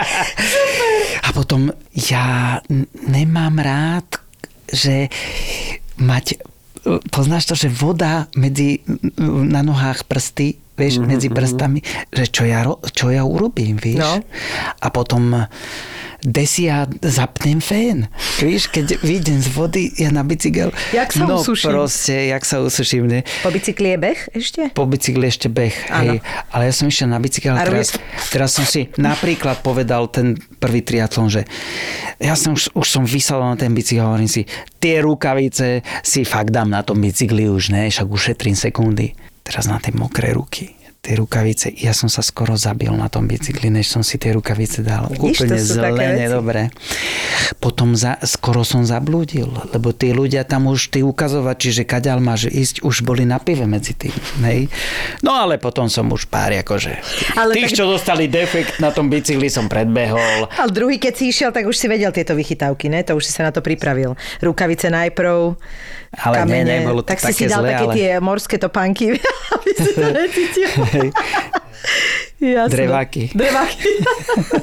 A 1.22 1.28
potom 1.36 1.70
ja 1.92 2.58
nemám 3.06 3.54
rád, 3.60 4.08
že 4.72 5.12
mať 6.00 6.40
poznáš 7.14 7.46
to, 7.46 7.54
že 7.54 7.70
voda 7.70 8.26
medzi, 8.34 8.82
na 9.22 9.62
nohách 9.62 10.06
prsty, 10.10 10.58
vieš, 10.76 11.04
medzi 11.04 11.28
prstami, 11.28 11.84
že 12.08 12.24
čo 12.28 12.48
ja, 12.48 12.64
čo 12.92 13.12
ja 13.12 13.22
urobím, 13.22 13.76
vieš. 13.76 14.00
No. 14.00 14.12
A 14.80 14.86
potom 14.88 15.46
desi 16.22 16.70
ja 16.70 16.86
zapnem 17.02 17.58
fén. 17.58 18.06
Víš, 18.38 18.70
keď 18.70 19.02
vyjdem 19.02 19.42
z 19.42 19.48
vody, 19.50 19.82
ja 19.98 20.14
na 20.14 20.22
bicykel. 20.22 20.70
Jak 20.94 21.10
sa 21.10 21.26
no, 21.26 21.42
usuším. 21.42 21.66
proste, 21.74 22.14
jak 22.30 22.46
sa 22.46 22.62
usuším. 22.62 23.04
Ne? 23.10 23.20
Po 23.42 23.50
bicykli 23.50 23.94
je 23.94 23.98
beh 23.98 24.20
ešte? 24.38 24.62
po 24.70 24.86
bicykli 24.86 25.26
ešte 25.26 25.50
beh, 25.50 25.74
hej. 25.74 26.22
Ale 26.54 26.62
ja 26.70 26.72
som 26.72 26.86
išiel 26.86 27.10
na 27.10 27.18
bicykel 27.18 27.58
A 27.58 27.66
teraz, 27.66 27.98
teraz 28.30 28.54
som 28.54 28.62
si 28.62 28.86
napríklad 28.94 29.60
povedal 29.66 30.06
ten 30.14 30.38
prvý 30.62 30.86
triatlon, 30.86 31.26
že 31.26 31.42
ja 32.22 32.38
som 32.38 32.54
už, 32.54 32.70
už 32.78 32.86
som 32.86 33.02
vysal 33.02 33.42
na 33.42 33.58
ten 33.58 33.74
bicykel 33.74 34.06
hovorím 34.06 34.30
si, 34.30 34.46
tie 34.78 35.02
rukavice 35.02 35.82
si 36.06 36.22
fakt 36.22 36.54
dám 36.54 36.70
na 36.70 36.86
tom 36.86 37.02
bicykli 37.02 37.50
už, 37.50 37.74
ne, 37.74 37.90
však 37.90 38.06
ušetrím 38.06 38.54
sekundy. 38.54 39.31
Teraz 39.42 39.66
na 39.66 39.82
tie 39.82 39.90
mokré 39.92 40.32
ruky 40.32 40.82
tie 41.02 41.18
rukavice. 41.18 41.74
Ja 41.82 41.90
som 41.90 42.06
sa 42.06 42.22
skoro 42.22 42.54
zabil 42.54 42.94
na 42.94 43.10
tom 43.10 43.26
bicykli, 43.26 43.74
než 43.74 43.90
som 43.90 44.06
si 44.06 44.22
tie 44.22 44.38
rukavice 44.38 44.86
dal. 44.86 45.10
Vidíš, 45.10 45.50
Úplne 45.50 45.58
zle, 45.58 45.88
nedobre. 46.14 46.70
Potom 47.58 47.98
za, 47.98 48.22
skoro 48.22 48.62
som 48.62 48.86
zablúdil, 48.86 49.50
lebo 49.74 49.90
tí 49.90 50.14
ľudia 50.14 50.46
tam 50.46 50.70
už, 50.70 50.94
tí 50.94 51.02
ukazovači, 51.02 51.74
že 51.74 51.82
kaďal 51.82 52.22
máš 52.22 52.46
ísť, 52.46 52.86
už 52.86 53.02
boli 53.02 53.26
na 53.26 53.42
pive 53.42 53.66
medzi 53.66 53.98
tým. 53.98 54.14
Hej. 54.46 54.70
No 55.26 55.34
ale 55.34 55.58
potom 55.58 55.90
som 55.90 56.06
už 56.06 56.30
pár, 56.30 56.54
akože... 56.54 56.94
Ale 57.34 57.58
tých, 57.58 57.74
tak- 57.74 57.82
čo 57.82 57.90
dostali 57.90 58.30
defekt 58.30 58.78
na 58.78 58.94
tom 58.94 59.10
bicykli, 59.10 59.50
som 59.50 59.66
predbehol. 59.66 60.46
Ale 60.54 60.70
druhý, 60.70 61.02
keď 61.02 61.12
si 61.18 61.34
išiel, 61.34 61.50
tak 61.50 61.66
už 61.66 61.74
si 61.74 61.90
vedel 61.90 62.14
tieto 62.14 62.38
vychytávky, 62.38 62.86
ne? 62.86 63.02
To 63.10 63.18
už 63.18 63.26
si 63.26 63.34
sa 63.34 63.42
na 63.42 63.50
to 63.50 63.58
pripravil. 63.58 64.14
Rukavice 64.38 64.86
najprv, 64.86 65.58
Ale 66.12 66.34
nie, 66.36 66.40
kamene. 66.44 66.72
nebolo 66.84 67.00
to 67.00 67.08
tak 67.08 67.20
si 67.24 67.32
si 67.32 67.32
také 67.32 67.44
dal 67.48 67.60
zlé, 67.64 67.70
také 67.72 67.84
ale- 67.88 67.94
tie 67.96 68.10
morské 68.20 68.56
topánky, 68.60 69.04
aby 69.56 69.70
si 69.72 69.90
to 69.96 70.06
necítil. 70.20 70.68
Jasné. 72.42 72.74
Dreváky. 72.74 73.22
Dreváky. 73.30 73.90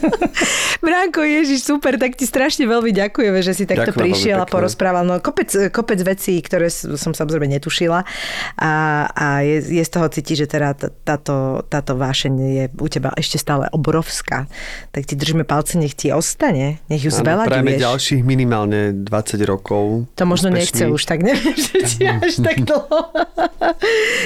Branko, 0.84 1.24
Ježiš, 1.24 1.64
super, 1.64 1.96
tak 1.96 2.20
ti 2.20 2.28
strašne 2.28 2.68
veľmi 2.68 2.92
ďakujeme, 2.92 3.40
že 3.40 3.56
si 3.56 3.64
takto 3.64 3.96
Ďakujem 3.96 4.04
prišiel 4.04 4.38
a 4.40 4.48
porozprával. 4.48 5.08
No, 5.08 5.24
kopec, 5.24 5.72
kopec 5.72 6.00
vecí, 6.04 6.36
ktoré 6.44 6.68
som 6.72 7.16
samozrejme 7.16 7.48
netušila 7.56 8.04
a, 8.60 8.74
a 9.08 9.28
je, 9.48 9.80
je 9.80 9.84
z 9.84 9.92
toho 9.92 10.12
cítiť, 10.12 10.36
že 10.44 10.48
teda 10.52 10.76
táto, 11.08 11.64
táto 11.72 11.96
vášeň 11.96 12.34
je 12.36 12.66
u 12.80 12.88
teba 12.92 13.16
ešte 13.16 13.40
stále 13.40 13.72
obrovská. 13.72 14.52
Tak 14.92 15.08
ti 15.08 15.16
držíme 15.16 15.48
palce, 15.48 15.80
nech 15.80 15.96
ti 15.96 16.12
ostane, 16.12 16.84
nech 16.92 17.04
ju 17.04 17.12
zveľaďuješ. 17.16 17.80
ďalších 17.80 18.22
minimálne 18.28 18.92
20 18.92 19.40
rokov. 19.48 20.04
To 20.20 20.24
možno 20.28 20.52
nechce 20.52 20.84
úspešných. 20.84 20.96
už, 20.96 21.02
tak 21.08 21.20
neviem, 21.24 21.56
že 21.56 21.76
či 21.88 22.00
až 22.28 22.44
tak 22.44 22.68
dlho. 22.68 23.00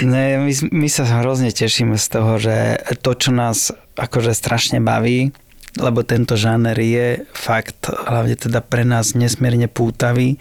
Ne, 0.05 0.41
my, 0.41 0.53
my 0.73 0.87
sa 0.89 1.05
hrozne 1.21 1.53
tešíme 1.53 1.97
z 2.01 2.07
toho, 2.09 2.41
že 2.41 2.81
to, 3.01 3.13
čo 3.13 3.29
nás 3.43 3.75
akože 3.99 4.31
strašne 4.31 4.79
baví, 4.79 5.35
lebo 5.77 6.05
tento 6.05 6.37
žáner 6.37 6.77
je 6.77 7.25
fakt, 7.33 7.89
hlavne 7.89 8.37
teda 8.37 8.61
pre 8.61 8.85
nás 8.85 9.17
nesmierne 9.17 9.65
pútavý. 9.65 10.37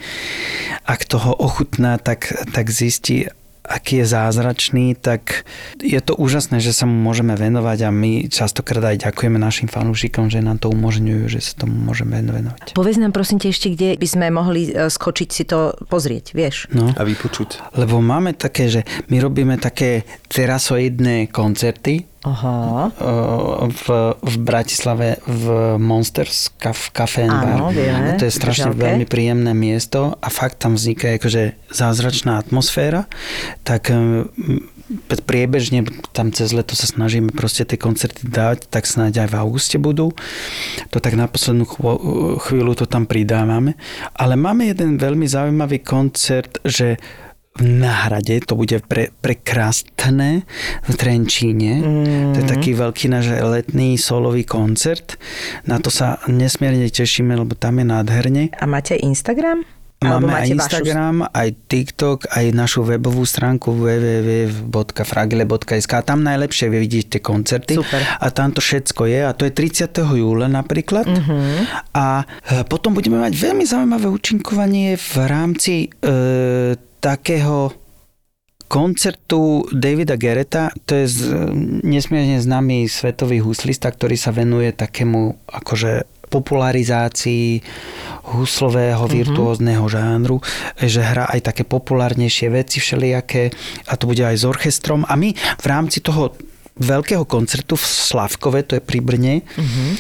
Ak 0.85 1.09
toho 1.09 1.33
ochutná, 1.33 1.97
tak, 1.97 2.29
tak 2.53 2.69
zistí, 2.69 3.33
aký 3.63 4.05
je 4.05 4.07
zázračný, 4.13 4.99
tak 4.99 5.49
je 5.81 5.97
to 6.03 6.19
úžasné, 6.19 6.61
že 6.61 6.75
sa 6.77 6.85
mu 6.85 6.99
môžeme 6.99 7.33
venovať 7.33 7.79
a 7.87 7.91
my 7.95 8.29
častokrát 8.29 8.93
aj 8.93 9.09
ďakujeme 9.09 9.39
našim 9.41 9.71
fanúšikom, 9.71 10.29
že 10.29 10.45
nám 10.45 10.61
to 10.61 10.69
umožňujú, 10.69 11.33
že 11.33 11.41
sa 11.41 11.65
tomu 11.65 11.81
môžeme 11.81 12.21
venovať. 12.21 12.77
Povedz 12.77 13.01
nám 13.01 13.17
prosím 13.17 13.41
te 13.41 13.49
ešte, 13.49 13.73
kde 13.73 13.97
by 13.97 14.07
sme 14.09 14.27
mohli 14.35 14.69
e, 14.69 14.91
skočiť 14.91 15.29
si 15.31 15.49
to 15.49 15.73
pozrieť, 15.89 16.37
vieš? 16.37 16.69
No. 16.75 16.93
A 16.93 17.03
vypočuť. 17.07 17.73
Lebo 17.79 18.03
máme 18.03 18.37
také, 18.37 18.69
že 18.69 18.85
my 19.09 19.17
robíme 19.23 19.57
také 19.57 20.05
terasoidné 20.29 21.33
koncerty, 21.33 22.12
Aha. 22.23 22.95
v, 23.67 23.87
v 24.15 24.35
Bratislave 24.39 25.19
v 25.27 25.75
Monsters 25.75 26.55
v 26.55 26.85
Café 26.95 27.27
and 27.27 27.35
Bar. 27.35 27.59
Áno, 27.59 27.69
vieme, 27.75 28.15
to 28.15 28.31
je 28.31 28.33
strašne 28.33 28.71
držalke. 28.71 28.87
veľmi 28.87 29.07
príjemné 29.11 29.53
miesto 29.59 30.15
a 30.23 30.29
fakt 30.31 30.63
tam 30.63 30.79
vzniká 30.79 31.19
akože 31.19 31.59
zázračná 31.75 32.39
atmosféra. 32.39 33.11
Tak 33.67 33.91
priebežne 35.27 35.89
tam 36.15 36.31
cez 36.31 36.55
leto 36.55 36.79
sa 36.79 36.87
snažíme 36.87 37.35
proste 37.35 37.67
tie 37.67 37.81
koncerty 37.81 38.29
dať, 38.29 38.71
tak 38.71 38.87
snáď 38.87 39.27
aj 39.27 39.29
v 39.33 39.39
auguste 39.43 39.77
budú. 39.83 40.15
To 40.95 41.03
tak 41.03 41.19
na 41.19 41.27
poslednú 41.27 41.67
chvíľu 42.39 42.79
to 42.79 42.87
tam 42.87 43.09
pridávame. 43.09 43.75
Ale 44.15 44.39
máme 44.39 44.71
jeden 44.71 44.95
veľmi 44.95 45.27
zaujímavý 45.27 45.83
koncert, 45.83 46.63
že 46.63 47.03
v 47.53 47.69
Náhrade, 47.69 48.41
to 48.49 48.57
bude 48.57 48.81
pre, 48.89 49.13
prekrásne 49.21 50.49
v 50.89 50.93
Trenčíne. 50.97 51.85
Mm. 51.85 52.33
To 52.33 52.37
je 52.41 52.47
taký 52.49 52.73
veľký 52.73 53.13
náš 53.13 53.29
letný 53.45 54.01
solový 54.01 54.49
koncert. 54.49 55.21
Na 55.69 55.77
to 55.77 55.93
sa 55.93 56.17
nesmierne 56.33 56.89
tešíme, 56.89 57.37
lebo 57.37 57.53
tam 57.53 57.77
je 57.77 57.85
nádherne. 57.85 58.57
A 58.57 58.65
máte 58.65 58.97
Instagram? 58.97 59.69
Máme 60.03 60.35
aj 60.35 60.51
Instagram, 60.51 61.31
aj 61.31 61.55
TikTok, 61.71 62.27
aj 62.35 62.51
našu 62.51 62.83
webovú 62.83 63.23
stránku 63.23 63.71
www.fragile.sk. 63.71 65.93
Tam 66.03 66.27
najlepšie 66.27 66.67
vidíte 66.67 67.15
tie 67.19 67.23
koncerty. 67.23 67.79
Super. 67.79 68.03
A 68.19 68.27
tam 68.35 68.51
to 68.51 68.59
všetko 68.59 69.07
je. 69.07 69.23
A 69.23 69.31
to 69.31 69.47
je 69.47 69.55
30. 69.55 69.95
júla 70.19 70.51
napríklad. 70.51 71.07
Mhm. 71.07 71.71
A 71.95 72.27
e, 72.27 72.67
potom 72.67 72.99
budeme 72.99 73.23
mať 73.23 73.39
veľmi 73.39 73.63
zaujímavé 73.63 74.11
účinkovanie 74.11 74.99
v 74.99 75.15
rámci 75.23 75.87
e, 75.87 76.75
takého 77.03 77.75
koncertu 78.71 79.69
Davida 79.69 80.17
Gereta, 80.17 80.73
to 80.89 80.97
je 81.03 81.07
z, 81.11 81.19
nesmierne 81.85 82.41
známy 82.41 82.89
svetový 82.89 83.45
huslista, 83.45 83.93
ktorý 83.93 84.17
sa 84.17 84.33
venuje 84.33 84.73
takému 84.73 85.45
akože 85.45 86.09
popularizácii 86.33 87.61
huslového 88.33 89.05
virtuózneho 89.05 89.85
žánru, 89.85 90.41
že 90.81 91.05
hrá 91.05 91.29
aj 91.29 91.53
také 91.53 91.69
populárnejšie 91.69 92.49
veci 92.49 92.81
všelijaké 92.81 93.53
a 93.85 94.01
to 94.01 94.09
bude 94.09 94.25
aj 94.25 94.41
s 94.41 94.49
orchestrom. 94.49 95.05
A 95.05 95.21
my 95.21 95.37
v 95.37 95.67
rámci 95.69 96.01
toho 96.01 96.33
veľkého 96.79 97.29
koncertu 97.29 97.77
v 97.77 97.85
Slavkove, 97.85 98.65
to 98.65 98.73
je 98.79 98.83
pri 98.83 99.05
Brne, 99.05 99.45
uh-huh. 99.45 99.91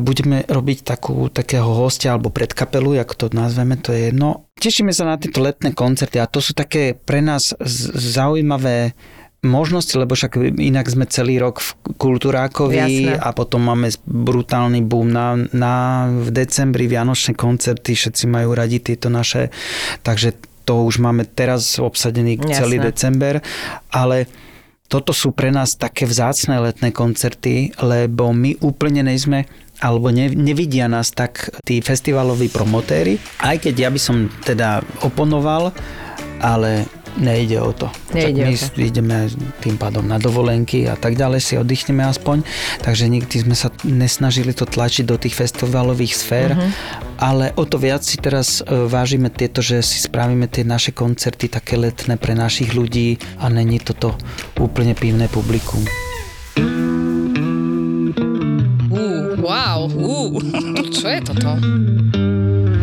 budeme 0.00 0.44
robiť 0.48 0.78
takú, 0.88 1.28
takého 1.28 1.68
hostia 1.68 2.16
alebo 2.16 2.32
predkapelu, 2.32 2.96
ako 3.04 3.14
to 3.14 3.26
nazveme, 3.36 3.76
to 3.76 3.92
je 3.92 4.08
jedno. 4.12 4.48
Tešíme 4.56 4.94
sa 4.94 5.04
na 5.04 5.20
tieto 5.20 5.44
letné 5.44 5.76
koncerty 5.76 6.16
a 6.16 6.30
to 6.30 6.40
sú 6.40 6.56
také 6.56 6.96
pre 6.96 7.20
nás 7.20 7.52
zaujímavé 7.92 8.96
možnosti, 9.42 9.98
lebo 9.98 10.14
však 10.14 10.38
inak 10.62 10.86
sme 10.86 11.04
celý 11.10 11.42
rok 11.42 11.58
v 11.58 11.74
kultúrákovi 11.98 12.78
Jasné. 12.78 13.18
a 13.18 13.34
potom 13.34 13.66
máme 13.66 13.90
brutálny 14.06 14.86
boom 14.86 15.10
na, 15.10 15.34
na 15.50 16.06
v 16.06 16.30
decembri 16.30 16.86
Vianočné 16.86 17.34
koncerty, 17.34 17.98
všetci 17.98 18.30
majú 18.30 18.54
radi 18.54 18.78
tieto 18.78 19.10
naše, 19.10 19.50
takže 20.06 20.38
to 20.62 20.86
už 20.86 21.02
máme 21.02 21.26
teraz 21.26 21.82
obsadený 21.82 22.38
Jasné. 22.38 22.54
celý 22.54 22.76
december, 22.78 23.42
ale 23.90 24.30
toto 24.92 25.16
sú 25.16 25.32
pre 25.32 25.48
nás 25.48 25.80
také 25.80 26.04
vzácne 26.04 26.60
letné 26.60 26.92
koncerty, 26.92 27.72
lebo 27.80 28.36
my 28.36 28.60
úplne 28.60 29.00
nejsme 29.00 29.48
alebo 29.80 30.12
ne, 30.12 30.28
nevidia 30.28 30.84
nás 30.84 31.10
tak 31.16 31.48
tí 31.64 31.80
festivaloví 31.80 32.52
promotéri, 32.52 33.16
aj 33.40 33.66
keď 33.66 33.74
ja 33.74 33.88
by 33.88 33.98
som 33.98 34.28
teda 34.44 34.84
oponoval, 35.00 35.72
ale 36.44 36.84
nejde 37.18 37.60
o 37.60 37.72
to. 37.72 37.92
Nejde 38.10 38.40
tak 38.40 38.48
my 38.48 38.54
o 38.54 38.68
to. 38.72 38.80
ideme 38.80 39.16
tým 39.60 39.76
pádom 39.76 40.04
na 40.04 40.16
dovolenky 40.16 40.88
a 40.88 40.96
tak 40.96 41.14
ďalej 41.14 41.40
si 41.40 41.54
oddychneme 41.56 42.00
aspoň, 42.02 42.40
takže 42.80 43.04
nikdy 43.06 43.36
sme 43.42 43.52
sa 43.52 43.68
nesnažili 43.82 44.52
to 44.52 44.64
tlačiť 44.64 45.04
do 45.04 45.16
tých 45.16 45.34
festivalových 45.34 46.14
sfér, 46.14 46.56
Mhm. 46.56 46.68
ale 47.18 47.44
o 47.54 47.64
to 47.64 47.76
viac 47.76 48.00
si 48.00 48.16
teraz 48.16 48.60
e, 48.60 48.88
vážime 48.88 49.28
tieto, 49.28 49.60
že 49.60 49.80
si 49.80 50.00
spravíme 50.00 50.46
tie 50.46 50.62
naše 50.62 50.92
koncerty 50.92 51.48
také 51.48 51.76
letné 51.76 52.16
pre 52.16 52.32
našich 52.32 52.72
ľudí 52.72 53.16
a 53.38 53.48
není 53.48 53.76
toto 53.76 54.16
úplne 54.56 54.94
pivné 54.94 55.28
publikum. 55.28 55.84
Ú, 58.92 59.02
wow, 59.40 59.88
ú, 59.88 60.38
čo 60.96 61.06
je 61.08 61.20
toto? 61.24 61.50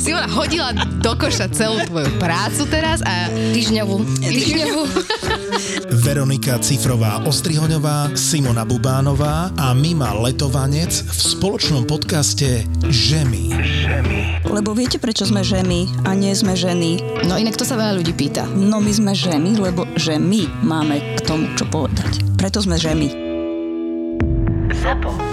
Simona 0.00 0.28
hodila 0.32 0.72
do 0.74 1.12
koša 1.14 1.52
celú 1.52 1.82
tvoju 1.86 2.08
prácu 2.16 2.62
teraz 2.70 3.04
a 3.04 3.28
týždňovú. 3.30 3.96
Týždňovú. 4.22 4.82
Veronika 6.00 6.56
Cifrová 6.62 7.20
Ostrihoňová, 7.28 8.16
Simona 8.16 8.64
Bubánová 8.64 9.52
a 9.58 9.76
Mima 9.76 10.16
Letovanec 10.16 11.04
v 11.04 11.20
spoločnom 11.20 11.84
podcaste 11.84 12.64
Žemy. 12.88 13.52
Lebo 14.48 14.72
viete, 14.72 14.96
prečo 14.98 15.28
sme 15.28 15.44
ženy 15.44 15.86
a 16.08 16.16
nie 16.16 16.32
sme 16.32 16.56
ženy? 16.56 17.22
No 17.28 17.36
inak 17.36 17.60
to 17.60 17.68
sa 17.68 17.76
veľa 17.76 18.00
ľudí 18.00 18.16
pýta. 18.16 18.48
No 18.48 18.80
my 18.80 18.90
sme 18.90 19.12
ženy, 19.12 19.60
lebo 19.60 19.84
že 19.94 20.16
my 20.16 20.48
máme 20.64 21.18
k 21.18 21.18
tomu 21.22 21.46
čo 21.54 21.68
povedať. 21.68 22.24
Preto 22.40 22.64
sme 22.64 22.80
ženy. 22.80 23.12
ZAPO. 24.80 25.29